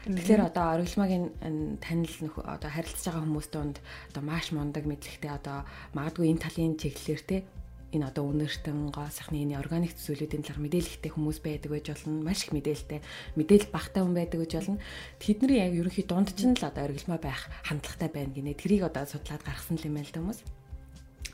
Тэгэхээр 0.09 0.43
одоо 0.49 0.81
оргилмаагийн 0.81 1.79
танил 1.85 2.17
нөх 2.25 2.41
одоо 2.41 2.71
харилцаж 2.73 3.13
байгаа 3.13 3.25
хүмүүс 3.29 3.49
донд 3.53 3.77
одоо 4.09 4.23
маш 4.25 4.57
мундаг 4.57 4.89
мэдлэгтэй 4.89 5.31
одоо 5.31 5.69
магадгүй 5.93 6.33
энэ 6.33 6.43
талын 6.49 6.81
чиглэлээр 6.81 7.23
те 7.29 7.37
энэ 7.93 8.09
одоо 8.09 8.25
үнэртэн 8.33 8.89
гоо 8.89 9.09
сайхны 9.13 9.45
энэ 9.45 9.61
органик 9.61 9.93
зүйлүүдийн 10.01 10.49
талаар 10.49 10.65
мэдээлэлтэй 10.65 11.13
хүмүүс 11.13 11.39
байдаг 11.45 11.71
байж 11.71 11.87
болно. 11.93 12.25
Маш 12.25 12.49
их 12.49 12.57
мэдээлэлтэй. 12.57 13.01
Мэдээлэл 13.37 13.69
багтаа 13.69 14.03
хүн 14.03 14.17
байдаг 14.17 14.39
байж 14.41 14.53
болно. 14.57 14.81
Тэдний 15.21 15.61
яг 15.61 15.73
ерөнхий 15.77 16.09
дунд 16.09 16.33
чинь 16.33 16.57
л 16.57 16.65
одоо 16.65 16.89
оргилмаа 16.89 17.21
байх 17.21 17.53
хандлагатай 17.69 18.09
байна 18.09 18.33
гинэ. 18.33 18.57
Тэрийг 18.57 18.89
одоо 18.89 19.05
судлаад 19.05 19.45
гаргасан 19.45 19.77
юм 19.85 20.01
байл 20.01 20.09
да 20.09 20.21
хүмүүс. 20.25 20.41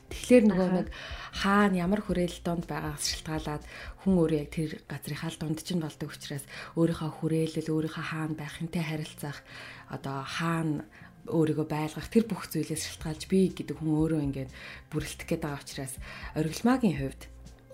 Тэгэхээр 0.08 0.44
нөгөө 0.48 0.68
нэг 0.72 0.88
хаана 1.36 1.76
ямар 1.84 2.00
хүрээлэл 2.00 2.40
донд 2.40 2.64
байгаагаас 2.64 3.04
шалтгаалаад 3.12 3.64
хүн 4.02 4.14
өөрөө 4.16 4.40
яг 4.40 4.50
тэр 4.56 4.70
газрынхаа 4.88 5.36
дунд 5.36 5.60
чинь 5.60 5.84
болдог 5.84 6.08
учраас 6.08 6.48
өөрийнхөө 6.80 7.10
хүрээлэл, 7.12 7.68
өөрийнхөө 7.68 8.04
хаана 8.08 8.32
байх 8.32 8.56
юмтай 8.56 8.80
харилцах 8.88 9.44
одоо 9.92 10.24
хаана 10.24 10.88
өөрийгөө 11.28 11.66
байлгах 11.68 12.08
тэр 12.08 12.24
бүх 12.26 12.48
зүйлээс 12.48 12.82
шалтгаалж 12.98 13.22
би 13.28 13.52
гэдэг 13.52 13.76
хүн 13.78 13.92
өөрөө 13.92 14.20
ингээд 14.26 14.50
бүрэлдэх 14.90 15.26
гээд 15.28 15.42
байгаа 15.44 15.62
учраас 15.62 15.94
оргилмаагийн 16.34 16.98
хувьд 16.98 17.22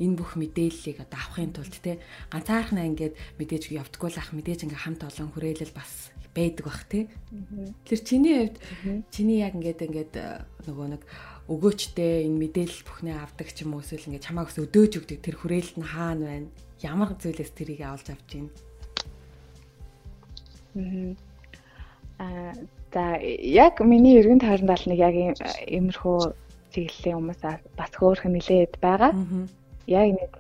энэ 0.03 0.19
бүх 0.19 0.35
мэдээллийг 0.35 0.99
одоо 1.07 1.19
авахын 1.23 1.55
тулд 1.55 1.75
те 1.79 2.03
ганцаархнаа 2.35 2.87
ингээд 2.91 3.15
мэдээж 3.39 3.71
явдггүй 3.71 4.11
л 4.11 4.19
ах 4.19 4.35
мэдээж 4.35 4.67
ингээд 4.67 4.83
хамт 4.83 5.07
олон 5.07 5.31
хүрээлэл 5.31 5.71
бас 5.71 6.11
байдаг 6.35 6.67
бах 6.67 6.83
те. 6.91 7.07
Тэр 7.87 8.01
чиний 8.03 8.35
хувьд 8.51 8.59
чиний 9.15 9.39
яг 9.39 9.55
ингээд 9.55 9.87
ингээд 9.87 10.15
э, 10.19 10.43
нөгөө 10.67 10.87
нэг 10.99 11.03
өгөөчтэй 11.47 12.27
энэ 12.27 12.41
мэдээлэл 12.43 12.83
бүхнээ 12.91 13.17
авдаг 13.23 13.49
ч 13.55 13.63
юм 13.63 13.79
уу 13.79 13.87
эсвэл 13.87 14.11
ингээд 14.11 14.27
чамаагс 14.27 14.59
өдөөж 14.59 14.93
өгдөг 14.99 15.19
тэр 15.23 15.37
хүрээлэл 15.39 15.79
нь 15.79 15.87
хаана 15.87 16.27
байна? 16.27 16.51
Ямар 16.83 17.15
зүйлээс 17.15 17.53
тэрийг 17.55 17.87
авалж 17.87 18.09
авч 18.11 18.29
байна? 18.35 18.51
Аа 22.19 22.51
За 22.95 23.19
яг 23.19 23.81
миний 23.81 24.19
эргэн 24.21 24.39
тойронд 24.39 24.71
бол 24.71 24.85
нэг 24.87 24.99
яг 25.09 25.15
иймэрхүү 25.67 26.19
чиглэлийн 26.73 27.17
хүмүүс 27.19 27.41
бас 27.79 27.93
хөөрхөн 27.99 28.33
нилээд 28.35 28.79
байгаа. 28.79 29.13
Яг 29.87 30.09
нэг 30.15 30.31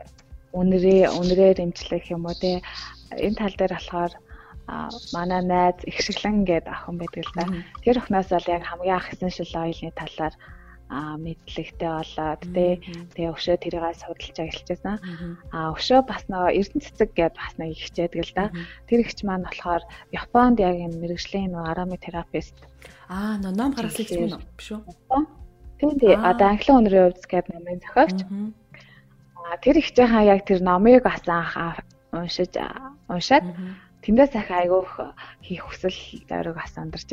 үнэрээ 0.55 1.11
үнэрээр 1.18 1.59
имжлэх 1.66 2.07
юм 2.14 2.30
уу 2.30 2.36
те 2.38 2.62
энэ 3.11 3.38
тал 3.38 3.55
дээр 3.59 3.74
болохоор 3.74 4.12
манай 5.12 5.42
найз 5.42 5.78
их 5.90 5.98
шиглэн 5.98 6.46
гэдэг 6.46 6.70
охин 6.70 6.96
байдаг 6.98 7.24
л 7.26 7.34
да. 7.34 7.44
Тэр 7.82 7.98
охноос 7.98 8.28
бол 8.30 8.52
яг 8.57 8.62
хамгийн 8.62 8.96
анх 8.96 9.11
essential 9.12 9.50
oil-ны 9.62 9.90
талаар 9.98 10.34
а 10.89 11.16
мэдлэгтэй 11.16 11.91
болоод 11.91 12.43
тий 12.53 12.72
тэгээ 13.16 13.32
өшөө 13.32 13.57
тэрийг 13.57 13.85
судалж 13.97 14.37
ажиллажсэн. 14.37 14.97
А 15.51 15.72
өшөө 15.72 16.01
бас 16.05 16.22
нөгөө 16.28 16.57
эрдэнэ 16.61 16.85
цэцэг 16.85 17.11
гэдээ 17.16 17.41
бас 17.41 17.55
нэг 17.57 17.72
хичээдэг 17.72 18.20
л 18.20 18.32
да. 18.37 18.45
Тэр 18.87 19.01
ихч 19.01 19.24
маань 19.24 19.49
болохоор 19.49 19.82
Японд 20.12 20.61
яг 20.61 20.76
энэ 20.76 21.01
мэрэгжлийн 21.01 21.57
нөгөө 21.57 21.72
ароматерапист. 21.72 22.57
Аа 23.09 23.41
нөө 23.41 23.53
ном 23.57 23.70
гаргасан 23.72 24.37
юм 24.37 24.45
биш 24.59 24.68
үү? 24.76 24.85
Тийм 25.80 25.93
тий. 25.99 26.14
Одоо 26.14 26.47
англиан 26.53 26.78
өнрийн 26.85 27.05
хувьд 27.11 27.26
гэдэг 27.26 27.53
номын 27.53 27.80
зохиогч. 27.80 28.18
А 29.45 29.57
тэр 29.61 29.76
ихчийнхаа 29.80 30.24
яг 30.24 30.45
тэр 30.45 30.61
номыг 30.61 31.03
бас 31.03 31.24
анх 31.26 31.80
уншиж 32.12 32.55
уншаад 33.09 33.45
тэндээс 34.05 34.32
их 34.37 34.49
айгүйх 34.53 34.93
хийх 35.41 35.64
хүсэл 35.64 35.99
зориг 36.28 36.55
бас 36.55 36.72
андарч. 36.76 37.09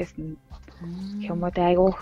Юм 1.24 1.39
уу 1.43 1.51
тэ 1.51 1.72
айгүйх 1.72 1.99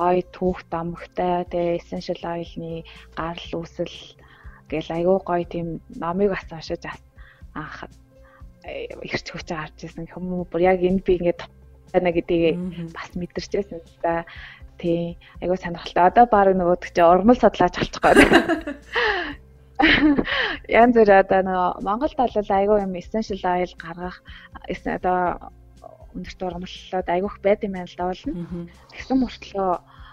гоё 0.00 0.24
түүх 0.36 0.58
домогтой 0.72 1.44
тэгээ 1.52 1.78
essential 1.80 2.22
oil-ны 2.32 2.72
гарал 3.18 3.52
үүсэл 3.60 3.96
гэл 4.70 4.90
айгүй 4.96 5.18
гоё 5.28 5.44
тийм 5.52 5.68
номыг 6.00 6.32
бас 6.32 6.48
уншиж 6.48 6.84
анх 7.54 7.76
ирч 9.04 9.26
хүч 9.32 9.48
гарч 9.50 9.76
ирсэн 9.84 10.06
хүмүүс 10.08 10.48
бүр 10.50 10.62
яг 10.64 10.80
энэ 10.80 11.04
би 11.04 11.16
ингээд 11.18 11.40
байна 11.92 12.10
гэдгийг 12.14 12.56
бас 12.94 13.10
мэдэрчээсэн 13.18 13.80
л 13.80 13.96
да. 14.02 14.24
Тий. 14.80 15.18
Айгуу 15.42 15.60
сонирхолтой. 15.60 16.08
Одоо 16.08 16.24
баг 16.24 16.56
нөгөөдөг 16.56 16.90
чи 16.96 17.02
урмал 17.04 17.36
судлаач 17.36 17.74
болчих 17.76 18.00
гээд. 18.00 18.20
Янз 20.80 20.96
бүр 20.96 21.10
одоо 21.20 21.40
нөгөө 21.44 21.84
Монгол 21.84 22.14
талал 22.16 22.50
айгуу 22.56 22.78
юм 22.80 22.96
essential 22.96 23.44
oil 23.44 23.72
гаргах 23.76 24.16
одоо 24.68 25.52
өндөрт 26.16 26.40
ургамллаад 26.42 27.08
айгүйх 27.08 27.36
байд 27.44 27.64
юм 27.66 27.72
байна 27.76 27.90
л 27.90 27.98
да 27.98 28.06
болно. 28.10 28.32
Тэгсэн 28.92 29.16
мөртлөө 29.20 29.70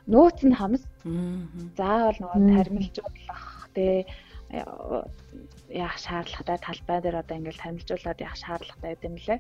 нөөц 0.08 0.40
нь 0.48 0.58
хамс. 0.58 0.84
Заавал 1.78 2.18
нөгөө 2.22 2.40
тармилжуулах 2.56 3.70
тий 3.76 4.06
яах 4.52 5.98
шаардлагатай 6.00 6.58
талбай 6.64 7.00
дээр 7.02 7.20
одоо 7.20 7.36
ингээл 7.38 7.64
танилцуулаад 7.64 8.20
яах 8.24 8.38
шаардлагатай 8.40 8.96
гэдэг 8.96 9.10
юм 9.12 9.18
лээ. 9.28 9.40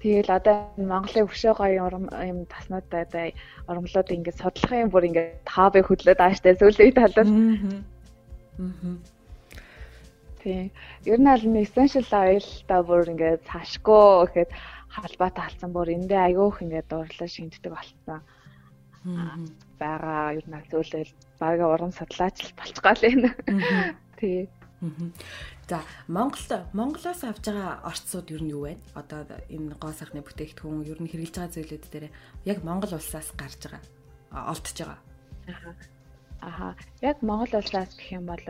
Тэгэл 0.00 0.30
одоо 0.38 0.54
Монголын 0.78 1.26
өшөө 1.26 1.54
гоё 1.58 1.90
юм 2.30 2.38
таснуудаа 2.46 3.02
одоо 3.02 3.24
ургамлууд 3.66 4.14
ингээд 4.14 4.38
судлахын 4.38 4.92
бүр 4.92 5.08
ингээд 5.10 5.50
хобби 5.50 5.80
хөдлөөд 5.82 6.20
ааштай 6.22 6.54
сүүлийн 6.54 6.94
талаар. 6.94 7.26
Аа. 7.26 8.96
Тийм. 10.46 10.70
Ер 11.10 11.18
нь 11.18 11.26
аль 11.26 11.42
нь 11.42 11.58
essential 11.58 12.06
oil 12.14 12.46
та 12.68 12.86
бүр 12.86 13.10
ингээд 13.10 13.42
цаашгүй 13.50 14.30
гэхэд 14.30 14.50
халбаатай 14.96 15.44
халсан 15.44 15.70
бүр 15.72 15.92
эндээ 15.96 16.20
айгүйх 16.32 16.64
ингээд 16.64 16.88
дуурлаа 16.88 17.28
шинждэг 17.28 17.72
болсон 17.72 18.20
байгаа 19.78 20.34
ер 20.34 20.46
нь 20.48 20.66
зөвлөл 20.70 21.12
багаа 21.38 21.68
уран 21.74 21.92
судлаач 21.92 22.36
л 22.42 22.58
болчихгоо 22.58 22.94
л 22.96 23.08
энэ. 23.10 23.30
Тий. 24.18 24.48
За 25.68 25.82
Монголд 26.08 26.50
Монголоос 26.72 27.22
авж 27.22 27.44
байгаа 27.46 27.86
орцсууд 27.86 28.28
ер 28.34 28.42
нь 28.42 28.52
юу 28.56 28.66
вэ? 28.66 28.72
Одоо 28.98 29.22
энэ 29.46 29.78
гоо 29.78 29.92
сайхны 29.94 30.26
бүтээгдэхүүн 30.26 30.88
ер 30.90 30.98
нь 30.98 31.10
хэрэгжилж 31.10 31.36
байгаа 31.38 31.54
зүйлүүд 31.54 31.84
дээр 31.92 32.06
яг 32.50 32.58
Монгол 32.66 32.98
улсаас 32.98 33.30
гарч 33.38 33.60
байгаа 33.62 33.82
олдож 34.32 34.76
байгаа. 34.80 35.00
Аха. 36.40 36.68
Яг 37.02 37.22
Монгол 37.22 37.52
улсаас 37.62 37.94
гэх 37.94 38.18
юм 38.18 38.26
бол 38.26 38.42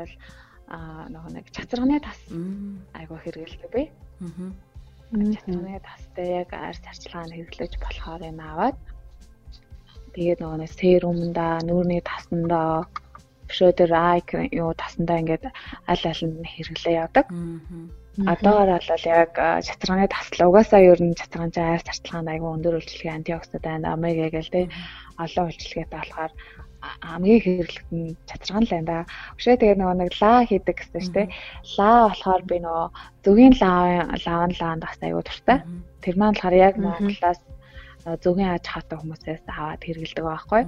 а 0.67 1.07
нөгөө 1.13 1.31
нэг 1.37 1.47
чацарганы 1.53 2.01
тас 2.01 2.21
айгуу 2.97 3.19
хэрэгэлдэг 3.21 3.71
бай. 3.71 3.87
Аа 4.21 4.76
Чатны 5.07 5.79
тастай 5.87 6.29
яг 6.43 6.51
арьс 6.51 6.83
арчилгаанд 6.83 7.33
хэрэглэж 7.35 7.73
болохоор 7.79 8.23
юм 8.27 8.41
аваад. 8.43 8.77
Тэгээд 10.15 10.41
нөгөө 10.43 10.59
нэг 10.61 10.73
серумда, 10.75 11.47
нүүрний 11.63 12.03
тасандаа 12.03 12.91
өшөөдөр 13.47 13.93
айк 13.95 14.29
юу 14.51 14.75
тасандаа 14.75 15.23
ингээд 15.23 15.45
аль 15.87 16.05
аль 16.11 16.25
нь 16.27 16.43
хэрэглээ 16.43 16.99
явдаг. 17.07 17.27
Одоогоор 18.33 18.83
бол 18.83 19.05
яг 19.07 19.33
чатарганы 19.67 20.09
тасл 20.11 20.43
угаасаа 20.49 20.83
ер 20.83 20.99
нь 20.99 21.15
чатарганы 21.15 21.55
арьс 21.55 21.87
арчилгаанд 21.87 22.33
айгүй 22.33 22.51
өндөр 22.57 22.77
үйлчлэгээ 22.81 23.17
антиоксидант, 23.17 23.87
омега 23.87 24.27
гэл 24.35 24.51
тэ 24.51 24.73
олон 25.23 25.47
үйлчлэгээтэй 25.47 25.99
болохоор 26.01 26.33
хамгийн 27.03 27.43
хэрэглэх 27.43 27.87
нь 27.93 28.17
чатарган 28.29 28.65
л 28.65 28.73
байна 28.73 28.89
да. 28.91 28.99
Өшөө 29.39 29.57
тэгээ 29.59 29.79
нөгөө 29.79 29.97
нэг 30.01 30.11
лаа 30.21 30.39
хийдэг 30.47 30.77
гэсэн 30.79 31.03
шүү 31.03 31.15
дээ. 31.17 31.29
Лаа 31.79 31.99
болохоор 32.09 32.43
би 32.47 32.57
нөгөө 32.63 32.87
зөвгийн 33.25 33.55
лаа 33.61 33.85
лаан 34.25 34.53
лаанд 34.61 34.83
бас 34.85 34.99
аюу 35.03 35.23
дуртай. 35.25 35.59
Тэр 36.03 36.15
маань 36.17 36.37
болохоор 36.37 36.57
яг 36.57 36.75
Монголоос 36.79 37.41
зөвгийн 38.23 38.55
аж 38.55 38.65
хаатай 38.67 38.97
хүмүүсээс 38.99 39.45
аваад 39.51 39.83
хэрэгэлдэг 39.83 40.25
байхгүй. 40.27 40.63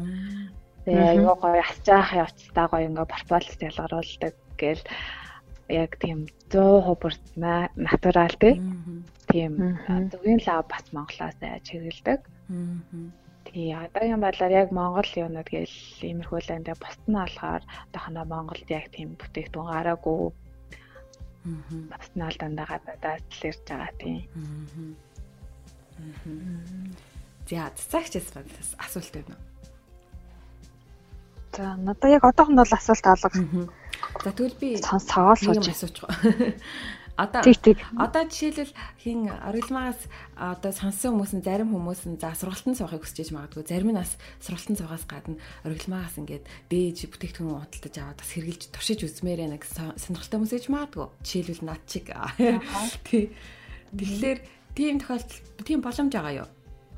Тэгээ 0.85 1.09
аюу 1.15 1.35
гоё 1.39 1.63
асчаах 1.63 2.11
явцтай 2.25 2.67
гоё 2.69 2.89
ингээ 2.89 3.13
пропорц 3.13 3.51
ялгаруулдаг 3.63 4.35
гээл 4.61 4.85
яг 5.69 5.91
тийм 6.03 6.19
100% 6.51 7.39
натурал 7.77 8.37
тийм 9.31 9.53
зөвгийн 10.11 10.41
лаа 10.47 10.61
бас 10.67 10.85
Монголоос 10.91 11.39
аж 11.41 11.65
хэрэгэлдэг. 11.69 12.21
Аа 12.25 13.28
Тий, 13.49 13.73
одоогийн 13.73 14.21
байдлаар 14.21 14.53
яг 14.53 14.69
Монгол 14.77 15.09
юунууд 15.09 15.49
гээл 15.49 15.77
иймэрхүү 16.05 16.39
л 16.45 16.53
энэ 16.53 16.77
бусд 16.77 17.01
нь 17.09 17.17
болохоор 17.17 17.65
одоохондоо 17.89 18.27
Монголд 18.29 18.69
яг 18.69 18.93
тийм 18.93 19.17
бүтээгдэхүүн 19.17 19.73
гараагүй. 19.73 20.21
Аа. 21.49 21.89
Бас 21.89 22.07
нь 22.13 22.29
л 22.29 22.37
дандаа 22.37 22.69
гадаадаас 22.69 23.25
л 23.25 23.49
ирж 23.49 23.65
байгаа 23.65 23.93
тийм. 23.97 24.21
Аа. 25.97 26.29
За, 27.49 27.73
цацаагчээс 27.73 28.29
бас 28.37 28.77
асуулт 28.77 29.13
байна 29.17 29.33
уу? 29.33 29.41
За, 31.57 31.65
надаа 31.81 32.11
яг 32.13 32.25
одоохонд 32.29 32.61
бол 32.61 32.77
асуулт 32.77 33.07
алга. 33.09 33.33
За, 33.33 34.29
тэгвэл 34.37 34.61
би 34.61 34.77
цагаал 34.77 35.41
сууж 35.41 36.05
байгаа. 36.05 36.53
Одоо 37.19 37.43
одоо 37.99 38.23
жишээлбэл 38.31 38.79
хин 39.03 39.27
орилмаас 39.27 39.99
одоо 40.39 40.71
сонсон 40.71 41.19
хүмүүс 41.19 41.35
нь 41.35 41.43
зарим 41.43 41.75
хүмүүс 41.75 42.07
нь 42.07 42.15
за 42.23 42.31
сургалтанд 42.39 42.79
суухыг 42.79 43.03
хүсэж 43.03 43.35
магадгүй. 43.35 43.67
Зарим 43.67 43.91
нь 43.91 43.99
бас 43.99 44.15
сургалтанд 44.39 44.79
суугаас 44.79 45.03
гадна 45.11 45.43
орилмаас 45.67 46.15
ингээд 46.15 46.47
дээж 46.71 47.11
бүтээгдэхүүн 47.11 47.59
худалдаж 47.59 47.95
аваад 47.99 48.23
бас 48.23 48.31
хэрглэж 48.31 48.63
туршиж 48.71 49.03
үзмээр 49.03 49.51
байна 49.51 49.59
гэсэн 49.59 49.99
сонирхолтой 49.99 50.39
хүмүүс 50.39 50.55
ээж 50.55 50.67
магадгүй. 50.71 51.07
Жишээлбэл 51.27 51.67
над 51.67 51.83
чиг. 51.91 52.07
Тэгэхээр 53.99 54.39
тийм 54.79 55.03
тохиолдол 55.03 55.67
тийм 55.67 55.83
боломж 55.83 56.13
байгаа 56.15 56.47
юу? 56.47 56.49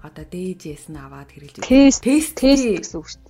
Одоо 0.05 0.25
дээжээс 0.29 0.93
нь 0.93 1.01
аваад 1.01 1.33
хэрглэж 1.33 1.65
тест 1.65 2.05
тест 2.05 2.37
гэсэн 2.45 3.01
үг 3.01 3.09
шүү 3.09 3.25
дээ 3.25 3.30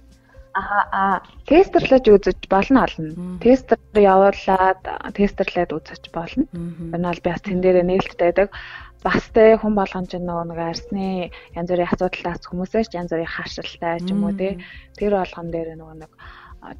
Аа 0.55 1.23
тестерлэж 1.47 2.05
үзэж 2.11 2.41
болно 2.51 2.83
олно. 2.87 3.39
Тестер 3.39 3.79
явуулаад 3.95 4.83
тестерлээд 5.15 5.71
үзэж 5.71 6.05
болно. 6.11 6.45
Энэ 6.95 7.07
бол 7.07 7.23
би 7.23 7.31
бас 7.31 7.43
тэн 7.47 7.63
дээрээ 7.63 7.87
нээлттэй 7.87 8.27
байдаг. 8.35 8.49
Бас 9.07 9.25
тэ 9.31 9.57
хүн 9.63 9.75
болгон 9.79 10.07
ч 10.11 10.19
нөгөө 10.19 10.47
нэг 10.51 10.59
арсны 10.59 11.31
янз 11.55 11.69
бүрийн 11.71 11.89
асуудалтаас 11.89 12.43
хүмүүсээс 12.51 12.91
янз 12.99 13.11
бүрийн 13.15 13.31
хашилтай 13.31 14.03
ч 14.03 14.11
юм 14.11 14.27
уу 14.27 14.35
тий. 14.35 14.59
Тэр 14.99 15.13
болгон 15.17 15.49
дээр 15.55 15.79
нөгөө 15.79 15.97
нэг 16.03 16.13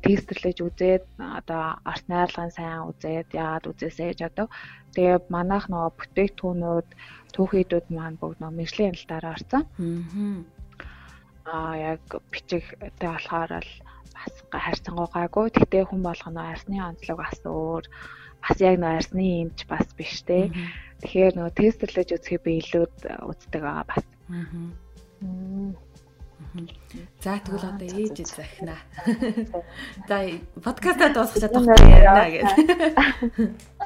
тестэрлэж 0.05 0.59
үзээд 0.67 1.05
одоо 1.17 1.81
арт 1.87 2.05
найрлагын 2.11 2.53
сайн 2.53 2.91
үзээд 2.91 3.33
яагаад 3.33 3.71
үзээсэй 3.71 4.13
гэж 4.13 4.21
одоо 4.29 4.47
тэгээ 4.93 5.33
манайх 5.33 5.73
нөгөө 5.73 5.91
бүтээгдэхүүнүүд 5.97 6.89
түүхийдүүд 7.33 7.87
маань 7.89 8.21
бүгд 8.21 8.39
нөгөө 8.45 8.59
мэржлийн 8.59 8.93
хяналтаараа 8.93 9.33
орсон. 9.39 9.63
Аа 9.65 10.60
яг 11.47 12.03
бичигтэй 12.31 12.91
болохоор 13.01 13.61
л 13.61 13.73
бас 14.15 14.35
хайрцангуй 14.53 15.09
гайгүй. 15.13 15.47
Тэгтээ 15.51 15.85
хүн 15.89 16.03
болгоно 16.05 16.41
арсны 16.53 16.77
онцлог 16.81 17.19
бас 17.19 17.41
өөр. 17.45 17.85
Бас 18.45 18.57
яг 18.61 18.77
нөө 18.81 18.93
арсны 19.01 19.25
юмч 19.45 19.65
бас 19.69 19.87
биш 19.97 20.21
те. 20.29 20.53
Тэгэхээр 21.01 21.37
нөгөө 21.37 21.57
тестэрлэж 21.57 22.09
үзэхээ 22.17 22.41
би 22.45 22.53
илүү 22.61 22.85
үздэг 23.25 23.63
байгаа 23.65 23.87
бас. 23.89 24.05
Аа. 24.29 25.73
За 27.21 27.39
тэгвэл 27.39 27.69
одоо 27.69 27.89
ээж 27.89 28.27
захина. 28.27 28.77
За 30.09 30.19
подкастаа 30.65 31.09
дуусгах 31.15 31.41
чадахгүй 31.47 31.77
ярина 31.89 32.27
гэж. 32.35 32.49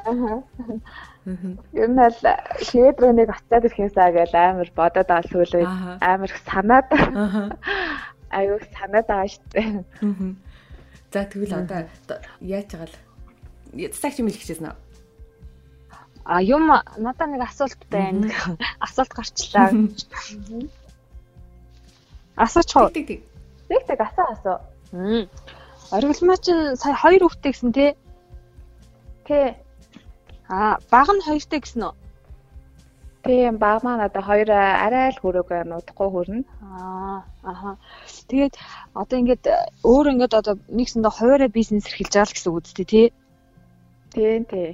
Аа. 0.05 0.41
Ер 1.73 1.89
нь 1.89 1.97
л 1.97 2.17
шивэд 2.61 2.97
рүү 3.01 3.13
нэг 3.17 3.29
очиад 3.33 3.65
ирэхээсаа 3.65 4.09
гэж 4.13 4.31
амар 4.37 4.69
бодоод 4.77 5.09
аа 5.09 5.25
сүүлээ 5.25 5.65
амар 6.01 6.31
санаад. 6.45 6.87
Аюу 8.29 8.61
санаад 8.77 9.05
байгаа 9.09 9.29
шүү 9.33 9.45
дээ. 9.49 9.69
За 11.09 11.25
тэгвэл 11.25 11.57
одоо 11.57 11.89
яаж 12.41 12.69
байгаа 12.69 12.89
л 12.93 13.93
цагч 13.97 14.21
юм 14.21 14.29
хэлчихсэн 14.29 14.69
үү? 14.69 14.77
А 16.25 16.41
юм 16.41 16.69
надад 16.69 17.29
нэг 17.29 17.41
асуулт 17.41 17.81
байна. 17.89 18.29
Асуулт 18.81 19.13
гарчлаа. 19.13 19.73
Асууч 22.35 22.69
хоо. 22.73 22.89
Тэг 22.89 23.07
тэг. 23.07 23.19
Тэг 23.69 23.83
тэг 23.89 23.99
асуу 24.01 24.25
асуу. 24.33 24.57
Оргилмаа 25.93 26.37
чинь 26.41 26.75
сая 26.77 26.97
хоёр 26.97 27.29
хүүхдтэй 27.29 27.51
гэсэн 27.53 27.71
тий? 27.73 27.91
Тий. 29.25 29.53
Аа, 30.49 30.77
баг 30.91 31.07
нь 31.09 31.25
хоёртой 31.25 31.59
гэсэн 31.59 31.81
үү? 31.89 31.93
Тийм, 33.25 33.57
баг 33.57 33.81
маань 33.81 34.05
одоо 34.05 34.21
хоёр 34.21 34.49
арай 34.53 35.09
л 35.09 35.17
хүрээгүй 35.17 35.65
нутахгүй 35.65 36.09
хүрнэ. 36.13 36.45
Аа, 36.61 37.25
аха. 37.41 37.81
Тэгээд 38.29 38.53
одоо 38.93 39.17
ингээд 39.17 39.43
өөр 39.81 40.05
ингээд 40.13 40.33
одоо 40.37 40.55
нэгсэндээ 40.69 41.13
хоёроо 41.17 41.49
бизнес 41.49 41.89
эрхэлж 41.89 42.13
байгаа 42.13 42.29
л 42.29 42.35
гэсэн 42.37 42.49
үг 42.53 42.57
үстэй 42.61 42.85
тий? 42.85 43.07
Тийм, 44.13 44.45
тий. 44.45 44.69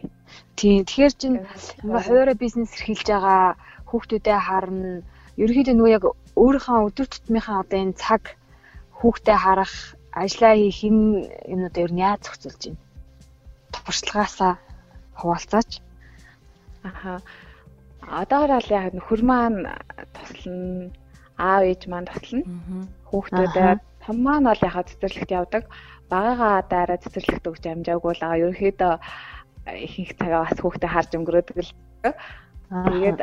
Тийм. 0.59 0.83
Тэгэхээр 0.83 1.13
чинь 1.15 1.39
ингээ 1.39 2.07
хоёроо 2.11 2.35
бизнес 2.35 2.75
эрхэлж 2.75 3.07
байгаа 3.07 3.55
хүүхдүүдээ 3.87 4.39
харна. 4.43 5.07
Ерөнхийдөө 5.39 5.75
нөгөө 5.79 5.95
яг 5.95 6.03
өөрийнхөө 6.35 6.85
өдөр 6.91 7.07
тутмынхаа 7.07 7.63
одоо 7.63 7.79
энэ 7.79 7.95
цаг 7.95 8.35
хүүхдээ 8.99 9.37
харах, 9.39 9.73
ажиллаа 10.11 10.53
хийх 10.59 10.79
энэ 10.91 11.31
юмнууд 11.47 11.75
ер 11.79 11.91
нь 11.95 12.03
яаж 12.03 12.19
зохицуулж 12.27 12.61
байна? 12.67 12.83
Туршлагаасаа 13.71 14.53
хуваалцаач. 15.19 15.81
Аха. 16.83 17.21
Одоогор 18.01 18.51
ал 18.57 18.69
яг 18.69 18.93
нөхөр 18.93 19.21
маань 19.21 19.59
туслана, 20.15 20.89
аав 21.37 21.63
ээж 21.69 21.81
маань 21.87 22.09
туслана. 22.09 22.45
Хүүхдүүдэд 23.09 23.79
том 24.05 24.17
маань 24.25 24.49
бол 24.49 24.61
яхаа 24.69 24.83
цэцэрлэгт 24.89 25.31
явдаг. 25.31 25.63
Багагаа 26.09 26.65
дараа 26.65 26.97
цэцэрлэгт 26.97 27.45
өгч 27.45 27.63
амжаагүй 27.69 28.13
л 28.17 28.25
аа 28.25 28.41
ерөөхдөө 28.41 28.93
ихэнх 29.85 30.11
цагаа 30.17 30.41
бас 30.49 30.57
хүүхдээ 30.57 30.91
харж 30.91 31.11
өнгөрөөдөг 31.17 31.57
л. 31.61 31.71
Тэгээд 32.71 33.19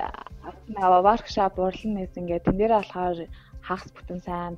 аваа 0.78 1.02
воркшоп 1.02 1.58
урлан 1.58 1.92
нэс 1.98 2.14
ингээд 2.14 2.46
тэн 2.46 2.56
дээр 2.58 2.78
болохоор 2.78 3.18
хагас 3.66 3.90
бүтэн 3.92 4.20
сайн 4.22 4.54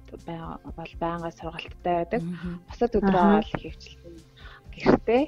бол 0.77 0.93
байнга 1.01 1.31
сургалттай 1.33 1.95
байдаг. 2.05 2.23
Бусад 2.69 2.93
өдрөө 2.99 3.25
бол 3.41 3.51
хөвчлэн 3.57 4.30
гэртээ. 4.75 5.25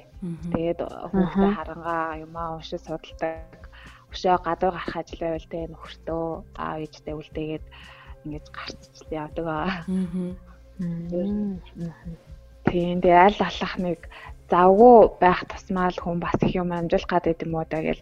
Тэгээд 0.53 0.79
хүүхдээ 0.83 1.51
харангаа 1.57 2.21
юмаа 2.25 2.47
уншиж 2.57 2.81
судалдаг. 2.83 3.69
Өшөө 4.13 4.37
гадуур 4.45 4.75
гарах 4.77 4.97
ажил 4.97 5.21
байвал 5.21 5.47
тэ 5.49 5.69
нөхөртөө 5.71 6.25
аав 6.57 6.77
ээжтэй 6.85 7.15
үлдээгээд 7.17 7.65
ингээд 8.23 8.47
гарцчлаа 8.55 9.19
явдаг 9.23 9.47
аа. 9.47 9.73
Тийм 12.63 12.97
дээ 13.03 13.17
аль 13.27 13.41
алах 13.41 13.75
нэг 13.77 13.99
завгүй 14.49 14.97
байх 15.19 15.41
тусмаа 15.49 15.89
л 15.91 15.99
хүн 15.99 16.17
бас 16.23 16.37
их 16.45 16.55
юм 16.55 16.71
амжуулах 16.71 17.09
гэдэг 17.09 17.45
юм 17.45 17.55
уу 17.57 17.65
да 17.67 17.79
гэл 17.83 18.01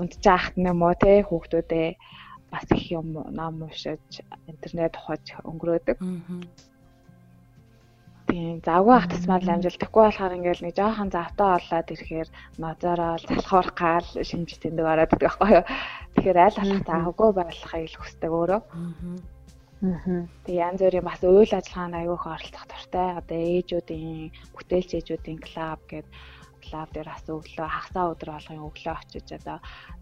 унтж 0.00 0.22
яахт 0.24 0.54
нэм 0.56 0.80
үү 0.82 0.94
те 1.02 1.12
хүүхдүүдээ 1.28 1.88
бас 2.52 2.66
их 2.76 2.84
юм 2.98 3.08
ном 3.38 3.54
уншиж 3.66 4.02
интернет 4.50 4.94
ухаж 4.98 5.24
өнгөрөөдөг. 5.48 5.98
Тийм 8.28 8.56
завгүй 8.64 8.94
ах 8.96 9.08
тусмаар 9.12 9.44
л 9.44 9.54
амжилтахгүй 9.54 10.02
болохоор 10.04 10.36
ингээл 10.36 10.64
нэг 10.64 10.74
жоохон 10.78 11.10
завтаа 11.12 11.48
олоод 11.60 11.88
ирэхээр 11.92 12.28
нозороо 12.62 13.14
залхуур 13.20 13.68
гал 13.76 14.08
шинж 14.28 14.50
тэндэг 14.58 14.86
ороод 14.92 15.12
идэх 15.12 15.36
байхгүй 15.36 15.50
юу. 15.60 15.64
Тэгэхээр 16.14 16.38
аль 16.40 16.58
болох 16.60 16.82
завгүй 16.88 17.30
байхыг 17.36 17.84
л 17.92 17.98
хүсдэг 18.00 18.32
өөрөө. 18.32 18.60
Тэгээ 20.48 20.64
янз 20.64 20.80
бүрийн 20.80 21.04
бас 21.04 21.20
үйл 21.20 21.52
ажиллагаанд 21.52 21.98
аягүй 22.00 22.16
их 22.16 22.26
оролцох 22.32 22.64
дуртай. 22.64 23.08
Одоо 23.20 23.38
ээжүүдийн 23.52 24.32
бүтээлч 24.56 24.90
ээжүүдийн 24.96 25.40
клуб 25.44 25.80
гэдэг 25.92 26.08
клуб 26.64 26.88
дээр 26.96 27.08
бас 27.12 27.24
өглөө 27.28 27.68
хагасаа 27.68 28.04
өдөр 28.12 28.30
болгон 28.32 28.66
өглөө 28.68 28.94
очиж 28.96 29.28
одоо 29.36 29.58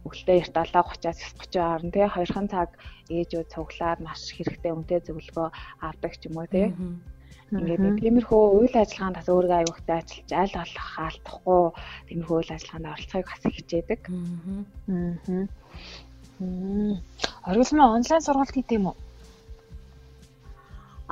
өглөө 0.06 0.36
эрт 0.38 0.54
7:30-аас 0.54 1.20
9:30 1.42 1.58
хооронд 1.58 1.92
тий 1.94 2.06
хоёрхан 2.06 2.46
цаг 2.54 2.70
ээжүүд 3.10 3.48
цуглаад 3.54 3.98
маш 4.06 4.22
хэрэгтэй 4.30 4.72
үнэтэй 4.72 5.00
зөвлөгөө 5.02 5.48
авдаг 5.88 6.12
ч 6.14 6.22
юм 6.30 6.38
уу 6.38 6.46
тий. 6.46 6.68
Ингээд 7.52 7.84
нэг 7.84 7.96
тиймэрхүү 8.00 8.42
үйл 8.64 8.74
ажиллагаанд 8.80 9.16
бас 9.20 9.28
өөрийгөө 9.28 9.60
аюухтай 9.60 9.96
ажиллаж 10.00 10.30
аль 10.40 10.56
болох 10.56 10.88
хаалтахгүй 10.96 11.62
тиймэрхүү 12.08 12.36
үйл 12.40 12.54
ажиллагаанд 12.56 12.90
оролцохыг 12.92 13.28
бас 13.28 13.42
хичээдэг. 13.44 14.00
Аа. 14.08 15.44
Оргилмаа 17.48 17.88
онлайн 17.96 18.24
сургалт 18.24 18.54
хийх 18.56 18.72
юм 18.72 18.86
уу? 18.88 18.96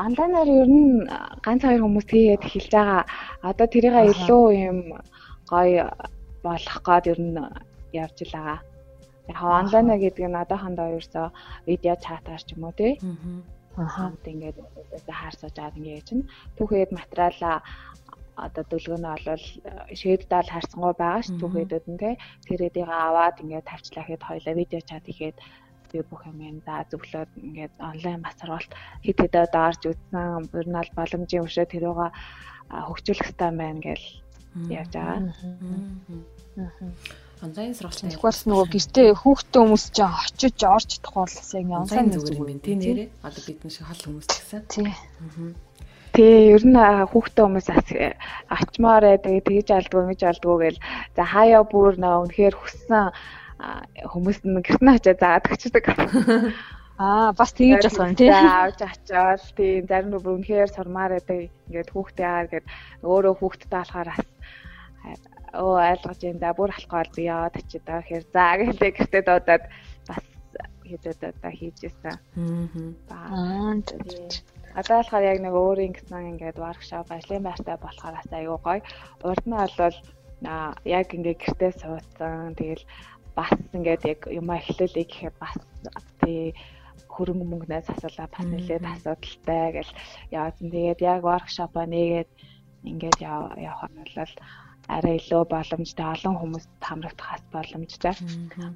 Онлайнаар 0.00 0.48
ер 0.48 0.70
нь 0.72 1.04
ганц 1.44 1.60
хоёр 1.60 1.82
хүмүүс 1.84 2.08
хийгээд 2.08 2.46
эхэлж 2.48 2.72
байгаа. 2.72 3.04
Одоо 3.44 3.66
тэрийг 3.68 3.96
илүү 4.00 4.44
юм 4.68 4.78
гоё 5.44 5.92
болох 6.40 6.78
гээд 6.86 7.04
ер 7.12 7.20
нь 7.20 7.36
явж 7.92 8.16
л 8.24 8.32
байгаа. 8.32 8.58
Яг 9.28 9.38
онлайн 9.60 9.92
гэдэг 10.00 10.24
нь 10.24 10.40
одоохондоо 10.40 10.86
ерөөсөө 10.96 11.26
видео 11.68 11.94
чатаар 12.00 12.40
ч 12.40 12.56
юм 12.56 12.64
уу 12.64 12.72
тий. 12.72 12.96
Аа. 12.96 13.59
Тэгээд 14.24 14.58
хаарсаж 15.06 15.54
аваад 15.58 15.78
ингээд 15.78 16.08
чинь 16.08 16.24
түүхэд 16.58 16.90
материалаа 16.90 17.56
одоо 18.46 18.64
дүлгөнө 18.66 19.08
олвол 19.16 19.44
шийддээ 20.00 20.42
л 20.42 20.52
харцсангуй 20.54 20.94
байгаа 20.96 21.22
ш 21.22 21.28
түүхэдүүд 21.40 21.86
нь 21.92 22.00
тий. 22.02 22.14
Тэрэдийг 22.48 22.88
аваад 22.88 23.36
ингээд 23.42 23.68
тавьчлаа 23.70 24.04
хэд 24.06 24.22
хоёлаа 24.26 24.54
видео 24.56 24.80
чат 24.88 25.04
хийгээд 25.06 25.38
би 25.90 25.98
бүх 26.08 26.22
юм 26.30 26.38
энэ 26.48 26.64
за 26.66 26.74
зөвлөд 26.90 27.30
ингээд 27.46 27.74
онлайн 27.90 28.20
бас 28.22 28.34
сургалт 28.38 28.72
хэд 29.06 29.18
хэдэ 29.20 29.42
даарж 29.54 29.82
үзсэн. 29.90 30.48
Ер 30.60 30.66
нь 30.68 30.78
бол 30.78 30.90
боломжийн 30.98 31.46
өшөө 31.46 31.66
тэрүүга 31.70 32.06
хөгжүүлэх 32.86 33.26
хэрэгтэй 33.26 33.50
байна 33.60 33.80
гэж 33.86 34.02
яаж 34.70 34.92
байгаа. 34.94 35.18
Онлайн 37.40 37.72
сургалтын 37.72 38.12
Тэгвэрс 38.12 38.42
нөгөө 38.44 38.66
гэртээ 38.68 39.08
хүүхдтэй 39.16 39.60
хүмүүс 39.64 39.84
ч 39.96 39.98
очиж 40.04 40.60
орж 40.60 40.88
чадахгүй 41.00 41.24
бол 41.24 41.36
яг 41.56 41.80
онлайн 41.80 42.08
зүгээр 42.12 42.36
юм. 42.36 42.60
Тий 42.60 42.76
нэрээ 42.76 43.08
одоо 43.24 43.42
бидний 43.48 43.72
шиг 43.72 43.88
хол 43.88 44.02
хүмүүс 44.04 44.28
гэсэн. 44.28 44.60
Тий. 44.68 44.92
Тий, 46.12 46.36
ер 46.52 46.64
нь 46.68 46.76
хүүхдтэй 46.76 47.44
хүмүүс 47.48 47.68
ачмаар 48.52 49.04
байдаг, 49.08 49.40
тэгж 49.40 49.68
алдгүй, 49.72 50.00
ингэж 50.04 50.20
алдгүй 50.28 50.56
гэл. 50.60 50.84
За 51.16 51.22
хаяа 51.24 51.64
бүр 51.64 51.96
нөө 51.96 52.28
үнэхээр 52.28 52.54
хүссэн 52.60 53.08
хүмүүст 54.12 54.44
нь 54.44 54.60
гэртнээ 54.60 54.96
очиж 55.00 55.16
заадаг 55.16 55.56
чдаг. 55.56 55.84
Аа, 57.00 57.32
бас 57.32 57.56
тэгж 57.56 57.88
болох 57.88 58.04
юм 58.04 58.16
тий. 58.20 58.28
Авч 58.28 58.84
очоод 58.92 59.40
тийм 59.56 59.88
зарим 59.88 60.12
нь 60.12 60.20
бүр 60.20 60.36
үнэхээр 60.44 60.68
сурмаар 60.68 61.16
байдаг. 61.16 61.48
Ингээд 61.72 61.88
хүүхдээ 61.88 62.28
аа 62.28 62.44
гэд 62.52 62.66
өөрөө 63.00 63.34
хүүхдтэй 63.40 63.72
болохоор 63.72 64.08
бас 64.12 64.28
оо 65.52 65.74
ойлгож 65.90 66.20
юм 66.22 66.38
да 66.38 66.50
бүр 66.54 66.70
алхахаар 66.72 67.08
би 67.16 67.22
яваад 67.34 67.54
очиж 67.56 67.82
байгаа 67.82 68.02
гэхээр 68.02 68.24
за 68.32 68.44
гэлээ 68.58 68.90
гэртээ 68.96 69.22
дуудаад 69.26 69.64
бас 70.08 70.24
хийдээд 70.86 71.20
одоо 71.22 71.52
хийжсэн. 71.54 72.16
Аа. 73.10 73.74
Одоо 74.78 74.96
болохоор 75.02 75.24
яг 75.32 75.38
нэг 75.42 75.54
өөрийн 75.54 75.94
гэсэн 75.94 76.30
ингээд 76.34 76.58
воркшоп 76.62 77.10
ажлын 77.10 77.46
байртай 77.46 77.76
болохоор 77.78 78.14
аюу 78.30 78.58
гоё. 78.62 78.82
Урд 79.26 79.44
нь 79.46 79.54
бол 79.54 79.96
яг 80.96 81.08
ингээд 81.14 81.42
гэртээ 81.42 81.72
суудсан. 81.78 82.54
Тэгэл 82.54 82.84
бас 83.34 83.54
ингээд 83.74 84.02
яг 84.12 84.20
юм 84.30 84.48
эхлүүлээ 84.50 85.06
гэхэд 85.06 85.36
бас 85.42 85.54
тий 86.22 86.54
хөрөнгө 87.10 87.46
мөнгнөөс 87.50 87.86
асуулаа 87.90 88.28
бас 88.30 88.46
нэлээд 88.46 88.84
асуудалтай 88.86 89.66
гэл 89.76 89.92
яасан. 90.30 90.68
Тэгээд 90.70 91.00
яг 91.02 91.20
воркшопоо 91.26 91.84
нээгээд 91.90 92.30
ингээд 92.90 93.18
явах 93.26 93.82
нь 93.90 93.98
бол 93.98 94.34
арай 94.96 95.16
илүү 95.20 95.42
боломжтой 95.50 96.06
олон 96.14 96.34
хүмүүст 96.40 96.70
хамрагдахаас 96.82 97.44
боломжтой. 97.54 98.14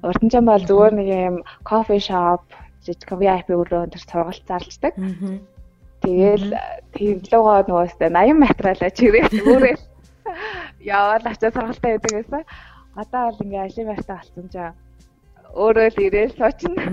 Урдчан 0.07 0.45
бол 0.47 0.63
зүгээр 0.69 0.93
нэг 0.95 1.09
юм 1.11 1.37
кофе 1.67 1.99
шоп, 1.99 2.43
жижиг 2.85 3.11
VIP 3.19 3.49
өрөө 3.51 3.85
өндөр 3.85 4.03
сургалт 4.03 4.45
зарлцдаг. 4.47 4.93
Тэгэл 6.05 6.47
тийм 6.93 7.17
лугаа 7.31 7.65
нөгөөстэй 7.65 8.09
80 8.13 8.43
материалаа 8.45 8.91
чирээ 8.93 9.25
өөрөө 9.49 9.75
яваад 10.85 11.25
очиж 11.25 11.53
сургалтаа 11.53 11.91
байдаг 11.91 12.11
гэсэн. 12.13 12.43
Одоо 12.95 13.21
бол 13.25 13.43
ингээ 13.43 13.65
ажлын 13.65 13.89
байртаа 13.89 14.17
болсон 14.21 14.47
чинь 14.53 14.75
өөрөө 15.55 15.87
л 15.95 16.03
ирээл 16.05 16.35
суучна. 16.37 16.83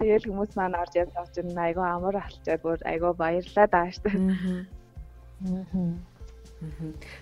Тэгэл 0.00 0.26
хүмүүс 0.28 0.52
маань 0.56 0.78
орж 0.80 0.92
явж 0.96 1.12
суучна. 1.14 1.62
Айгу 1.68 1.82
амар 1.84 2.16
алчаад 2.24 2.60
бүр 2.64 2.78
айгу 2.88 3.12
баярлаа 3.14 3.66
дааш. 3.68 3.96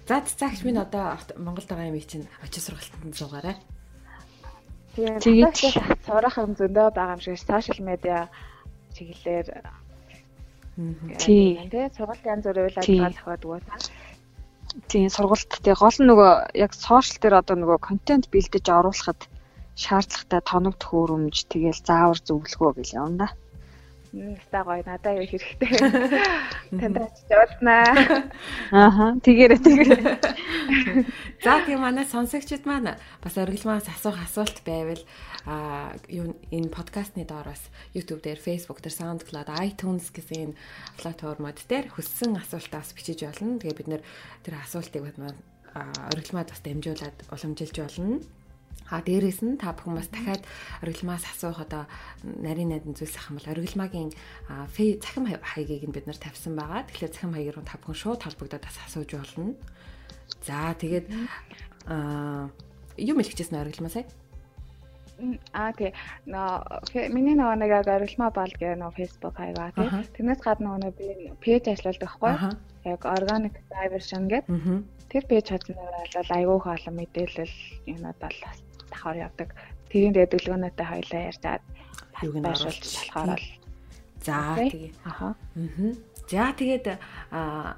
За 0.08 0.20
цаагч 0.20 0.64
минь 0.64 0.80
одоо 0.80 1.18
Монголд 1.36 1.68
байгаа 1.68 1.92
юм 1.92 2.00
чинь 2.00 2.28
очиж 2.44 2.62
сургалтанд 2.64 3.16
суугаарай. 3.16 3.56
Тэгээд 4.96 5.56
сурах 6.06 6.36
юм 6.40 6.52
зөндөө 6.56 6.88
байгаа 6.96 7.16
юм 7.16 7.22
шиг 7.24 7.36
сошиал 7.38 7.80
медиа 7.84 8.28
чиглэлээр 8.96 9.48
Тийм. 10.76 11.72
Тэ 11.72 11.88
сургалт 11.96 12.24
янз 12.24 12.44
бүрийн 12.44 12.68
үйл 12.68 12.80
ажиллагаа 12.80 13.12
зохиод 13.16 13.44
өгөө. 13.48 13.60
Тийм 14.92 15.08
сургалт 15.08 15.50
тий 15.64 15.72
гол 15.72 15.96
нь 16.00 16.08
нөгөө 16.12 16.32
яг 16.64 16.72
сошиал 16.76 17.20
дээр 17.20 17.40
одоо 17.40 17.56
нөгөө 17.56 17.78
контент 17.80 18.24
бэлдэж 18.28 18.64
оруулахад 18.68 19.20
шаардлагатай 19.72 20.40
тоног 20.44 20.74
төхөөрөмж 20.76 21.36
тэгэл 21.48 21.80
заавар 21.80 22.20
зөвлөгөө 22.20 22.70
гэл 22.76 22.96
явна 23.00 23.16
да. 23.20 23.28
Ста 24.46 24.62
гоё 24.62 24.82
надад 24.86 25.18
юу 25.18 25.26
хэрэгтэй. 25.26 25.70
Танд 26.80 26.96
очиж 27.02 27.30
уулзнаа. 27.30 28.30
Ааха 28.70 29.06
тэгээрээ 29.24 29.60
тэгээрээ. 29.60 30.16
За 31.44 31.62
тийм 31.66 31.80
манай 31.82 32.06
сонсогчид 32.06 32.66
маань 32.66 32.94
бас 33.22 33.34
оргилмаас 33.36 33.88
асуух 33.90 34.18
асуулт 34.22 34.62
байвал 34.62 35.02
а 35.46 35.94
юу 36.10 36.34
энэ 36.50 36.70
подкастны 36.70 37.26
доор 37.26 37.50
бас 37.54 37.62
YouTube 37.94 38.22
дээр, 38.22 38.38
Facebook 38.42 38.82
дээр, 38.82 38.98
SoundCloud, 38.98 39.48
iTunes 39.62 40.10
гэсэн 40.10 40.52
энэ 40.52 40.58
платформуд 40.98 41.58
дээр 41.66 41.90
хүссэн 41.90 42.34
асуултаа 42.34 42.82
бас 42.82 42.94
бичиж 42.94 43.22
болно. 43.22 43.58
Тэгээ 43.62 43.78
бид 43.78 43.88
нэр 43.90 44.02
тэр 44.42 44.58
асуултыг 44.62 45.02
маань 45.02 45.38
оргилмаад 46.12 46.50
бас 46.50 46.60
дамжуулаад 46.64 47.16
уламжилж 47.30 47.76
болно. 47.78 48.20
А 48.86 49.02
дээрээс 49.02 49.42
нь 49.42 49.58
та 49.58 49.74
бүхэн 49.74 49.98
бас 49.98 50.08
дахиад 50.14 50.46
оргилмаас 50.82 51.26
асуух 51.26 51.58
одоо 51.58 51.90
нарийн 52.22 52.70
найдан 52.70 52.94
зүйлс 52.94 53.18
ах 53.18 53.34
юм 53.34 53.42
бол 53.42 53.50
оргилмаагийн 53.50 54.10
захим 55.02 55.26
хаягийг 55.26 55.90
нь 55.90 55.94
бид 55.94 56.06
нар 56.06 56.14
тавьсан 56.14 56.54
байгаа. 56.54 56.86
Тэгэхээр 56.86 57.10
захим 57.10 57.34
хаягаар 57.34 57.66
та 57.66 57.82
бүхэн 57.82 57.98
шууд 57.98 58.22
холбогдоод 58.22 58.62
бас 58.62 58.78
асууж 58.86 59.10
болно. 59.10 59.58
За 60.46 60.70
тэгээд 60.78 61.06
аа 61.90 62.46
юм 62.94 63.18
хэлчихсэн 63.18 63.58
оргилмаа 63.58 63.90
сая. 63.90 64.06
Аа 65.50 65.72
тий. 65.72 65.90
Нөө 66.28 67.10
миний 67.10 67.34
нөгөө 67.34 67.56
нэг 67.58 67.72
оргилмаа 67.90 68.30
бол 68.30 68.52
гэх 68.54 68.78
нөө 68.78 68.92
Facebook 68.94 69.34
хаягаа 69.34 69.74
тий. 69.74 69.88
Тэрнээс 70.14 70.40
гадна 70.46 70.76
нөгөө 70.78 70.92
би 70.94 71.06
пэйж 71.42 71.74
ажилладаг 71.74 72.12
байхгүй. 72.22 72.54
Яг 72.86 73.02
organic 73.02 73.54
diversion 73.72 74.30
гэдэг. 74.30 74.46
Тэр 75.10 75.24
пэйж 75.26 75.46
хазнаар 75.50 76.06
бол 76.14 76.30
айгүй 76.36 76.58
олон 76.76 76.94
мэдээлэл 77.00 77.56
юмуд 77.88 78.18
бол 78.20 78.38
бас 78.44 78.65
давхар 78.90 79.16
явдаг. 79.26 79.48
Тэрийн 79.90 80.14
төлөвлөгөөнөтэй 80.14 80.86
хоёлаа 80.86 81.22
ярьжаад 81.30 81.62
юуг 82.22 82.36
нь 82.40 82.48
оруулж 82.48 82.84
болохоор 82.84 83.28
бол 83.32 83.46
за 84.24 84.36
тэгээ 84.56 84.90
аха 85.04 85.28
аа 85.32 85.36
За 86.26 86.50
тэгээд 86.50 86.98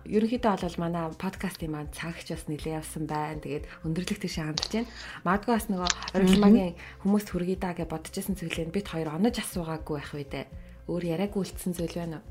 ерөнхийдөө 0.09 0.57
бол 0.57 0.77
манай 0.81 1.05
подкастын 1.21 1.69
маань 1.69 1.93
цагч 1.93 2.33
бас 2.33 2.49
нэлээ 2.49 2.81
явсан 2.81 3.05
байна. 3.05 3.45
Тэгээд 3.45 3.69
өндөрлөх 3.85 4.25
тийш 4.25 4.41
хандж 4.41 4.73
байна. 4.73 4.89
Магадгүй 5.21 5.53
бас 5.53 5.67
нөгөө 5.69 5.91
орилмагийн 6.17 6.73
хүмүүст 7.05 7.29
хүргэе 7.29 7.61
даа 7.61 7.77
гэж 7.77 7.93
бодчихсон 7.93 8.41
зүйлээ 8.41 8.73
бид 8.73 8.89
хоёр 8.89 9.13
онож 9.13 9.37
асуугаагүй 9.37 9.95
байх 10.01 10.13
үедээ 10.17 10.45
өөр 10.89 11.03
яриаггүй 11.13 11.41
үлдсэн 11.45 11.77
зүйл 11.77 11.93
байна 12.01 12.25
уу? 12.25 12.27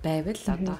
Байвал 0.00 0.40
одоо. 0.40 0.78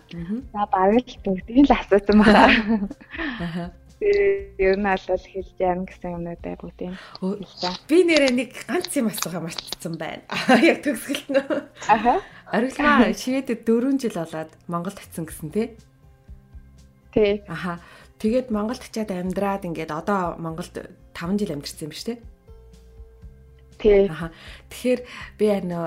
За 0.57 0.65
бараг 0.73 1.05
л 1.05 1.21
бүгдийг 1.21 1.69
л 1.69 1.77
асуусан 1.77 2.17
байна. 2.25 3.69
Аха 4.01 4.57
ер 4.57 4.77
нь 4.81 4.89
алал 4.89 5.21
хэлж 5.21 5.61
яана 5.61 5.85
гэсэн 5.85 6.17
юмнуудаа 6.17 6.57
бүгдийг 6.57 6.97
хэлсэн. 7.21 7.75
Би 7.85 8.01
нэрээ 8.09 8.33
нэг 8.33 8.51
ганц 8.65 8.97
юм 8.97 9.13
асуугаа 9.13 9.45
мартсан 9.45 9.95
байна. 10.01 10.25
Яг 10.65 10.81
төгсгөлт 10.81 11.29
нь. 11.29 11.41
Аха. 11.85 12.25
Оргилмаа 12.49 13.13
Шведэд 13.13 13.69
4 13.69 14.01
жил 14.01 14.17
болоод 14.17 14.51
Монголд 14.73 14.97
очисон 14.97 15.29
гэсэн 15.29 15.49
тий. 15.53 15.77
Тий. 17.13 17.45
Аха. 17.45 17.85
Тэгээд 18.17 18.49
Монголд 18.49 18.81
очиад 18.81 19.13
амьдраад 19.13 19.69
ингээд 19.69 19.93
одоо 19.93 20.41
Монголд 20.41 20.73
5 21.13 21.37
жил 21.37 21.53
амьдэрсэн 21.53 21.85
юм 21.85 21.93
дээ. 21.93 22.17
Тий. 22.17 22.30
Тэгэхээр 23.81 25.01
би 25.41 25.47
нөө 25.64 25.87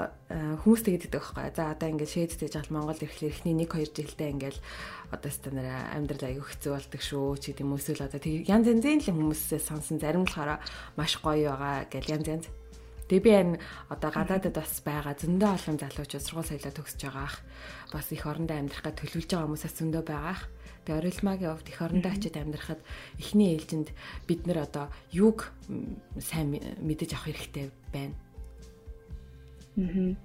хүмүүс 0.65 0.81
тэгээд 0.81 1.03
байдаг 1.13 1.21
байхгүй. 1.21 1.53
За 1.53 1.63
одоо 1.77 1.87
ингээд 1.93 2.09
шийд 2.09 2.33
тэгж 2.33 2.55
авал 2.57 2.73
Монгол 2.73 2.97
ирэхлээр 2.97 3.33
эхний 3.37 3.53
1 3.53 3.69
2 3.69 3.93
жилдээ 3.93 4.29
ингээд 4.33 4.57
одоо 5.13 5.29
стандар 5.29 5.93
амьдрал 5.93 6.25
аягүй 6.25 6.41
хэцүү 6.41 6.71
болдог 6.73 7.01
шүү 7.05 7.37
ч 7.37 7.43
гэдэм 7.53 7.69
эсвэл 7.77 8.07
одоо 8.09 8.17
тэг 8.17 8.49
янз 8.49 8.65
янзын 8.65 8.97
л 8.97 9.09
хүмүүсээс 9.13 9.69
сонсон 9.69 10.01
зарим 10.01 10.25
болохоор 10.25 10.57
маш 10.97 11.21
гоё 11.21 11.53
байгаа 11.53 11.85
гэл 11.85 12.13
янз 12.17 12.27
янз. 12.33 12.45
Тэгээ 13.13 13.21
би 13.21 13.31
энэ 13.35 13.59
одоо 13.93 14.09
гадаадд 14.09 14.57
бас 14.57 14.73
байгаа 14.81 15.13
зөндөө 15.13 15.49
олон 15.53 15.77
залуучууд 15.77 16.23
сургууль 16.23 16.49
соёлоо 16.49 16.73
төгсөж 16.73 17.01
байгаах 17.03 17.35
бас 17.93 18.07
их 18.09 18.25
орондоо 18.25 18.57
амьдрахад 18.57 18.97
төлөвлөж 18.97 19.29
байгаа 19.29 19.47
хүмүүсээс 19.53 19.75
зөндөө 19.77 20.03
байгаах. 20.07 20.41
Тэгээ 20.87 20.99
орилмагийн 21.03 21.51
хувьд 21.51 21.69
их 21.69 21.79
орондоо 21.83 22.11
очиод 22.15 22.35
амьдрахад 22.41 22.81
эхний 23.19 23.53
ээлжинд 23.53 23.93
бид 24.25 24.41
нэр 24.47 24.65
одоо 24.65 24.89
юг 25.11 25.51
сайн 26.17 26.57
мэдэж 26.79 27.13
авах 27.13 27.27
хэрэгтэй 27.27 27.82
байна. 27.93 28.15
Аа. 29.77 30.15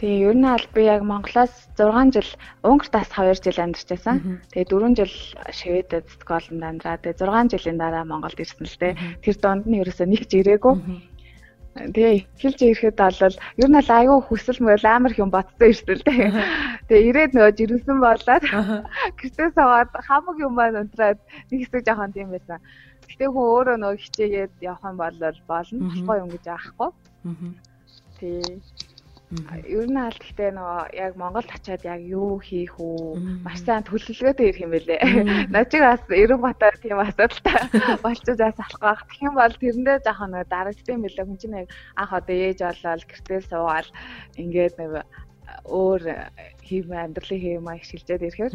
Тэгээ 0.00 0.32
ер 0.32 0.36
нь 0.40 0.48
аль 0.48 0.64
би 0.72 0.88
яг 0.88 1.04
Монголоос 1.04 1.52
6 1.76 2.16
жил 2.16 2.30
Унгарт 2.64 2.92
бас 2.96 3.12
2 3.12 3.36
жил 3.44 3.60
амьдарч 3.60 3.84
байсан. 3.92 4.40
Тэгээ 4.48 4.72
4 4.72 4.96
жил 4.96 5.14
Шведэд 5.52 6.08
Стокгольмд 6.08 6.64
амьдраад 6.64 7.04
тэгээ 7.04 7.20
6 7.20 7.52
жилийн 7.52 7.76
дараа 7.76 8.08
Монголд 8.08 8.40
ирсэн 8.40 8.64
л 8.64 8.80
дээ. 8.80 8.96
Тэр 9.20 9.36
донд 9.44 9.68
нь 9.68 9.76
ерөөсөө 9.76 10.08
нэг 10.08 10.24
ч 10.24 10.40
ирээгүй. 10.40 10.74
Тэгээ 11.92 12.12
эхэлж 12.16 12.58
ирэхэд 12.64 12.96
бол 12.96 13.20
ер 13.60 13.68
нь 13.68 13.76
л 13.76 13.90
аюу 13.92 14.24
хүсэл 14.24 14.64
мөл 14.64 14.84
амар 14.88 15.12
хэм 15.12 15.28
ботсон 15.28 15.68
ирсэн 15.68 15.92
л 16.00 16.06
дээ. 16.08 16.32
Тэгээ 16.88 17.08
ирээд 17.12 17.32
нөгөө 17.36 17.52
жирэмсэн 17.60 17.98
болоод 18.00 18.44
гэртээ 19.20 19.48
суугаад 19.52 19.92
хамаг 20.00 20.36
юм 20.40 20.56
маань 20.56 20.80
унтраад 20.80 21.20
нэг 21.52 21.58
хэсэг 21.60 21.84
жоохон 21.84 22.16
тийм 22.16 22.32
байсан. 22.32 22.58
Гэтэ 23.10 23.26
хүн 23.26 23.46
өөрөө 23.54 23.76
нөгөө 23.82 24.02
хичээгээд 24.04 24.52
явах 24.62 24.84
юм 24.86 24.96
бол 25.02 25.18
болно. 25.20 25.80
Болохгүй 25.90 26.16
юм 26.22 26.30
гэж 26.30 26.44
аахгүй. 26.46 26.90
Тий. 28.18 28.62
Ер 29.30 29.86
нь 29.86 29.94
аль 29.94 30.18
гэхдээ 30.18 30.50
нөгөө 30.58 30.90
яг 30.98 31.12
Монголд 31.14 31.50
очиад 31.54 31.86
яг 31.86 32.02
юу 32.02 32.42
хийх 32.42 32.74
үү 32.82 33.42
маш 33.46 33.62
сайн 33.62 33.86
төлөвлөгөөтэй 33.86 34.46
ирэх 34.50 34.64
юм 34.66 34.74
бэлээ. 34.74 35.00
Нажиг 35.54 35.86
бас 35.86 36.02
эрен 36.10 36.42
батар 36.42 36.74
тийм 36.82 36.98
асуудалтай 36.98 37.62
болчихж 38.02 38.42
бас 38.42 38.58
алах 38.58 38.82
байх. 38.82 39.00
Тэгэх 39.06 39.26
юм 39.30 39.34
бол 39.38 39.54
тэрэндээ 39.54 40.02
жоохон 40.02 40.34
нөгөө 40.34 40.50
дарагдсан 40.50 41.02
бэлээ. 41.06 41.26
Хүн 41.30 41.38
чинь 41.38 41.58
яг 41.62 41.68
анх 41.94 42.10
одоо 42.10 42.34
ээж 42.34 42.58
болол 42.58 43.04
гэртээ 43.06 43.40
суугаал 43.46 43.90
ингээд 44.34 44.74
нэг 44.82 44.90
өөр 45.70 46.02
хийм 46.66 46.90
амьдралын 46.90 47.42
хийм 47.42 47.70
аяг 47.70 47.84
шилжээд 47.86 48.26
ирэхээр 48.26 48.54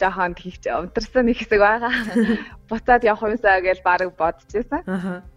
жоохон 0.00 0.34
тийч 0.36 0.64
унтарсан 0.68 1.26
нэг 1.26 1.36
хэсэг 1.40 1.60
байгаа. 1.60 1.92
Буцаад 2.68 3.02
явах 3.04 3.28
юмсаа 3.28 3.60
гэж 3.60 3.78
баг 3.82 4.08
бодчихсон. 4.16 4.82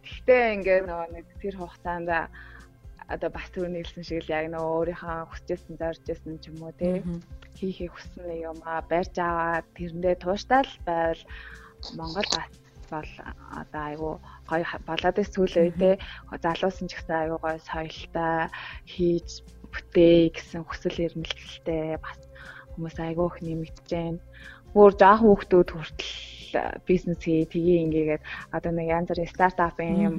Гэхдээ 0.03 0.53
ингээд 0.59 0.87
нөгөө 0.87 1.07
нэг 1.15 1.25
тэр 1.41 1.55
хугацаанд 1.57 2.09
одоо 3.13 3.29
бас 3.29 3.47
түрүүний 3.51 3.83
хэлсэн 3.83 4.03
шиг 4.07 4.23
л 4.23 4.33
яг 4.33 4.45
нөө 4.51 4.63
өөрийнхөө 4.63 5.27
хүсчээсэн 5.29 5.75
зоржсэн 5.79 6.39
ч 6.39 6.49
юм 6.49 6.63
уу 6.63 6.73
тий 6.79 7.03
хийхийг 7.57 7.91
хүссэн 7.93 8.31
юм 8.49 8.57
а 8.63 8.81
барьж 8.89 9.15
аваад 9.19 9.67
тэрэндээ 9.75 10.15
тууштай 10.23 10.63
л 10.63 10.75
байвал 10.87 11.21
Монгол 11.99 12.29
бас 12.31 12.51
бол 12.89 13.11
одоо 13.59 13.83
айгу 13.89 14.11
гоё 14.49 14.65
болоод 14.87 15.21
ис 15.21 15.29
сүүлийн 15.35 15.67
үедээ 15.67 15.95
залуусан 16.43 16.87
ч 16.87 16.91
гэсэн 16.95 17.15
айгу 17.27 17.37
гоё 17.43 17.59
соёлтой 17.59 18.47
хийж 18.93 19.29
бүтээ 19.71 20.17
гэсэн 20.35 20.61
хүсэл 20.65 21.03
эрмэлзэлтэй 21.05 21.97
бас 22.05 22.19
хүмүүс 22.73 22.97
айгу 22.99 23.29
их 23.29 23.37
нэмэгдэж 23.41 23.87
байна. 23.89 24.19
Бүр 24.73 24.91
жаах 24.97 25.21
хүүхдүүд 25.21 25.69
хүртэл 25.71 26.13
бизнес 26.85 27.19
хий 27.21 27.45
тгий 27.45 27.81
ингээгээд 27.83 28.23
одоо 28.53 28.71
нэг 28.73 28.87
янз 28.89 29.09
бүрийн 29.09 29.33
стартапын 29.33 29.97
юм 30.07 30.15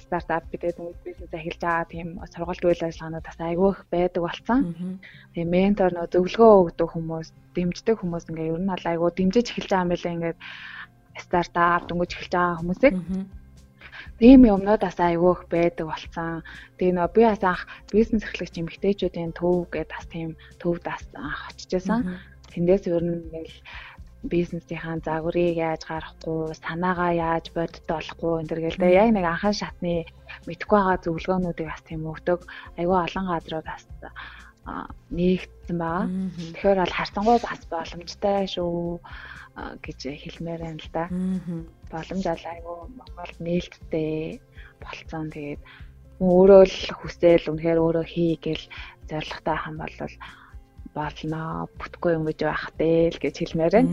стартап 0.00 0.44
гэдэг 0.50 0.80
нэг 0.80 0.96
бизнес 1.04 1.32
эхэлж 1.32 1.60
байгаа 1.60 1.84
тийм 1.92 2.08
сургалт 2.32 2.64
үйл 2.64 2.84
ажиллагаанууд 2.84 3.28
бас 3.28 3.38
айгүй 3.40 3.70
их 3.72 3.80
байдаг 3.92 4.22
болсон. 4.24 4.60
Тэгээ 5.34 5.52
ментор 5.54 5.90
нөө 5.92 6.06
зөвлөгөө 6.12 6.52
өгдөг 6.64 6.88
хүмүүс, 6.92 7.28
дэмждэг 7.56 7.96
хүмүүс 8.00 8.24
ингээ 8.28 8.52
ер 8.52 8.60
нь 8.64 8.72
айгүй 8.72 9.10
дэмжиж 9.12 9.46
эхэлж 9.52 9.70
байгаа 9.70 9.84
юм 9.84 9.92
билээ 9.92 10.14
ингээд 10.16 10.38
стартап 11.24 11.82
дөнгөж 11.88 12.10
эхэлж 12.12 12.32
байгаа 12.32 12.58
хүмүүсийг. 12.60 12.94
Тийм 14.20 14.46
юмнууд 14.46 14.82
бас 14.86 14.98
айгүй 15.02 15.32
их 15.34 15.42
байдаг 15.50 15.86
болсон. 15.90 16.42
Тэгээ 16.78 16.94
нөө 16.94 17.08
би 17.14 17.22
бас 17.26 17.42
анх 17.42 17.62
бизнес 17.90 18.22
эрхлэгч 18.26 18.54
эмэгтэйчүүдийн 18.62 19.32
төв 19.34 19.66
гэдэг 19.74 19.94
бас 19.94 20.06
тийм 20.14 20.30
төвд 20.62 20.82
бас 20.86 21.02
анх 21.18 21.40
очижсэн. 21.50 22.00
Тэндээс 22.52 22.84
ер 22.94 23.02
нь 23.02 23.18
ингээл 23.26 23.58
бизнесийнхаа 24.30 25.02
загварыг 25.04 25.56
яаж 25.58 25.82
гаргахгүй, 25.90 26.54
санаагаа 26.62 27.12
яаж 27.12 27.46
бодит 27.56 27.84
болохгүй 27.90 28.32
энэ 28.40 28.48
төр 28.50 28.60
гээл 28.62 28.80
тэ 28.80 28.96
яг 29.02 29.10
нэг 29.12 29.26
анхан 29.28 29.54
шатны 29.60 29.94
мэдхгүй 30.48 30.78
байгаа 30.78 30.98
зөвлөгөөнүүдийг 31.04 31.68
бас 31.68 31.82
тийм 31.84 32.08
өгдөг. 32.08 32.40
Айгүй 32.78 32.98
олон 33.04 33.26
газрууд 33.28 33.66
бас 33.68 33.84
нээгдсэн 34.64 35.76
байгаа. 35.78 36.08
Тэгэхээр 36.56 36.80
бол 36.80 36.96
харсангуй 36.96 37.38
бас 37.44 37.62
боломжтой 37.68 38.48
шүү 38.48 39.00
гэж 39.84 40.00
хэлмээр 40.24 40.60
байна 40.64 40.80
л 40.82 40.90
да. 40.92 41.04
Боломж 41.92 42.24
ол 42.26 42.44
айгүй 42.48 42.76
Монголд 42.98 43.38
нээлттэй 43.38 44.40
болцсон. 44.80 45.30
Тэгээд 45.30 45.60
өөрөө 46.20 46.62
л 46.64 46.78
хүсэл 46.98 47.50
үнэхээр 47.52 47.78
өөрөө 47.78 48.06
хий 48.08 48.34
гэл 48.40 48.64
зоригтой 49.08 49.56
хам 49.60 49.76
бол 49.78 49.96
болно 50.94 51.66
бүтгүй 51.74 52.14
юм 52.14 52.24
гэж 52.24 52.38
байх 52.46 52.70
дээ 52.78 53.10
л 53.14 53.18
гэж 53.18 53.34
хэлмээр 53.42 53.74
байна. 53.74 53.92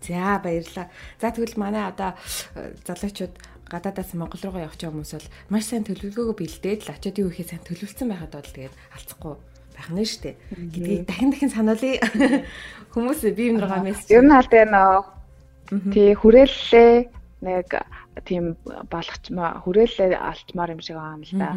За 0.00 0.40
баярлалаа. 0.40 0.88
За 1.20 1.28
тэгвэл 1.28 1.60
манай 1.60 1.84
одоо 1.92 2.16
э, 2.56 2.72
залуучууд 2.88 3.34
гадаадаас 3.68 4.16
Монгол 4.16 4.40
руугаа 4.40 4.64
явж 4.64 4.80
байгаа 4.80 4.96
хүмүүс 4.96 5.12
бол 5.12 5.28
маш 5.52 5.64
сайн 5.68 5.84
төлөвлөгөөгөө 5.84 6.36
бэлдээд 6.40 6.80
л 6.88 6.92
очиод 6.96 7.20
юу 7.20 7.28
хийхээ 7.28 7.52
сайн 7.52 7.64
төлөвлөсөн 7.68 8.08
байхад 8.08 8.32
бол 8.32 8.48
тэгээд 8.56 8.74
алцахгүй 8.96 9.34
байх 9.78 9.88
нь 9.94 10.02
шүү 10.02 10.22
дээ. 10.26 10.36
Гэдгийг 10.74 11.02
дахин 11.06 11.30
дахин 11.30 11.54
сануулъя. 11.54 12.02
Хүмүүс 12.92 13.22
бие 13.22 13.36
биенийгаа 13.38 13.86
мессеж. 13.86 14.10
Ер 14.10 14.26
нь 14.26 14.34
аль 14.34 14.50
дээр 14.50 14.68
нөө 14.74 14.98
тий 15.94 16.10
хүрээллээ 16.18 16.92
нэг 17.46 17.68
тийм 18.26 18.58
болгочмаа 18.90 19.62
хүрээллээ 19.62 20.18
алчмаар 20.18 20.74
юм 20.74 20.82
шиг 20.82 20.98
юм 20.98 21.22
л 21.22 21.34
да 21.38 21.54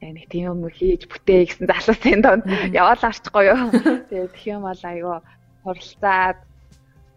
яг 0.00 0.12
нэг 0.14 0.26
тийм 0.30 0.44
юм 0.54 0.70
хийж 0.70 1.10
бүтээ 1.10 1.50
гэсэн 1.50 1.66
залуусын 1.66 2.22
донд 2.22 2.44
яваал 2.70 3.02
арчихгүй 3.02 3.44
юу. 3.50 3.58
Тэгээд 4.10 4.30
тэг 4.30 4.46
юм 4.46 4.62
бол 4.62 4.78
айгүй 4.78 5.18
хуралцаад 5.66 6.38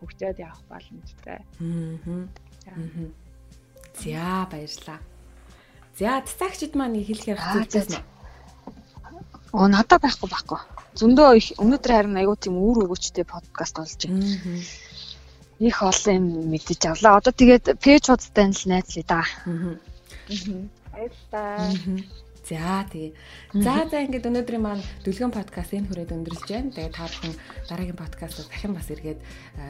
хөгжөөд 0.01 0.37
явах 0.41 0.61
боломжтой. 0.65 1.39
Аа. 2.65 3.05
За 4.01 4.47
баярлаа. 4.49 4.99
За 5.93 6.21
цацаагчд 6.25 6.73
маань 6.73 6.97
хэлэхээр 7.05 7.37
хэцүүсэн. 7.37 8.01
Оо 9.51 9.67
надад 9.67 9.99
байхгүй 9.99 10.29
байхгүй. 10.31 10.59
Зөндөө 10.95 11.29
их 11.35 11.47
өнөөдөр 11.59 11.91
харин 11.91 12.19
айгүй 12.19 12.37
тийм 12.39 12.55
үүр 12.55 12.87
өгөөчтэй 12.87 13.27
подкаст 13.27 13.75
болж 13.79 13.99
байна. 14.07 14.27
Их 15.59 15.77
олон 15.83 16.15
юм 16.15 16.25
мэдэж 16.51 16.81
авлаа. 16.87 17.19
Одоо 17.19 17.35
тэгээд 17.35 17.75
пэйж 17.83 18.07
хуудастай 18.07 18.47
л 18.47 18.63
найзлаа 18.71 19.05
да. 19.11 19.21
Аа. 19.43 19.75
За 22.47 22.83
тэгээ. 22.91 23.11
За 23.63 23.87
за 23.91 24.01
ингээд 24.03 24.27
өнөөдрийн 24.27 24.63
маань 24.63 24.83
дүлгэн 25.05 25.31
подкаст 25.31 25.71
энэ 25.75 25.87
хүрээд 25.87 26.15
өндөрлж 26.15 26.47
байна. 26.47 26.71
Тэгээ 26.71 26.95
та 26.95 27.07
бүхэн 27.07 27.35
дараагийн 27.69 27.99
подкастаар 27.99 28.47
дахин 28.49 28.73
бас 28.75 28.87
эргээд 28.91 29.19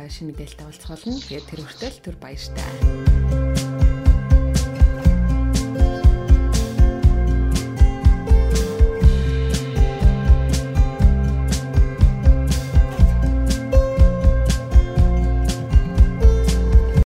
шинэ 0.10 0.30
мэдээлэлтэй 0.34 0.66
уулзах 0.66 0.90
болно. 0.94 1.22
Тэгээд 1.22 1.50
тэр 1.50 1.62
хүртэл 1.62 1.98
түр 2.02 2.16
баяртай. 2.18 3.61